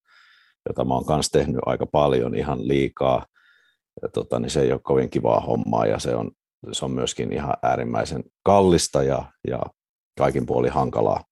jota 0.69 0.85
mä 0.85 0.93
oon 0.93 1.05
kanssa 1.05 1.31
tehnyt 1.31 1.61
aika 1.65 1.85
paljon, 1.85 2.35
ihan 2.35 2.67
liikaa. 2.67 3.25
Ja 4.01 4.09
tota, 4.09 4.39
niin 4.39 4.49
se 4.49 4.61
ei 4.61 4.71
ole 4.71 4.79
kovin 4.83 5.09
kivaa 5.09 5.39
hommaa 5.39 5.85
ja 5.85 5.99
se 5.99 6.15
on, 6.15 6.31
se 6.71 6.85
on 6.85 6.91
myöskin 6.91 7.33
ihan 7.33 7.53
äärimmäisen 7.63 8.23
kallista 8.43 9.03
ja, 9.03 9.31
ja 9.47 9.59
kaikin 10.17 10.45
puolin 10.45 10.71
hankalaa. 10.71 11.23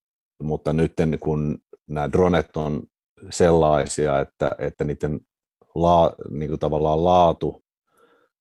Mutta 0.42 0.72
nyt 0.72 0.92
kun 1.20 1.58
nämä 1.88 2.12
dronet 2.12 2.56
on 2.56 2.82
sellaisia, 3.30 4.20
että, 4.20 4.50
että 4.58 4.84
niiden 4.84 5.20
laa, 5.74 6.12
niin 6.30 6.48
kuin 6.48 6.60
tavallaan 6.60 7.04
laatu, 7.04 7.64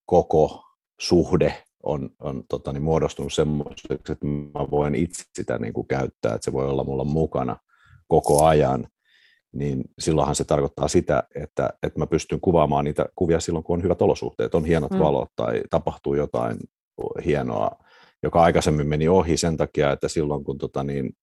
koko 0.05 0.63
suhde 0.99 1.63
on, 1.83 2.09
on 2.19 2.43
tota, 2.49 2.73
niin 2.73 2.83
muodostunut 2.83 3.33
semmoiseksi, 3.33 4.11
että 4.11 4.25
mä 4.25 4.71
voin 4.71 4.95
itse 4.95 5.23
sitä 5.35 5.57
niin 5.57 5.73
kuin 5.73 5.87
käyttää, 5.87 6.35
että 6.35 6.45
se 6.45 6.53
voi 6.53 6.69
olla 6.69 6.83
mulla 6.83 7.03
mukana 7.03 7.57
koko 8.07 8.45
ajan, 8.45 8.87
niin 9.53 9.83
silloinhan 9.99 10.35
se 10.35 10.43
tarkoittaa 10.43 10.87
sitä, 10.87 11.23
että, 11.35 11.69
että 11.83 11.99
mä 11.99 12.07
pystyn 12.07 12.41
kuvaamaan 12.41 12.85
niitä 12.85 13.05
kuvia 13.15 13.39
silloin, 13.39 13.63
kun 13.63 13.77
on 13.77 13.83
hyvät 13.83 14.01
olosuhteet, 14.01 14.55
on 14.55 14.65
hienot 14.65 14.91
mm. 14.91 14.99
valot 14.99 15.29
tai 15.35 15.61
tapahtuu 15.69 16.15
jotain 16.15 16.57
hienoa, 17.25 17.71
joka 18.23 18.43
aikaisemmin 18.43 18.87
meni 18.87 19.07
ohi 19.07 19.37
sen 19.37 19.57
takia, 19.57 19.91
että 19.91 20.07
silloin 20.07 20.43
kun 20.43 20.57
tota, 20.57 20.83
niin, 20.83 21.13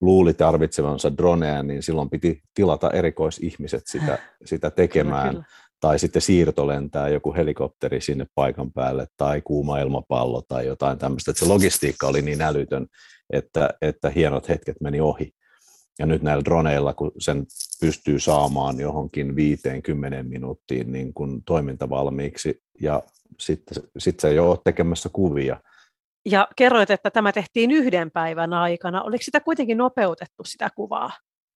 luuli 0.00 0.34
tarvitsevansa 0.34 1.16
droneja, 1.16 1.62
niin 1.62 1.82
silloin 1.82 2.10
piti 2.10 2.42
tilata 2.54 2.90
erikoisihmiset 2.90 3.82
sitä, 3.86 4.18
sitä 4.44 4.70
tekemään. 4.70 5.28
Kyllä, 5.28 5.42
kyllä. 5.44 5.66
Tai 5.80 5.98
sitten 5.98 6.22
siirtolentää 6.22 7.08
joku 7.08 7.34
helikopteri 7.34 8.00
sinne 8.00 8.26
paikan 8.34 8.72
päälle 8.72 9.06
tai 9.16 9.42
kuuma 9.42 9.78
ilmapallo 9.78 10.42
tai 10.48 10.66
jotain 10.66 10.98
tämmöistä. 10.98 11.30
Että 11.30 11.38
se 11.44 11.52
logistiikka 11.52 12.06
oli 12.06 12.22
niin 12.22 12.42
älytön, 12.42 12.86
että, 13.30 13.70
että 13.82 14.10
hienot 14.10 14.48
hetket 14.48 14.76
meni 14.80 15.00
ohi. 15.00 15.32
Ja 15.98 16.06
nyt 16.06 16.22
näillä 16.22 16.44
droneilla, 16.44 16.94
kun 16.94 17.12
sen 17.18 17.46
pystyy 17.80 18.18
saamaan 18.18 18.80
johonkin 18.80 19.36
50 19.36 20.22
minuuttiin 20.22 20.92
niin 20.92 21.14
kuin 21.14 21.42
toimintavalmiiksi, 21.44 22.62
ja 22.80 23.02
sitten 23.40 23.82
sit 23.98 24.20
se 24.20 24.40
ole 24.40 24.58
tekemässä 24.64 25.08
kuvia, 25.12 25.60
ja 26.26 26.48
kerroit, 26.56 26.90
että 26.90 27.10
tämä 27.10 27.32
tehtiin 27.32 27.70
yhden 27.70 28.10
päivän 28.10 28.52
aikana. 28.52 29.02
Oliko 29.02 29.22
sitä 29.22 29.40
kuitenkin 29.40 29.78
nopeutettu 29.78 30.44
sitä 30.44 30.68
kuvaa? 30.76 31.10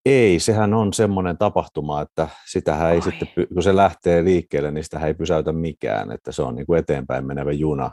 Ei, 0.07 0.41
sehän 0.41 0.75
on 0.75 0.93
semmoinen 0.93 1.39
tapahtuma, 1.39 2.01
että 2.01 2.29
sitähän 2.47 2.93
ei 2.93 3.03
sitten, 3.03 3.29
kun 3.55 3.63
se 3.63 3.77
lähtee 3.77 4.25
liikkeelle, 4.25 4.71
niin 4.71 4.85
sitä 4.85 5.07
ei 5.07 5.15
pysäytä 5.15 5.53
mikään, 5.53 6.13
että 6.13 6.33
se 6.33 6.43
on 6.43 6.55
niin 6.55 6.67
kuin 6.67 6.79
eteenpäin 6.79 7.27
menevä 7.27 7.53
juna. 7.53 7.91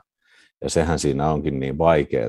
Ja 0.63 0.69
sehän 0.69 0.99
siinä 0.99 1.31
onkin 1.31 1.59
niin 1.59 1.77
vaikeaa, 1.77 2.27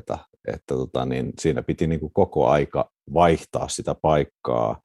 että 0.49 0.75
tota, 0.75 1.05
niin 1.07 1.33
siinä 1.39 1.63
piti 1.63 1.87
niin 1.87 2.01
kuin 2.01 2.13
koko 2.13 2.49
aika 2.49 2.91
vaihtaa 3.15 3.69
sitä 3.69 3.95
paikkaa. 3.95 4.81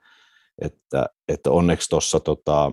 Että, 0.62 1.06
että 1.28 1.52
onneksi 1.52 1.90
tuossa 1.90 2.20
tota, 2.20 2.72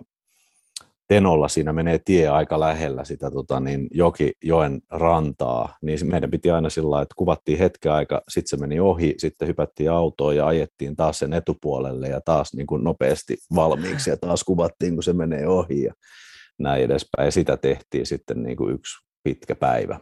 Tenolla 1.10 1.48
siinä 1.48 1.72
menee 1.72 2.00
tie 2.04 2.28
aika 2.28 2.60
lähellä 2.60 3.04
sitä 3.04 3.30
tota, 3.30 3.60
niin 3.60 3.88
joki, 3.90 4.32
joen 4.44 4.80
rantaa, 4.90 5.76
niin 5.82 5.98
meidän 6.06 6.30
piti 6.30 6.50
aina 6.50 6.70
sillä 6.70 7.02
että 7.02 7.14
kuvattiin 7.16 7.58
hetken 7.58 7.92
aika, 7.92 8.22
sitten 8.28 8.48
se 8.48 8.56
meni 8.56 8.80
ohi, 8.80 9.14
sitten 9.18 9.48
hypättiin 9.48 9.90
autoon 9.90 10.36
ja 10.36 10.46
ajettiin 10.46 10.96
taas 10.96 11.18
sen 11.18 11.32
etupuolelle 11.32 12.08
ja 12.08 12.20
taas 12.24 12.54
niin 12.54 12.66
kuin 12.66 12.84
nopeasti 12.84 13.36
valmiiksi 13.54 14.10
ja 14.10 14.16
taas 14.16 14.44
kuvattiin, 14.44 14.94
kun 14.94 15.02
se 15.02 15.12
menee 15.12 15.46
ohi 15.48 15.82
ja 15.82 15.94
näin 16.58 16.82
edespäin. 16.82 17.26
Ja 17.26 17.32
sitä 17.32 17.56
tehtiin 17.56 18.06
sitten 18.06 18.42
niin 18.42 18.56
kuin 18.56 18.74
yksi 18.74 19.06
pitkä 19.22 19.54
päivä. 19.54 20.00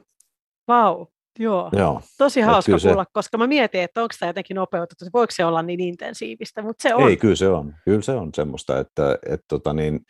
Vau, 0.68 1.06
Joo. 1.38 1.70
Joo. 1.72 2.00
Tosi 2.18 2.40
hauska 2.40 2.78
kuulla, 2.82 3.04
se... 3.04 3.10
koska 3.12 3.38
mä 3.38 3.46
mietin, 3.46 3.80
että 3.80 4.02
onko 4.02 4.14
tämä 4.20 4.30
jotenkin 4.30 4.54
nopeutettu, 4.54 5.04
voiko 5.14 5.30
se 5.30 5.44
olla 5.44 5.62
niin 5.62 5.80
intensiivistä, 5.80 6.62
mutta 6.62 6.82
se 6.82 6.94
on. 6.94 7.08
Ei, 7.08 7.16
kyllä 7.16 7.36
se 7.36 7.48
on. 7.48 7.74
Kyllä 7.84 8.02
se 8.02 8.12
on 8.12 8.30
semmoista, 8.34 8.78
että, 8.78 9.18
että 9.26 9.44
tota 9.48 9.72
niin, 9.72 10.00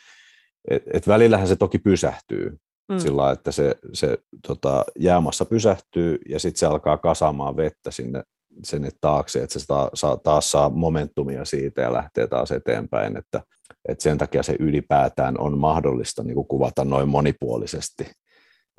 et, 0.71 0.83
et 0.93 1.09
välillähän 1.09 1.49
se 1.49 1.57
toki 1.57 1.79
pysähtyy 1.79 2.59
mm. 2.89 2.99
sillä 2.99 3.31
että 3.31 3.53
se, 3.53 3.77
se 3.93 4.19
tota, 4.47 4.85
jäämassa 4.99 5.45
pysähtyy 5.45 6.19
ja 6.29 6.41
sitten 6.41 6.59
se 6.59 6.67
alkaa 6.67 6.97
kasaamaan 6.97 7.57
vettä 7.57 7.91
sinne, 7.91 8.23
sinne 8.65 8.91
taakse, 9.01 9.43
että 9.43 9.59
se 9.59 9.65
saa, 9.65 9.91
saa, 9.95 10.17
taas 10.17 10.51
saa 10.51 10.69
momentumia 10.69 11.45
siitä 11.45 11.83
ja 11.83 11.93
lähtee 11.93 12.27
taas 12.27 12.53
eteenpäin, 12.53 13.17
että, 13.17 13.43
että 13.89 14.03
sen 14.03 14.19
takia 14.19 14.43
se 14.43 14.57
ylipäätään 14.59 15.41
on 15.41 15.59
mahdollista 15.59 16.23
niin 16.23 16.35
kuin 16.35 16.49
kuvata 16.49 16.85
noin 16.85 17.09
monipuolisesti, 17.09 18.11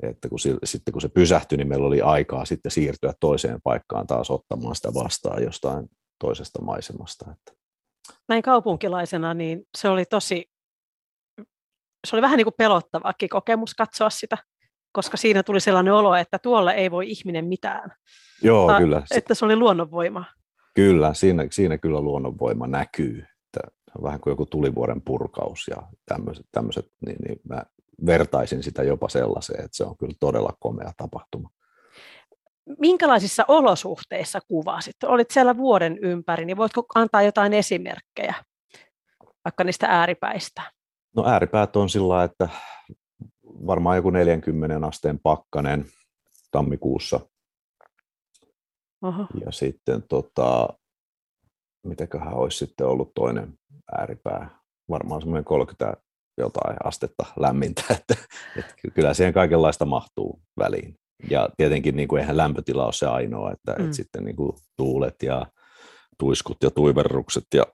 että 0.02 0.28
kun, 0.28 0.38
sitten 0.64 0.92
kun 0.92 1.00
se 1.00 1.08
pysähtyi, 1.08 1.58
niin 1.58 1.68
meillä 1.68 1.86
oli 1.86 2.00
aikaa 2.00 2.44
sitten 2.44 2.72
siirtyä 2.72 3.12
toiseen 3.20 3.58
paikkaan 3.64 4.06
taas 4.06 4.30
ottamaan 4.30 4.74
sitä 4.74 4.94
vastaan 4.94 5.42
jostain 5.42 5.86
toisesta 6.18 6.62
maisemasta. 6.62 7.30
Että. 7.30 7.60
Näin 8.28 8.42
kaupunkilaisena, 8.42 9.34
niin 9.34 9.62
se 9.78 9.88
oli 9.88 10.04
tosi 10.04 10.49
se 12.06 12.16
oli 12.16 12.22
vähän 12.22 12.36
niin 12.36 12.44
kuin 12.44 12.54
pelottavakin 12.58 13.28
kokemus 13.28 13.74
katsoa 13.74 14.10
sitä, 14.10 14.36
koska 14.92 15.16
siinä 15.16 15.42
tuli 15.42 15.60
sellainen 15.60 15.94
olo, 15.94 16.14
että 16.14 16.38
tuolla 16.38 16.72
ei 16.72 16.90
voi 16.90 17.10
ihminen 17.10 17.44
mitään. 17.44 17.92
Joo, 18.42 18.66
Ta, 18.66 18.78
kyllä. 18.78 19.02
Että 19.10 19.34
se 19.34 19.44
oli 19.44 19.56
luonnonvoima. 19.56 20.24
Kyllä, 20.74 21.14
siinä, 21.14 21.46
siinä 21.50 21.78
kyllä 21.78 22.00
luonnonvoima 22.00 22.66
näkyy. 22.66 23.18
Että 23.18 23.70
vähän 24.02 24.20
kuin 24.20 24.32
joku 24.32 24.46
tulivuoren 24.46 25.02
purkaus 25.02 25.68
ja 25.70 25.76
tämmöiset, 26.06 26.46
tämmöiset 26.52 26.86
niin, 27.06 27.16
niin 27.26 27.40
mä 27.48 27.62
vertaisin 28.06 28.62
sitä 28.62 28.82
jopa 28.82 29.08
sellaiseen, 29.08 29.64
että 29.64 29.76
se 29.76 29.84
on 29.84 29.96
kyllä 29.96 30.14
todella 30.20 30.56
komea 30.60 30.92
tapahtuma. 30.96 31.50
Minkälaisissa 32.78 33.44
olosuhteissa 33.48 34.40
kuvasit? 34.48 35.04
Olit 35.04 35.30
siellä 35.30 35.56
vuoden 35.56 35.98
ympäri, 36.02 36.44
niin 36.44 36.56
voitko 36.56 36.86
antaa 36.94 37.22
jotain 37.22 37.52
esimerkkejä 37.52 38.34
vaikka 39.44 39.64
niistä 39.64 39.86
ääripäistä? 39.86 40.62
No 41.16 41.26
ääripäät 41.26 41.76
on 41.76 41.88
sillä 41.88 42.24
että 42.24 42.48
varmaan 43.44 43.96
joku 43.96 44.10
40 44.10 44.86
asteen 44.86 45.18
pakkanen 45.22 45.86
tammikuussa. 46.50 47.20
Aha. 49.02 49.26
Ja 49.44 49.52
sitten 49.52 50.02
tota, 50.08 50.68
mitäköhän 51.86 52.34
olisi 52.34 52.58
sitten 52.58 52.86
ollut 52.86 53.14
toinen 53.14 53.58
ääripää, 53.98 54.60
varmaan 54.88 55.20
semmoinen 55.20 55.44
30 55.44 55.96
jotain 56.38 56.76
astetta 56.84 57.24
lämmintä, 57.38 57.82
että, 57.98 58.14
että 58.56 58.74
kyllä 58.94 59.14
siihen 59.14 59.34
kaikenlaista 59.34 59.84
mahtuu 59.84 60.40
väliin. 60.58 60.94
Ja 61.30 61.48
tietenkin 61.56 61.96
niin 61.96 62.08
kuin 62.08 62.20
eihän 62.20 62.36
lämpötila 62.36 62.84
ole 62.84 62.92
se 62.92 63.06
ainoa, 63.06 63.52
että, 63.52 63.72
mm. 63.78 63.84
että 63.84 63.96
sitten 63.96 64.24
niin 64.24 64.36
kuin 64.36 64.52
tuulet 64.76 65.14
ja 65.22 65.46
tuiskut 66.18 66.56
ja 66.62 66.70
tuiverrukset 66.70 67.44
ja, 67.54 67.66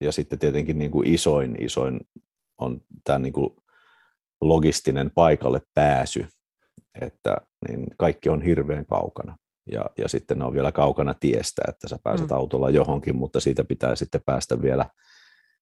ja 0.00 0.12
sitten 0.12 0.38
tietenkin 0.38 0.78
niin 0.78 0.90
kuin 0.90 1.08
isoin, 1.08 1.56
isoin 1.62 2.00
on 2.58 2.80
tämä 3.04 3.18
niin 3.18 3.32
kuin 3.32 3.50
logistinen 4.40 5.10
paikalle 5.14 5.62
pääsy, 5.74 6.26
että 7.00 7.36
niin 7.68 7.86
kaikki 7.98 8.28
on 8.28 8.42
hirveän 8.42 8.86
kaukana. 8.86 9.36
ja, 9.72 9.84
ja 9.98 10.08
sitten 10.08 10.38
ne 10.38 10.44
on 10.44 10.54
vielä 10.54 10.72
kaukana 10.72 11.14
tiestä, 11.14 11.62
että 11.68 11.88
sä 11.88 11.98
pääset 12.04 12.28
mm. 12.28 12.36
autolla 12.36 12.70
johonkin, 12.70 13.16
mutta 13.16 13.40
siitä 13.40 13.64
pitää 13.64 13.96
sitten 13.96 14.20
päästä 14.26 14.62
vielä 14.62 14.86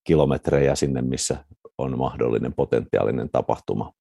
kilometrejä 0.04 0.74
sinne, 0.74 1.02
missä 1.02 1.44
on 1.78 1.98
mahdollinen 1.98 2.54
potentiaalinen 2.54 3.30
tapahtuma. 3.30 3.92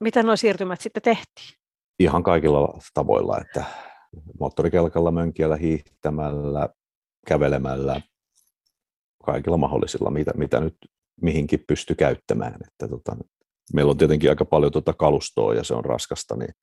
Miten 0.00 0.26
nuo 0.26 0.36
siirtymät 0.36 0.80
sitten 0.80 1.02
tehtiin? 1.02 1.58
Ihan 1.98 2.22
kaikilla 2.22 2.78
tavoilla, 2.94 3.38
että 3.40 3.64
moottorikelkalla, 4.40 5.10
mönkiellä, 5.10 5.56
hiihtämällä, 5.56 6.68
kävelemällä, 7.26 8.00
kaikilla 9.24 9.56
mahdollisilla, 9.56 10.10
mitä, 10.10 10.32
mitä 10.36 10.60
nyt 10.60 10.76
mihinkin 11.22 11.64
pysty 11.68 11.94
käyttämään. 11.94 12.54
Että 12.54 12.88
tota, 12.88 13.16
meillä 13.74 13.90
on 13.90 13.98
tietenkin 13.98 14.30
aika 14.30 14.44
paljon 14.44 14.72
tuota 14.72 14.92
kalustoa 14.92 15.54
ja 15.54 15.64
se 15.64 15.74
on 15.74 15.84
raskasta, 15.84 16.36
niin 16.36 16.54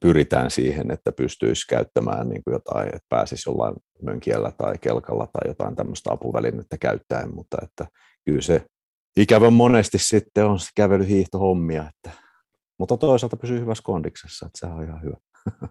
pyritään 0.00 0.50
siihen, 0.50 0.90
että 0.90 1.12
pystyisi 1.12 1.66
käyttämään 1.68 2.28
niin 2.28 2.44
kuin 2.44 2.52
jotain, 2.52 2.86
että 2.86 3.06
pääsisi 3.08 3.50
jollain 3.50 3.74
mönkiellä 4.02 4.52
tai 4.58 4.78
kelkalla 4.80 5.26
tai 5.26 5.50
jotain 5.50 5.76
tämmöistä 5.76 6.12
apuvälinettä 6.12 6.78
käyttäen, 6.78 7.34
mutta 7.34 7.56
että 7.62 7.86
kyllä 8.24 8.40
se 8.40 8.64
ikävän 9.16 9.52
monesti 9.52 9.98
sitten 9.98 10.46
on 10.46 10.58
kävelyhiihtohommia, 10.76 11.84
että, 11.88 12.10
mutta 12.78 12.96
toisaalta 12.96 13.36
pysyy 13.36 13.60
hyvässä 13.60 13.82
kondiksessa, 13.84 14.46
että 14.46 14.58
se 14.58 14.66
on 14.66 14.84
ihan 14.84 15.02
hyvä. 15.02 15.16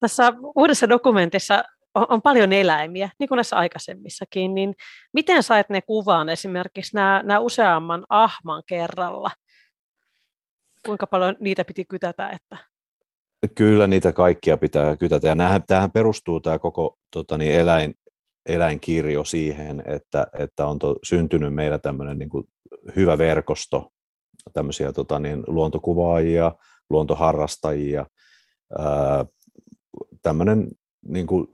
Tässä 0.00 0.32
uudessa 0.56 0.88
dokumentissa 0.88 1.64
on, 1.94 2.06
on 2.08 2.22
paljon 2.22 2.52
eläimiä, 2.52 3.10
niin 3.18 3.28
kuin 3.28 3.36
näissä 3.36 3.56
aikaisemmissakin, 3.56 4.54
niin 4.54 4.74
miten 5.12 5.42
sait 5.42 5.68
ne 5.68 5.82
kuvaan 5.82 6.28
esimerkiksi 6.28 6.96
nämä, 6.96 7.22
nämä 7.24 7.40
useamman 7.40 8.06
ahman 8.08 8.62
kerralla? 8.66 9.30
Kuinka 10.86 11.06
paljon 11.06 11.36
niitä 11.40 11.64
piti 11.64 11.84
kytätä, 11.84 12.28
että 12.28 12.70
Kyllä 13.54 13.86
niitä 13.86 14.12
kaikkia 14.12 14.56
pitää 14.56 14.96
kytätä. 14.96 15.28
Ja 15.28 15.34
näähän, 15.34 15.62
tämähän 15.66 15.90
perustuu 15.90 16.40
tämä 16.40 16.58
koko 16.58 16.98
tota 17.10 17.38
niin, 17.38 17.52
eläin, 17.52 17.94
eläinkirjo 18.46 19.24
siihen, 19.24 19.82
että, 19.86 20.26
että 20.38 20.66
on 20.66 20.78
to, 20.78 20.96
syntynyt 21.02 21.54
meillä 21.54 21.78
tämmöinen 21.78 22.18
niin 22.18 22.28
kuin 22.28 22.44
hyvä 22.96 23.18
verkosto, 23.18 23.88
tämmöisiä 24.52 24.92
tota 24.92 25.18
niin, 25.18 25.44
luontokuvaajia, 25.46 26.52
luontoharrastajia, 26.90 28.06
ää, 28.78 29.24
tämmöinen 30.22 30.68
niin 31.08 31.26
kuin 31.26 31.46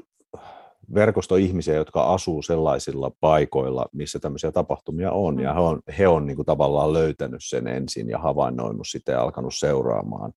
verkosto 0.95 1.37
ihmisiä, 1.37 1.75
jotka 1.75 2.15
asuu 2.15 2.43
sellaisilla 2.43 3.11
paikoilla, 3.21 3.87
missä 3.93 4.19
tämmöisiä 4.19 4.53
tapahtumia 4.53 5.13
on, 5.13 5.35
mm. 5.35 5.41
ja 5.41 5.55
he 5.55 5.61
on, 5.61 5.81
he 5.99 6.09
on 6.09 6.27
niin 6.27 6.37
kuin 6.37 6.47
tavallaan 6.47 6.93
löytänyt 6.93 7.41
sen 7.43 7.69
ensin 7.69 8.09
ja 8.09 8.19
havainnoinut 8.19 8.89
sitä 8.89 9.13
ja 9.13 9.23
alkanut 9.23 9.55
seuraamaan. 9.55 10.33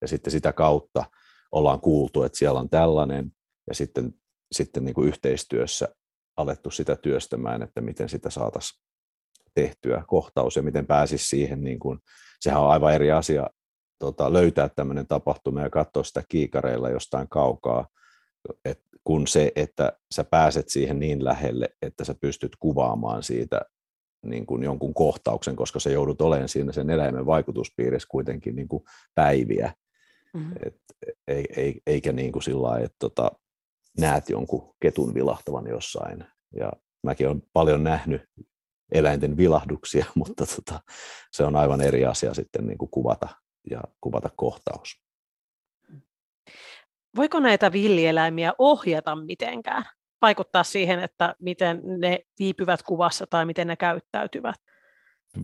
Ja 0.00 0.08
sitten 0.08 0.30
sitä 0.30 0.52
kautta 0.52 1.04
ollaan 1.52 1.80
kuultu, 1.80 2.22
että 2.22 2.38
siellä 2.38 2.60
on 2.60 2.70
tällainen, 2.70 3.32
ja 3.68 3.74
sitten, 3.74 4.14
sitten 4.52 4.84
niin 4.84 4.94
kuin 4.94 5.08
yhteistyössä 5.08 5.88
alettu 6.36 6.70
sitä 6.70 6.96
työstämään, 6.96 7.62
että 7.62 7.80
miten 7.80 8.08
sitä 8.08 8.30
saataisiin 8.30 8.82
tehtyä 9.54 10.04
kohtaus 10.06 10.56
ja 10.56 10.62
miten 10.62 10.86
pääsisi 10.86 11.26
siihen, 11.26 11.64
niin 11.64 11.78
kuin, 11.78 11.98
sehän 12.40 12.62
on 12.62 12.70
aivan 12.70 12.94
eri 12.94 13.12
asia 13.12 13.46
tota, 13.98 14.32
löytää 14.32 14.68
tämmöinen 14.68 15.06
tapahtuma 15.06 15.60
ja 15.60 15.70
katsoa 15.70 16.04
sitä 16.04 16.22
kiikareilla 16.28 16.90
jostain 16.90 17.28
kaukaa, 17.28 17.88
et, 18.64 18.80
kun 19.04 19.26
se, 19.26 19.52
että 19.56 19.92
sä 20.14 20.24
pääset 20.24 20.68
siihen 20.68 20.98
niin 20.98 21.24
lähelle, 21.24 21.68
että 21.82 22.04
sä 22.04 22.14
pystyt 22.20 22.56
kuvaamaan 22.56 23.22
siitä 23.22 23.60
niin 24.26 24.46
kuin 24.46 24.62
jonkun 24.62 24.94
kohtauksen, 24.94 25.56
koska 25.56 25.80
sä 25.80 25.90
joudut 25.90 26.22
olemaan 26.22 26.48
siinä 26.48 26.72
sen 26.72 26.90
eläimen 26.90 27.26
vaikutuspiirissä 27.26 28.08
kuitenkin 28.10 28.56
niin 28.56 28.68
kuin 28.68 28.84
päiviä, 29.14 29.72
Mm-hmm. 30.34 30.52
Et, 30.66 30.76
ei, 31.28 31.44
ei, 31.56 31.80
eikä 31.86 32.12
niin 32.12 32.32
kuin 32.32 32.42
sillä 32.42 32.62
lailla, 32.62 32.84
että 32.84 32.96
tota, 32.98 33.32
näet 33.98 34.28
jonkun 34.28 34.74
ketun 34.80 35.14
vilahtavan 35.14 35.66
jossain. 35.66 36.24
Ja 36.54 36.72
mäkin 37.02 37.28
olen 37.28 37.42
paljon 37.52 37.84
nähnyt 37.84 38.22
eläinten 38.92 39.36
vilahduksia, 39.36 40.04
mutta 40.14 40.46
tota, 40.46 40.80
se 41.32 41.44
on 41.44 41.56
aivan 41.56 41.80
eri 41.80 42.04
asia 42.04 42.34
sitten 42.34 42.66
niin 42.66 42.78
kuin 42.78 42.90
kuvata 42.90 43.28
ja 43.70 43.82
kuvata 44.00 44.30
kohtaus. 44.36 45.02
Voiko 47.16 47.40
näitä 47.40 47.72
villieläimiä 47.72 48.52
ohjata 48.58 49.16
mitenkään? 49.16 49.84
Vaikuttaa 50.22 50.64
siihen, 50.64 51.00
että 51.00 51.34
miten 51.38 51.82
ne 51.98 52.20
viipyvät 52.38 52.82
kuvassa 52.82 53.26
tai 53.30 53.46
miten 53.46 53.66
ne 53.66 53.76
käyttäytyvät? 53.76 54.56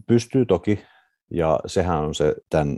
Pystyy 0.07 0.47
toki, 0.47 0.85
ja 1.31 1.61
sehän 1.66 1.99
on 1.99 2.14
se 2.14 2.35
tämän 2.51 2.77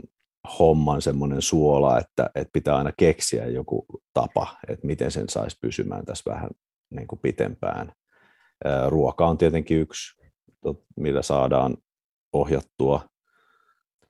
homman 0.59 1.01
semmoinen 1.01 1.41
suola, 1.41 1.99
että, 1.99 2.29
että 2.35 2.51
pitää 2.53 2.77
aina 2.77 2.91
keksiä 2.97 3.45
joku 3.45 3.85
tapa, 4.13 4.47
että 4.67 4.87
miten 4.87 5.11
sen 5.11 5.29
saisi 5.29 5.57
pysymään 5.61 6.05
tässä 6.05 6.31
vähän 6.31 6.49
niin 6.89 7.07
kuin 7.07 7.19
pitempään. 7.19 7.91
Ruoka 8.87 9.27
on 9.27 9.37
tietenkin 9.37 9.79
yksi, 9.79 10.21
millä 10.95 11.21
saadaan 11.21 11.77
ohjattua. 12.33 13.01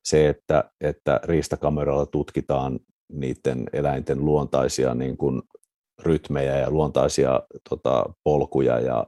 Se, 0.04 0.30
että, 0.30 0.72
että 0.82 1.20
riistakameralla 1.24 2.06
tutkitaan 2.06 2.80
niiden 3.12 3.64
eläinten 3.74 4.26
luontaisia 4.26 4.96
niin 4.96 5.18
kuin 5.18 5.42
rytmejä 6.02 6.58
ja 6.58 6.72
luontaisia 6.72 7.42
tota, 7.70 8.06
polkuja 8.24 8.80
ja 8.80 9.08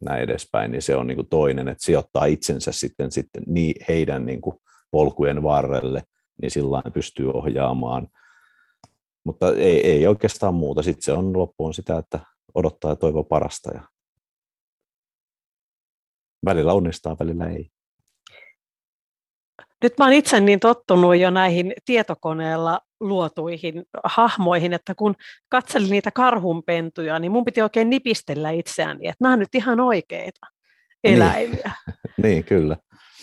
näin 0.00 0.22
edespäin, 0.22 0.70
niin 0.70 0.82
se 0.82 0.96
on 0.96 1.06
niin 1.06 1.16
kuin 1.16 1.28
toinen, 1.28 1.68
että 1.68 1.84
sijoittaa 1.84 2.24
itsensä 2.24 2.72
sitten, 2.72 3.12
sitten 3.12 3.42
niin 3.46 3.74
heidän 3.88 4.26
niin 4.26 4.40
kuin 4.40 4.56
polkujen 4.90 5.42
varrelle 5.42 6.02
niin 6.42 6.50
sillä 6.50 6.82
pystyy 6.94 7.30
ohjaamaan. 7.30 8.08
Mutta 9.24 9.52
ei, 9.52 9.90
ei 9.90 10.06
oikeastaan 10.06 10.54
muuta. 10.54 10.82
Sitten 10.82 11.02
se 11.02 11.12
on 11.12 11.38
loppuun 11.38 11.74
sitä, 11.74 11.98
että 11.98 12.20
odottaa 12.54 12.90
ja 12.90 12.96
toivoo 12.96 13.24
parasta. 13.24 13.70
Ja 13.74 13.82
välillä 16.44 16.72
onnistaa, 16.72 17.16
välillä 17.20 17.46
ei. 17.46 17.70
Nyt 19.82 19.98
mä 19.98 20.04
oon 20.04 20.12
itse 20.12 20.40
niin 20.40 20.60
tottunut 20.60 21.16
jo 21.16 21.30
näihin 21.30 21.72
tietokoneella 21.84 22.80
luotuihin 23.00 23.84
hahmoihin, 24.04 24.72
että 24.72 24.94
kun 24.94 25.14
katselin 25.48 25.90
niitä 25.90 26.10
karhunpentuja, 26.10 27.18
niin 27.18 27.32
mun 27.32 27.44
piti 27.44 27.62
oikein 27.62 27.90
nipistellä 27.90 28.50
itseäni, 28.50 29.08
että 29.08 29.24
nämä 29.24 29.32
on 29.32 29.38
nyt 29.38 29.54
ihan 29.54 29.80
oikeita 29.80 30.46
niin. 31.02 31.16
eläimiä. 31.16 31.72
Niin, 31.86 31.96
niin 32.22 32.44
kyllä. 32.44 32.76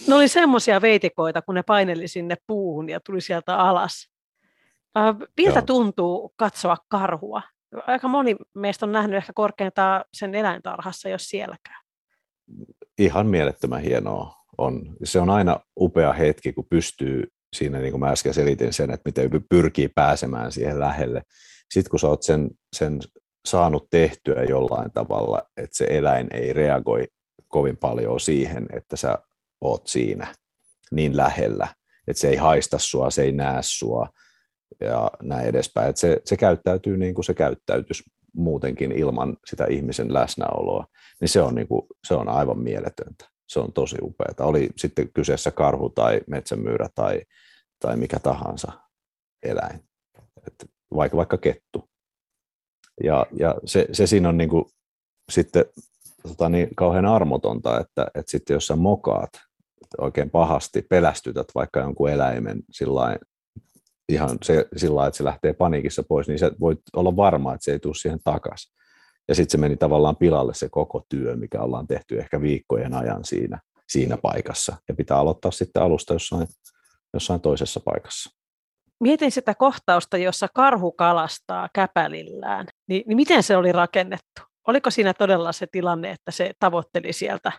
Ne 0.08 0.16
oli 0.16 0.28
semmoisia 0.28 0.82
veitikoita, 0.82 1.42
kun 1.42 1.56
ne 1.56 1.64
paineli 1.64 2.08
sinne 2.08 2.36
puuhun 2.48 2.90
ja 2.90 3.00
tuli 3.00 3.22
sieltä 3.22 3.58
alas. 3.58 4.10
Miltä 5.38 5.60
Joo. 5.60 5.66
tuntuu 5.66 6.34
katsoa 6.36 6.78
karhua? 6.88 7.42
Aika 7.88 8.08
moni 8.08 8.36
meistä 8.54 8.86
on 8.86 8.92
nähnyt 8.92 9.18
ehkä 9.18 9.34
korkeintaan 9.36 10.06
sen 10.14 10.36
eläintarhassa, 10.36 11.10
jos 11.10 11.24
sielläkään. 11.24 11.84
Ihan 12.98 13.28
mielettömän 13.28 13.82
hienoa 13.82 14.36
on. 14.58 14.96
Se 15.04 15.20
on 15.20 15.30
aina 15.30 15.60
upea 15.80 16.14
hetki, 16.14 16.54
kun 16.54 16.66
pystyy 16.70 17.28
siinä, 17.54 17.80
niin 17.80 17.92
kuin 17.92 18.00
mä 18.00 18.10
äsken 18.10 18.34
selitin 18.34 18.74
sen, 18.74 18.92
että 18.92 19.10
miten 19.10 19.30
pyrkii 19.50 19.88
pääsemään 19.88 20.52
siihen 20.52 20.80
lähelle. 20.80 21.22
Sitten 21.74 21.92
kun 21.92 22.00
sä 22.00 22.08
oot 22.08 22.24
sen, 22.24 22.50
sen 22.76 23.00
saanut 23.46 23.90
tehtyä 23.90 24.44
jollain 24.44 24.92
tavalla, 24.92 25.42
että 25.58 25.78
se 25.78 25.86
eläin 25.90 26.28
ei 26.34 26.54
reagoi 26.54 27.08
kovin 27.48 27.78
paljon 27.78 28.20
siihen, 28.20 28.68
että 28.74 28.96
sä 28.96 29.18
oot 29.62 29.88
siinä 29.88 30.36
niin 30.92 31.18
lähellä, 31.18 31.68
että 32.08 32.22
se 32.22 32.30
ei 32.30 32.36
haista 32.36 32.78
sua, 32.80 33.10
se 33.10 33.24
ei 33.24 33.32
näe 33.32 33.60
sua 33.62 34.08
ja 34.82 35.12
näin 35.22 35.46
edespäin. 35.46 35.90
Että 35.90 36.00
se, 36.00 36.22
se 36.26 36.38
käyttäytyy 36.38 36.98
niin 36.98 37.16
kuin 37.16 37.26
se 37.26 37.34
käyttäytyisi 37.34 38.04
muutenkin 38.34 38.92
ilman 38.92 39.38
sitä 39.46 39.66
ihmisen 39.66 40.14
läsnäoloa, 40.14 40.88
niin 41.22 41.30
se 41.30 41.42
on, 41.42 41.56
niin 41.56 41.68
kuin, 41.68 41.82
se 42.08 42.14
on 42.14 42.30
aivan 42.30 42.60
mieletöntä. 42.60 43.33
Se 43.54 43.60
on 43.60 43.74
tosi 43.74 43.98
upeaa. 44.02 44.48
Oli 44.48 44.70
sitten 44.76 45.10
kyseessä 45.14 45.52
karhu 45.52 45.90
tai 45.90 46.22
metsämyyrä 46.28 46.90
tai, 46.96 47.22
tai 47.80 47.98
mikä 47.98 48.20
tahansa 48.20 48.72
eläin, 49.44 49.80
Et 50.48 50.70
vaikka, 50.96 51.18
vaikka 51.18 51.38
kettu. 51.38 51.90
Ja, 53.04 53.26
ja 53.40 53.56
se, 53.66 53.88
se 53.92 54.08
siinä 54.08 54.30
on 54.30 54.38
niin 54.38 54.50
kuin, 54.50 54.66
sitten 55.32 55.66
tota 56.24 56.50
niin, 56.50 56.68
kauhean 56.76 57.06
armotonta, 57.06 57.80
että, 57.80 58.08
että 58.16 58.32
sitten 58.32 58.54
jos 58.54 58.68
sä 58.68 58.76
mokaat 58.76 59.30
oikein 59.98 60.30
pahasti 60.30 60.82
pelästytät 60.82 61.48
vaikka 61.56 61.80
jonkun 61.80 62.10
eläimen 62.10 62.64
sillain, 62.72 63.20
ihan 64.10 64.38
se, 64.44 64.66
sillä 64.76 65.08
että 65.08 65.18
se 65.18 65.24
lähtee 65.24 65.54
paniikissa 65.54 66.04
pois, 66.04 66.28
niin 66.28 66.40
sä 66.40 66.52
voit 66.60 66.80
olla 66.96 67.16
varma, 67.16 67.54
että 67.54 67.64
se 67.64 67.72
ei 67.72 67.80
tule 67.80 67.96
siihen 67.96 68.20
takaisin. 68.24 68.74
Ja 69.28 69.36
sitten 69.36 69.52
se 69.52 69.58
meni 69.58 69.78
tavallaan 69.78 70.16
pilalle 70.16 70.54
se 70.54 70.70
koko 70.70 71.06
työ, 71.10 71.36
mikä 71.36 71.62
ollaan 71.62 71.88
tehty 71.88 72.20
ehkä 72.20 72.42
viikkojen 72.42 72.94
ajan 72.94 73.26
siinä, 73.26 73.60
siinä 73.88 74.18
paikassa. 74.18 74.78
Ja 74.88 74.96
pitää 74.96 75.18
aloittaa 75.18 75.52
sitten 75.52 75.84
alusta 75.84 76.14
jossain, 76.14 76.48
jossain 77.14 77.42
toisessa 77.42 77.80
paikassa. 77.80 78.30
Mietin 79.00 79.32
sitä 79.32 79.56
kohtausta, 79.56 80.18
jossa 80.18 80.48
karhu 80.54 80.92
kalastaa 80.92 81.70
käpälillään. 81.76 82.68
Niin, 82.88 83.04
niin 83.08 83.16
miten 83.16 83.44
se 83.44 83.58
oli 83.58 83.72
rakennettu? 83.72 84.42
Oliko 84.68 84.90
siinä 84.90 85.14
todella 85.14 85.52
se 85.52 85.68
tilanne, 85.72 86.12
että 86.12 86.32
se 86.32 86.52
tavoitteli 86.60 87.14
sieltä 87.14 87.52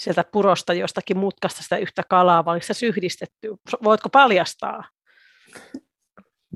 sieltä 0.00 0.24
purosta 0.32 0.74
jostakin 0.74 1.18
mutkasta 1.18 1.62
sitä 1.62 1.76
yhtä 1.76 2.02
kalaa, 2.08 2.44
vai 2.44 2.52
oliko 2.52 2.66
se 2.70 2.86
yhdistetty? 2.86 3.48
Voitko 3.84 4.08
paljastaa? 4.08 4.84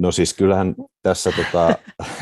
No 0.01 0.13
siis 0.13 0.35
kyllähän 0.35 0.75
tässä, 1.03 1.33
tota, 1.33 1.75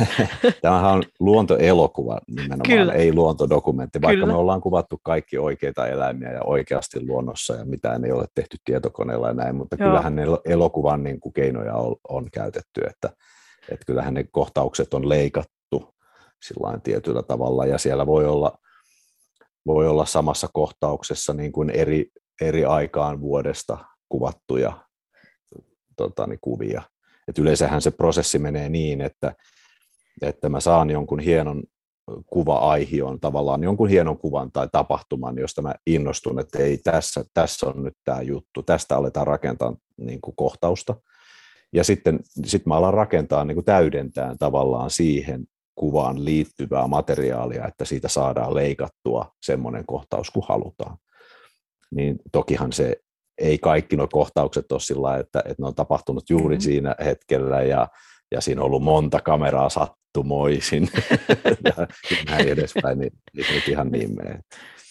tämähän 0.63 0.93
on 0.93 1.03
luontoelokuva 1.21 2.21
nimenomaan, 2.29 2.79
Kyllä. 2.79 2.93
ei 2.93 3.13
luontodokumentti, 3.13 4.03
vaikka 4.03 4.21
Kyllä. 4.21 4.27
me 4.33 4.39
ollaan 4.39 4.61
kuvattu 4.61 5.01
kaikki 5.03 5.39
oikeita 5.39 5.87
eläimiä 5.87 6.33
ja 6.33 6.43
oikeasti 6.43 7.07
luonnossa 7.07 7.55
ja 7.55 7.65
mitään 7.65 8.05
ei 8.05 8.13
ole 8.13 8.27
tehty 8.35 8.57
tietokoneella 8.65 9.29
ja 9.29 9.35
näin, 9.35 9.57
mutta 9.57 9.77
Joo. 9.81 9.89
kyllähän 9.89 10.17
ne 10.17 10.23
elokuvan 10.45 11.03
niin 11.03 11.21
kuin 11.21 11.33
keinoja 11.33 11.75
on, 11.75 11.97
on 12.09 12.31
käytetty, 12.33 12.81
että, 12.91 13.11
että 13.71 13.85
kyllähän 13.87 14.15
ne 14.15 14.25
kohtaukset 14.31 14.95
on 14.95 15.09
leikattu 15.09 15.95
sillä 16.43 16.79
tietyllä 16.83 17.23
tavalla 17.23 17.67
ja 17.67 17.79
siellä 17.79 18.07
voi 18.07 18.27
olla, 18.27 18.59
voi 19.67 19.89
olla 19.89 20.07
samassa 20.07 20.49
kohtauksessa 20.53 21.35
niin 21.35 21.53
kuin 21.53 21.71
eri, 21.71 22.07
eri 22.41 22.65
aikaan 22.65 23.21
vuodesta 23.21 23.79
kuvattuja 24.09 24.73
tota, 25.97 26.27
niin 26.27 26.39
kuvia 26.41 26.83
et 27.29 27.39
yleensähän 27.39 27.83
se 27.83 27.91
prosessi 27.91 28.39
menee 28.39 28.69
niin, 28.69 29.01
että, 29.01 29.35
että 30.23 30.49
mä 30.49 30.61
saan 30.61 30.91
jonkun 30.91 31.21
hienon 31.21 31.63
kuva-aihion, 32.27 33.21
tavallaan 33.21 33.63
jonkun 33.63 33.89
hienon 33.89 34.19
kuvan 34.19 34.53
tai 34.53 34.69
tapahtuman, 34.73 35.39
josta 35.39 35.63
mä 35.63 35.75
innostun, 35.87 36.41
että 36.41 36.59
ei 36.59 36.79
tässä, 36.79 37.25
tässä 37.35 37.67
on 37.67 37.83
nyt 37.83 37.95
tämä 38.05 38.23
juttu, 38.23 38.63
tästä 38.63 38.97
aletaan 38.97 39.27
rakentaa 39.27 39.77
niin 39.97 40.21
kuin 40.21 40.37
kohtausta. 40.37 40.95
Ja 41.73 41.85
sitten 41.85 42.21
sit 42.45 42.67
mä 42.67 42.75
alan 42.75 42.95
rakentaa 42.95 43.45
niin 43.45 43.55
kuin 43.57 43.65
täydentää 43.65 44.35
tavallaan 44.39 44.91
siihen 44.91 45.45
kuvaan 45.75 46.25
liittyvää 46.25 46.87
materiaalia, 46.87 47.67
että 47.67 47.85
siitä 47.85 48.09
saadaan 48.09 48.55
leikattua 48.55 49.33
semmoinen 49.43 49.87
kohtaus 49.87 50.31
kuin 50.31 50.45
halutaan. 50.49 50.97
Niin 51.91 52.19
tokihan 52.33 52.73
se 52.73 52.97
ei 53.39 53.59
kaikki 53.59 53.97
nuo 53.97 54.09
kohtaukset 54.13 54.73
ole 54.73 54.81
sillä 54.81 55.17
että, 55.17 55.39
että 55.39 55.63
ne 55.63 55.67
on 55.67 55.75
tapahtunut 55.75 56.31
juuri 56.31 56.55
mm-hmm. 56.55 56.61
siinä 56.61 56.95
hetkellä 57.05 57.63
ja, 57.63 57.89
ja 58.31 58.41
siinä 58.41 58.61
on 58.61 58.67
ollut 58.67 58.83
monta 58.83 59.21
kameraa 59.21 59.69
sattumoisin 59.69 60.89
ja 61.65 61.87
näin 62.31 62.49
edespäin, 62.49 62.99
niin 62.99 63.13
ei 63.39 63.55
nyt 63.55 63.69
ihan 63.69 63.89
niin 63.89 64.17
mene. 64.17 64.41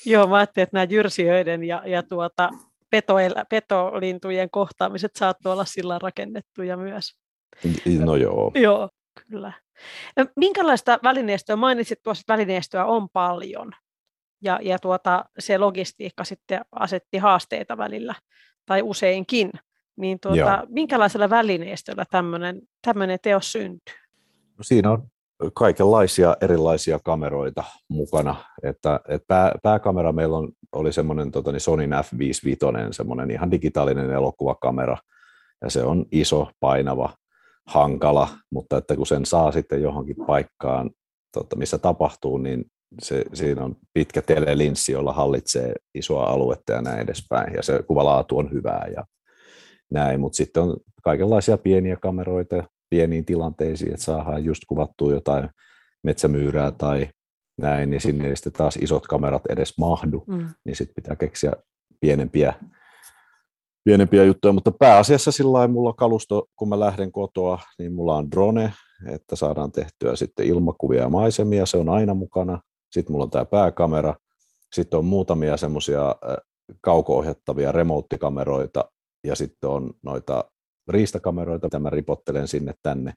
Joo, 0.06 0.28
mä 0.28 0.36
ajattelin, 0.36 0.64
että 0.64 0.78
nämä 0.78 0.88
jyrsijöiden 0.90 1.64
ja, 1.64 1.84
ja 1.86 2.04
tuota, 2.04 2.50
petoelä, 2.90 3.46
petolintujen 3.50 4.50
kohtaamiset 4.50 5.12
saattoi 5.16 5.54
olla 5.54 5.66
sillä 5.66 6.00
rakennettuja 6.00 6.78
myös. 6.78 7.14
No 8.00 8.16
joo. 8.16 8.52
Joo, 8.56 8.90
kyllä. 9.30 9.54
Minkälaista 10.36 11.00
välineistöä, 11.04 11.56
mainitsit 11.56 12.00
tuossa, 12.04 12.22
että 12.22 12.34
välineistöä 12.34 12.86
on 12.86 13.10
paljon 13.14 13.72
ja, 14.42 14.60
ja 14.62 14.80
tuota, 14.80 15.26
se 15.40 15.58
logistiikka 15.58 16.24
sitten 16.24 16.62
asetti 16.72 17.18
haasteita 17.18 17.78
välillä 17.78 18.16
tai 18.66 18.82
useinkin, 18.82 19.52
niin 19.96 20.20
tuota, 20.20 20.64
minkälaisella 20.70 21.30
välineistöllä 21.30 22.06
tämmöinen 22.82 23.20
teos 23.22 23.52
syntyy? 23.52 23.96
No 24.58 24.64
siinä 24.64 24.92
on 24.92 25.08
kaikenlaisia 25.54 26.38
erilaisia 26.42 27.00
kameroita 27.04 27.64
mukana. 27.90 28.36
Että, 28.64 29.00
et 29.08 29.24
pää, 29.28 29.52
pääkamera 29.64 30.12
meillä 30.12 30.38
on, 30.38 30.52
oli 30.72 30.94
semmoinen 30.94 31.32
tota, 31.32 31.52
niin 31.52 31.62
Sony 31.62 31.86
F55, 31.86 32.94
semmoinen 32.94 33.32
ihan 33.32 33.52
digitaalinen 33.52 34.12
elokuvakamera, 34.12 34.98
ja 35.62 35.70
se 35.70 35.84
on 35.84 36.06
iso, 36.12 36.48
painava, 36.60 37.14
hankala, 37.68 38.30
mutta 38.52 38.78
että 38.78 38.96
kun 38.96 39.08
sen 39.08 39.26
saa 39.26 39.52
sitten 39.52 39.82
johonkin 39.82 40.16
paikkaan, 40.28 40.90
tota, 41.34 41.56
missä 41.56 41.78
tapahtuu, 41.78 42.38
niin 42.38 42.66
se, 43.02 43.24
siinä 43.34 43.64
on 43.64 43.76
pitkä 43.94 44.22
telelinssi, 44.22 44.92
jolla 44.92 45.14
hallitsee 45.14 45.74
isoa 45.96 46.24
aluetta 46.24 46.74
ja 46.74 46.82
näin 46.82 47.00
edespäin, 47.00 47.54
ja 47.54 47.64
se 47.64 47.84
kuvalaatu 47.84 48.38
on 48.38 48.52
hyvää 48.52 48.88
ja 48.96 49.06
näin, 49.92 50.20
mutta 50.20 50.36
sitten 50.36 50.64
on 50.64 50.78
kaikenlaisia 51.04 51.58
pieniä 51.58 51.96
kameroita 51.96 52.64
pieniin 52.90 53.26
tilanteisiin, 53.26 53.94
että 53.94 54.04
saadaan 54.04 54.44
just 54.44 54.62
kuvattua 54.68 55.12
jotain 55.12 55.50
metsämyyrää 56.04 56.72
tai 56.72 57.10
näin, 57.58 57.90
niin 57.90 58.02
sinne 58.02 58.28
ei 58.28 58.36
sitten 58.36 58.54
taas 58.54 58.78
isot 58.82 59.08
kamerat 59.08 59.46
edes 59.50 59.78
mahdu, 59.78 60.24
mm. 60.28 60.50
niin 60.66 60.76
sitten 60.76 60.96
pitää 60.96 61.16
keksiä 61.16 61.52
pienempiä, 62.00 62.54
pienempiä 63.84 64.24
juttuja, 64.24 64.54
mutta 64.54 64.72
pääasiassa 64.72 65.32
sillä 65.32 65.68
mulla 65.68 65.94
kalusto, 65.94 66.46
kun 66.56 66.70
mä 66.70 66.80
lähden 66.80 67.12
kotoa, 67.12 67.60
niin 67.80 67.94
mulla 67.94 68.16
on 68.16 68.32
drone, 68.32 68.74
että 69.06 69.36
saadaan 69.36 69.72
tehtyä 69.72 70.16
sitten 70.16 70.46
ilmakuvia 70.46 71.02
ja 71.02 71.10
maisemia, 71.10 71.66
se 71.66 71.78
on 71.78 71.90
aina 71.90 72.14
mukana. 72.14 72.62
Sitten 72.92 73.12
mulla 73.12 73.24
on 73.24 73.32
tämä 73.32 73.46
pääkamera, 73.46 74.16
sitten 74.74 74.98
on 74.98 75.06
muutamia 75.06 75.58
semmoisia 75.58 76.16
kauko-ohjattavia 76.82 77.72
remote-kameroita 77.72 78.92
ja 79.24 79.36
sitten 79.36 79.70
on 79.70 79.94
noita 80.04 80.52
riistakameroita, 80.88 81.68
mitä 81.68 81.80
mä 81.80 81.90
ripottelen 81.90 82.48
sinne 82.48 82.74
tänne. 82.84 83.14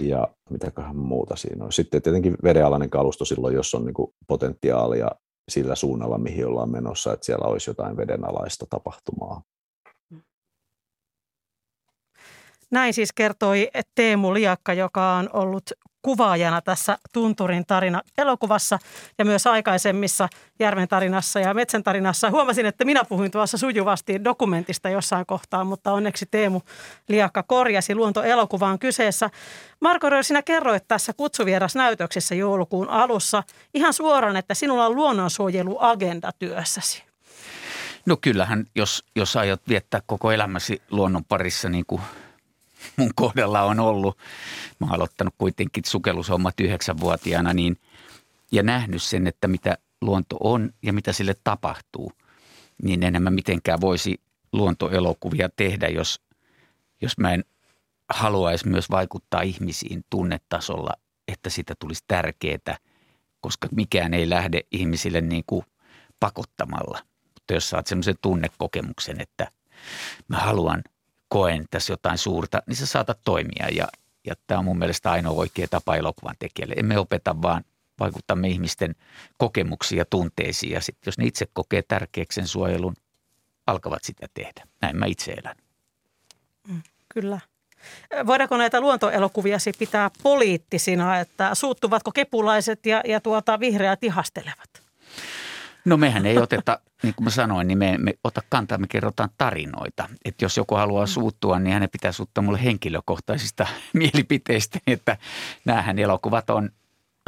Ja 0.00 0.28
mitäköhän 0.50 0.96
muuta 0.96 1.36
siinä 1.36 1.64
on. 1.64 1.72
Sitten 1.72 2.02
tietenkin 2.02 2.36
vedenalainen 2.44 2.90
kalusto 2.90 3.24
silloin, 3.24 3.54
jos 3.54 3.74
on 3.74 3.84
niinku 3.84 4.14
potentiaalia 4.28 5.10
sillä 5.48 5.74
suunnalla, 5.74 6.18
mihin 6.18 6.46
ollaan 6.46 6.70
menossa, 6.70 7.12
että 7.12 7.26
siellä 7.26 7.46
olisi 7.46 7.70
jotain 7.70 7.96
vedenalaista 7.96 8.66
tapahtumaa. 8.70 9.42
Näin 12.70 12.94
siis 12.94 13.12
kertoi 13.12 13.70
Teemu 13.94 14.34
Liakka, 14.34 14.72
joka 14.72 15.12
on 15.12 15.30
ollut 15.32 15.72
kuvaajana 16.02 16.60
tässä 16.60 16.98
Tunturin 17.12 17.66
tarina 17.66 18.02
elokuvassa 18.18 18.78
ja 19.18 19.24
myös 19.24 19.46
aikaisemmissa 19.46 20.28
Järven 20.58 20.88
tarinassa 20.88 21.40
ja 21.40 21.54
Metsän 21.54 21.82
tarinassa. 21.82 22.30
Huomasin, 22.30 22.66
että 22.66 22.84
minä 22.84 23.04
puhuin 23.04 23.30
tuossa 23.30 23.58
sujuvasti 23.58 24.24
dokumentista 24.24 24.88
jossain 24.88 25.26
kohtaa, 25.26 25.64
mutta 25.64 25.92
onneksi 25.92 26.26
Teemu 26.30 26.60
Liakka 27.08 27.42
korjasi 27.42 27.94
luontoelokuvaan 27.94 28.78
kyseessä. 28.78 29.30
Marko 29.80 30.10
Röö, 30.10 30.22
sinä 30.22 30.42
kerroit 30.42 30.88
tässä 30.88 31.12
kutsuvierasnäytöksessä 31.12 32.34
joulukuun 32.34 32.88
alussa 32.88 33.42
ihan 33.74 33.92
suoraan, 33.92 34.36
että 34.36 34.54
sinulla 34.54 34.86
on 34.86 34.96
luonnonsuojeluagenda 34.96 36.32
työssäsi. 36.38 37.08
No 38.06 38.16
kyllähän, 38.20 38.64
jos, 38.74 39.04
jos 39.16 39.36
aiot 39.36 39.60
viettää 39.68 40.02
koko 40.06 40.32
elämäsi 40.32 40.82
luonnon 40.90 41.24
parissa 41.24 41.68
niin 41.68 41.84
kuin 41.86 42.02
mun 42.96 43.10
kohdalla 43.14 43.62
on 43.62 43.80
ollut. 43.80 44.18
Mä 44.78 44.86
oon 44.86 44.94
aloittanut 44.94 45.34
kuitenkin 45.38 45.84
sukellushommat 45.86 46.60
yhdeksänvuotiaana 46.60 47.54
niin, 47.54 47.76
ja 48.52 48.62
nähnyt 48.62 49.02
sen, 49.02 49.26
että 49.26 49.48
mitä 49.48 49.78
luonto 50.00 50.36
on 50.40 50.70
ja 50.82 50.92
mitä 50.92 51.12
sille 51.12 51.34
tapahtuu. 51.44 52.12
Niin 52.82 53.02
enemmän 53.02 53.34
mitenkään 53.34 53.80
voisi 53.80 54.20
luontoelokuvia 54.52 55.48
tehdä, 55.56 55.88
jos, 55.88 56.20
jos 57.00 57.18
mä 57.18 57.34
en 57.34 57.44
haluaisi 58.08 58.68
myös 58.68 58.90
vaikuttaa 58.90 59.42
ihmisiin 59.42 60.04
tunnetasolla, 60.10 60.92
että 61.28 61.50
sitä 61.50 61.74
tulisi 61.78 62.04
tärkeää, 62.08 62.76
koska 63.40 63.68
mikään 63.72 64.14
ei 64.14 64.30
lähde 64.30 64.60
ihmisille 64.72 65.20
niin 65.20 65.44
kuin 65.46 65.64
pakottamalla. 66.20 67.02
Mutta 67.24 67.54
jos 67.54 67.70
saat 67.70 67.86
semmoisen 67.86 68.18
tunnekokemuksen, 68.22 69.20
että 69.20 69.50
mä 70.28 70.36
haluan– 70.36 70.82
koen 71.28 71.64
tässä 71.70 71.92
jotain 71.92 72.18
suurta, 72.18 72.62
niin 72.66 72.76
sä 72.76 72.86
saatat 72.86 73.18
toimia 73.24 73.68
ja, 73.72 73.88
ja 74.26 74.34
tämä 74.46 74.58
on 74.58 74.64
mun 74.64 74.78
mielestä 74.78 75.10
ainoa 75.10 75.32
oikea 75.32 75.68
tapa 75.68 75.96
elokuvan 75.96 76.34
tekijälle. 76.38 76.74
Emme 76.78 76.98
opeta 76.98 77.42
vaan 77.42 77.64
vaikuttamme 78.00 78.48
ihmisten 78.48 78.94
kokemuksiin 79.36 79.98
ja 79.98 80.04
tunteisiin 80.04 80.72
ja 80.72 80.80
sitten 80.80 81.06
jos 81.06 81.18
ne 81.18 81.26
itse 81.26 81.46
kokee 81.52 81.82
tärkeäksi 81.82 82.34
sen 82.34 82.46
suojelun, 82.46 82.96
alkavat 83.66 84.04
sitä 84.04 84.26
tehdä. 84.34 84.66
Näin 84.82 84.96
mä 84.96 85.06
itse 85.06 85.32
elän. 85.32 85.56
Mm, 86.68 86.82
kyllä. 87.14 87.40
Voidaanko 88.26 88.56
näitä 88.56 88.80
luontoelokuvia 88.80 89.58
pitää 89.78 90.10
poliittisina, 90.22 91.18
että 91.18 91.54
suuttuvatko 91.54 92.12
kepulaiset 92.12 92.86
ja, 92.86 93.02
ja 93.04 93.20
tuota, 93.20 93.60
vihreät 93.60 94.04
ihastelevat? 94.04 94.82
No 95.84 95.96
mehän 95.96 96.26
ei 96.26 96.38
oteta, 96.38 96.80
niin 97.02 97.14
kuin 97.14 97.24
mä 97.24 97.30
sanoin, 97.30 97.68
niin 97.68 97.78
me 97.78 97.90
emme 97.90 98.14
ota 98.24 98.42
kantaa, 98.48 98.78
me 98.78 98.86
kerrotaan 98.86 99.30
tarinoita. 99.38 100.08
Että 100.24 100.44
jos 100.44 100.56
joku 100.56 100.74
haluaa 100.74 101.04
mm. 101.04 101.08
suuttua, 101.08 101.58
niin 101.58 101.72
hänen 101.72 101.90
pitää 101.90 102.12
suuttua 102.12 102.44
mulle 102.44 102.64
henkilökohtaisista 102.64 103.66
mielipiteistä, 103.92 104.78
että 104.86 105.16
näähän 105.64 105.98
elokuvat 105.98 106.50
on 106.50 106.70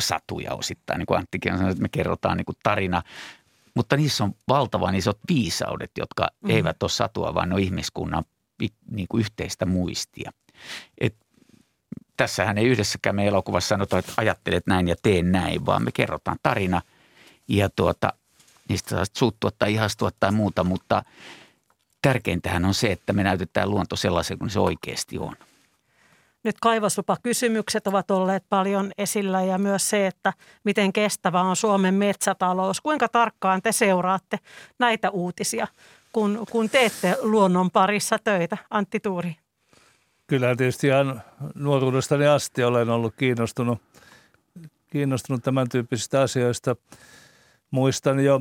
satuja 0.00 0.54
osittain, 0.54 0.98
niin 0.98 1.06
kuin 1.06 1.18
Anttikin 1.18 1.52
on 1.52 1.58
sanonut, 1.58 1.72
että 1.72 1.82
me 1.82 1.88
kerrotaan 1.88 2.36
niin 2.36 2.44
kuin 2.44 2.56
tarina. 2.62 3.02
Mutta 3.74 3.96
niissä 3.96 4.24
on 4.24 4.34
valtavan 4.48 4.94
isot 4.94 5.18
viisaudet, 5.28 5.90
jotka 5.98 6.28
mm. 6.40 6.50
eivät 6.50 6.82
ole 6.82 6.90
satua, 6.90 7.34
vaan 7.34 7.48
ne 7.48 7.54
on 7.54 7.60
ihmiskunnan 7.60 8.24
niin 8.90 9.06
kuin 9.08 9.20
yhteistä 9.20 9.66
muistia. 9.66 10.32
Et 11.00 11.16
tässähän 12.16 12.58
ei 12.58 12.66
yhdessäkään 12.66 13.16
me 13.16 13.26
elokuvassa 13.26 13.68
sanota, 13.68 13.98
että 13.98 14.12
ajattelet 14.16 14.66
näin 14.66 14.88
ja 14.88 14.96
teen 15.02 15.32
näin, 15.32 15.66
vaan 15.66 15.84
me 15.84 15.92
kerrotaan 15.92 16.36
tarina 16.42 16.82
ja 17.48 17.68
tuota, 17.76 18.12
niistä 18.70 18.90
saa 18.90 19.04
suuttua 19.16 19.50
tai 19.58 19.72
ihastua 19.72 20.10
tai 20.20 20.32
muuta, 20.32 20.64
mutta 20.64 21.02
tärkeintähän 22.02 22.64
on 22.64 22.74
se, 22.74 22.92
että 22.92 23.12
me 23.12 23.22
näytetään 23.22 23.70
luonto 23.70 23.96
sellaisen 23.96 24.38
kuin 24.38 24.50
se 24.50 24.60
oikeasti 24.60 25.18
on. 25.18 25.36
Nyt 26.44 26.56
kaivoslupakysymykset 26.60 27.86
ovat 27.86 28.10
olleet 28.10 28.44
paljon 28.48 28.92
esillä 28.98 29.42
ja 29.42 29.58
myös 29.58 29.90
se, 29.90 30.06
että 30.06 30.32
miten 30.64 30.92
kestävä 30.92 31.40
on 31.40 31.56
Suomen 31.56 31.94
metsätalous. 31.94 32.80
Kuinka 32.80 33.08
tarkkaan 33.08 33.62
te 33.62 33.72
seuraatte 33.72 34.38
näitä 34.78 35.10
uutisia, 35.10 35.66
kun, 36.12 36.46
kun 36.50 36.70
teette 36.70 37.16
luonnon 37.20 37.70
parissa 37.70 38.18
töitä, 38.24 38.56
Antti 38.70 39.00
Tuuri? 39.00 39.36
Kyllähän 40.26 40.56
tietysti 40.56 40.86
ihan 40.86 41.22
nuoruudestani 41.54 42.26
asti 42.26 42.64
olen 42.64 42.88
ollut 42.88 43.14
kiinnostunut, 43.16 43.82
kiinnostunut 44.90 45.42
tämän 45.42 45.68
tyyppisistä 45.68 46.20
asioista. 46.20 46.76
Muistan 47.70 48.24
jo, 48.24 48.40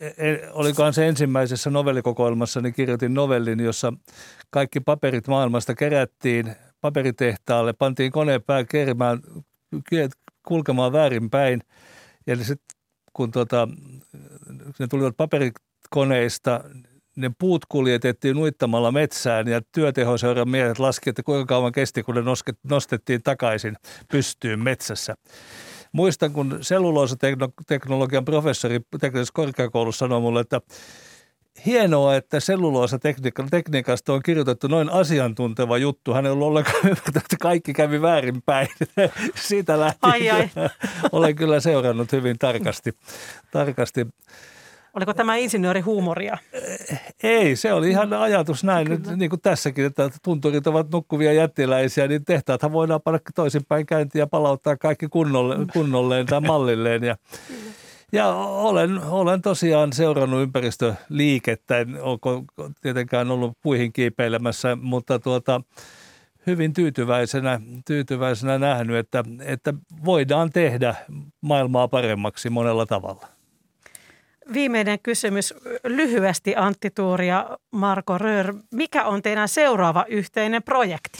e, 0.00 0.06
e, 0.06 0.48
olikohan 0.52 0.94
se 0.94 1.08
ensimmäisessä 1.08 1.70
novellikokoelmassa, 1.70 2.60
niin 2.60 2.74
kirjoitin 2.74 3.14
novellin, 3.14 3.60
jossa 3.60 3.92
kaikki 4.50 4.80
paperit 4.80 5.28
maailmasta 5.28 5.74
kerättiin 5.74 6.54
paperitehtaalle, 6.80 7.72
pantiin 7.72 8.12
koneen 8.12 8.42
pää 8.42 8.64
kerimään, 8.64 9.20
kulkemaan 10.46 10.92
väärinpäin. 10.92 11.62
Ja 12.26 12.36
sitten 12.36 12.78
kun 13.12 13.30
tota, 13.30 13.68
ne 14.78 14.86
tulivat 14.90 15.16
paperikoneista, 15.16 16.64
ne 17.16 17.30
puut 17.38 17.66
kuljetettiin 17.68 18.36
uittamalla 18.36 18.92
metsään 18.92 19.48
ja 19.48 19.60
työtehoseuran 19.72 20.48
miehet 20.48 20.78
laski, 20.78 21.10
että 21.10 21.22
kuinka 21.22 21.46
kauan 21.46 21.72
kesti, 21.72 22.02
kun 22.02 22.14
ne 22.14 22.22
nostettiin 22.64 23.22
takaisin 23.22 23.76
pystyyn 24.10 24.60
metsässä. 24.60 25.14
Muistan, 25.92 26.32
kun 26.32 26.58
selluloosateknologian 26.60 28.24
professori 28.24 28.80
teknisessä 29.00 29.32
korkeakoulussa 29.34 29.98
sanoi 29.98 30.20
mulle, 30.20 30.40
että 30.40 30.60
hienoa, 31.66 32.16
että 32.16 32.40
selluloosatekniikasta 32.40 34.12
on 34.12 34.22
kirjoitettu 34.22 34.68
noin 34.68 34.90
asiantunteva 34.90 35.78
juttu. 35.78 36.14
Hän 36.14 36.26
ei 36.26 36.32
ollut 36.32 36.48
ollenkaan 36.48 36.84
ymmärtänyt, 36.84 37.16
että 37.16 37.36
kaikki 37.40 37.72
kävi 37.72 38.02
väärinpäin. 38.02 38.68
Siitä 39.48 39.80
lähtien 39.80 40.12
ai, 40.12 40.30
ai. 40.30 40.48
olen 41.12 41.36
kyllä 41.36 41.60
seurannut 41.60 42.12
hyvin 42.12 42.38
tarkasti, 42.38 42.92
tarkasti 43.50 44.06
Oliko 44.94 45.14
tämä 45.14 45.36
insinöörihuumoria? 45.36 46.38
Ei, 47.22 47.56
se 47.56 47.72
oli 47.72 47.90
ihan 47.90 48.12
ajatus 48.12 48.64
näin, 48.64 48.86
Kyllä. 48.86 49.16
niin 49.16 49.30
kuin 49.30 49.40
tässäkin, 49.40 49.86
että 49.86 50.10
tunturit 50.22 50.66
ovat 50.66 50.90
nukkuvia 50.92 51.32
jättiläisiä, 51.32 52.08
niin 52.08 52.24
tehtaathan 52.24 52.72
voidaan 52.72 53.02
panna 53.02 53.20
toisinpäin 53.34 53.86
käyntiin 53.86 54.20
ja 54.20 54.26
palauttaa 54.26 54.76
kaikki 54.76 55.08
kunnolle, 55.08 55.56
kunnolleen 55.72 56.26
tai 56.26 56.40
mallilleen. 56.40 57.04
Ja, 57.04 57.16
ja 58.12 58.26
olen, 58.34 59.02
olen 59.02 59.42
tosiaan 59.42 59.92
seurannut 59.92 60.42
ympäristöliikettä, 60.42 61.78
en 61.78 62.02
ole 62.02 62.44
tietenkään 62.80 63.30
ollut 63.30 63.58
puihin 63.62 63.92
kiipeilemässä, 63.92 64.76
mutta 64.76 65.18
tuota, 65.18 65.60
hyvin 66.46 66.72
tyytyväisenä, 66.72 67.60
tyytyväisenä 67.86 68.58
nähnyt, 68.58 68.96
että, 68.96 69.24
että 69.44 69.74
voidaan 70.04 70.50
tehdä 70.50 70.94
maailmaa 71.40 71.88
paremmaksi 71.88 72.50
monella 72.50 72.86
tavalla. 72.86 73.39
Viimeinen 74.52 74.98
kysymys 75.02 75.54
lyhyesti 75.84 76.56
Antti 76.56 76.90
Tuuri 76.90 77.28
ja 77.28 77.58
Marko 77.70 78.18
Röör. 78.18 78.54
Mikä 78.70 79.04
on 79.04 79.22
teidän 79.22 79.48
seuraava 79.48 80.04
yhteinen 80.08 80.62
projekti? 80.62 81.18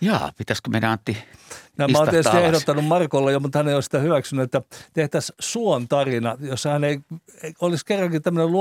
Jaa, 0.00 0.32
pitäisikö 0.38 0.70
meidän 0.70 0.90
Antti 0.90 1.16
No, 1.78 1.88
mä 1.88 1.98
oon 1.98 2.08
tietysti 2.08 2.36
alas. 2.36 2.44
ehdottanut 2.46 2.84
Markolle 2.84 3.32
jo, 3.32 3.40
mutta 3.40 3.58
hän 3.58 3.68
ei 3.68 3.74
ole 3.74 3.82
sitä 3.82 3.98
hyväksynyt, 3.98 4.44
että 4.44 4.62
tehtäisiin 4.92 5.36
Suon 5.40 5.88
tarina, 5.88 6.36
jossa 6.40 6.70
hän 6.70 6.84
ei, 6.84 7.00
olisi 7.60 7.84
kerrankin 7.86 8.22
tämmöinen 8.22 8.52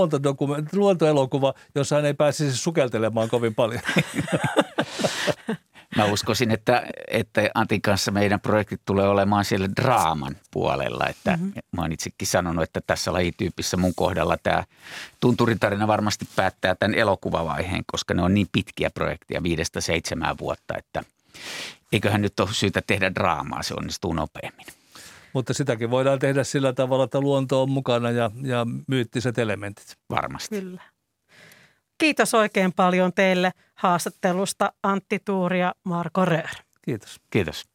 luontoelokuva, 0.74 1.54
jossa 1.76 1.95
hän 1.95 2.06
ei 2.06 2.14
pääsisi 2.14 2.58
sukeltelemaan 2.58 3.30
kovin 3.30 3.56
paljon. 3.56 3.82
Mä 5.96 6.06
uskoisin, 6.06 6.52
että, 6.52 6.84
että 7.08 7.50
Antin 7.56 7.82
kanssa 7.82 8.12
meidän 8.12 8.40
projektit 8.40 8.82
tulee 8.86 9.08
olemaan 9.08 9.46
siellä 9.46 9.70
draaman 9.82 10.36
puolella. 10.52 11.08
Että 11.08 11.32
mm-hmm. 11.32 11.54
Mä 11.72 11.82
oon 11.82 11.92
itsekin 11.92 12.28
sanonut, 12.28 12.64
että 12.64 12.82
tässä 12.88 13.14
lajityypissä 13.14 13.78
mun 13.78 13.96
kohdalla 13.96 14.38
tämä 14.38 14.64
tunturitarina 15.20 15.88
varmasti 15.88 16.28
päättää 16.36 16.76
tämän 16.76 16.96
elokuvavaiheen, 16.96 17.84
koska 17.92 18.14
ne 18.14 18.22
on 18.22 18.34
niin 18.34 18.48
pitkiä 18.52 18.90
projekteja, 18.90 19.44
viidestä 19.44 19.82
seitsemään 19.82 20.38
vuotta, 20.38 20.78
että 20.78 21.04
eiköhän 21.92 22.22
nyt 22.22 22.40
ole 22.40 22.50
syytä 22.52 22.82
tehdä 22.88 23.16
draamaa, 23.16 23.64
se 23.64 23.74
onnistuu 23.74 24.14
nopeammin. 24.14 24.66
Mutta 25.34 25.54
sitäkin 25.54 25.90
voidaan 25.90 26.20
tehdä 26.20 26.44
sillä 26.44 26.74
tavalla, 26.74 27.04
että 27.04 27.22
luonto 27.22 27.62
on 27.62 27.70
mukana 27.70 28.12
ja, 28.12 28.32
ja 28.42 28.66
myyttiset 28.88 29.38
elementit. 29.38 29.98
Varmasti. 30.10 30.62
Kyllä. 30.62 30.82
Kiitos 32.00 32.34
oikein 32.34 32.74
paljon 32.74 33.14
teille 33.14 33.52
haastattelusta 33.76 34.74
Antti 34.84 35.20
Tuuri 35.26 35.60
ja 35.60 35.74
Marko 35.84 36.26
Röör. 36.26 36.56
Kiitos. 36.82 37.20
Kiitos. 37.30 37.66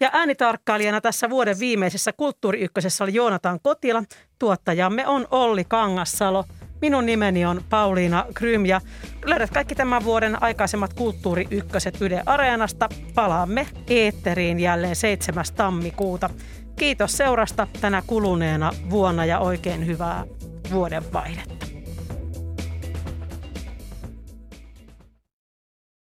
Ja 0.00 0.10
äänitarkkailijana 0.12 1.00
tässä 1.00 1.30
vuoden 1.30 1.58
viimeisessä 1.58 2.12
Kulttuuri 2.12 2.68
oli 3.02 3.14
Joonatan 3.14 3.60
Kotila. 3.62 4.02
Tuottajamme 4.38 5.06
on 5.06 5.26
Olli 5.30 5.64
Kangassalo. 5.64 6.44
Minun 6.80 7.06
nimeni 7.06 7.46
on 7.46 7.64
Pauliina 7.70 8.26
Krym 8.34 8.66
ja 8.66 8.80
löydät 9.24 9.50
kaikki 9.50 9.74
tämän 9.74 10.04
vuoden 10.04 10.42
aikaisemmat 10.42 10.94
Kulttuuri 10.94 11.46
Ykköset 11.50 12.00
Yle 12.00 12.22
Areenasta. 12.26 12.88
Palaamme 13.14 13.66
eetteriin 13.88 14.60
jälleen 14.60 14.96
7. 14.96 15.44
tammikuuta. 15.56 16.30
Kiitos 16.76 17.16
seurasta 17.16 17.66
tänä 17.80 18.02
kuluneena 18.06 18.72
vuonna 18.90 19.24
ja 19.24 19.38
oikein 19.38 19.86
hyvää 19.86 20.24
vuodenvaihdetta. 20.72 21.75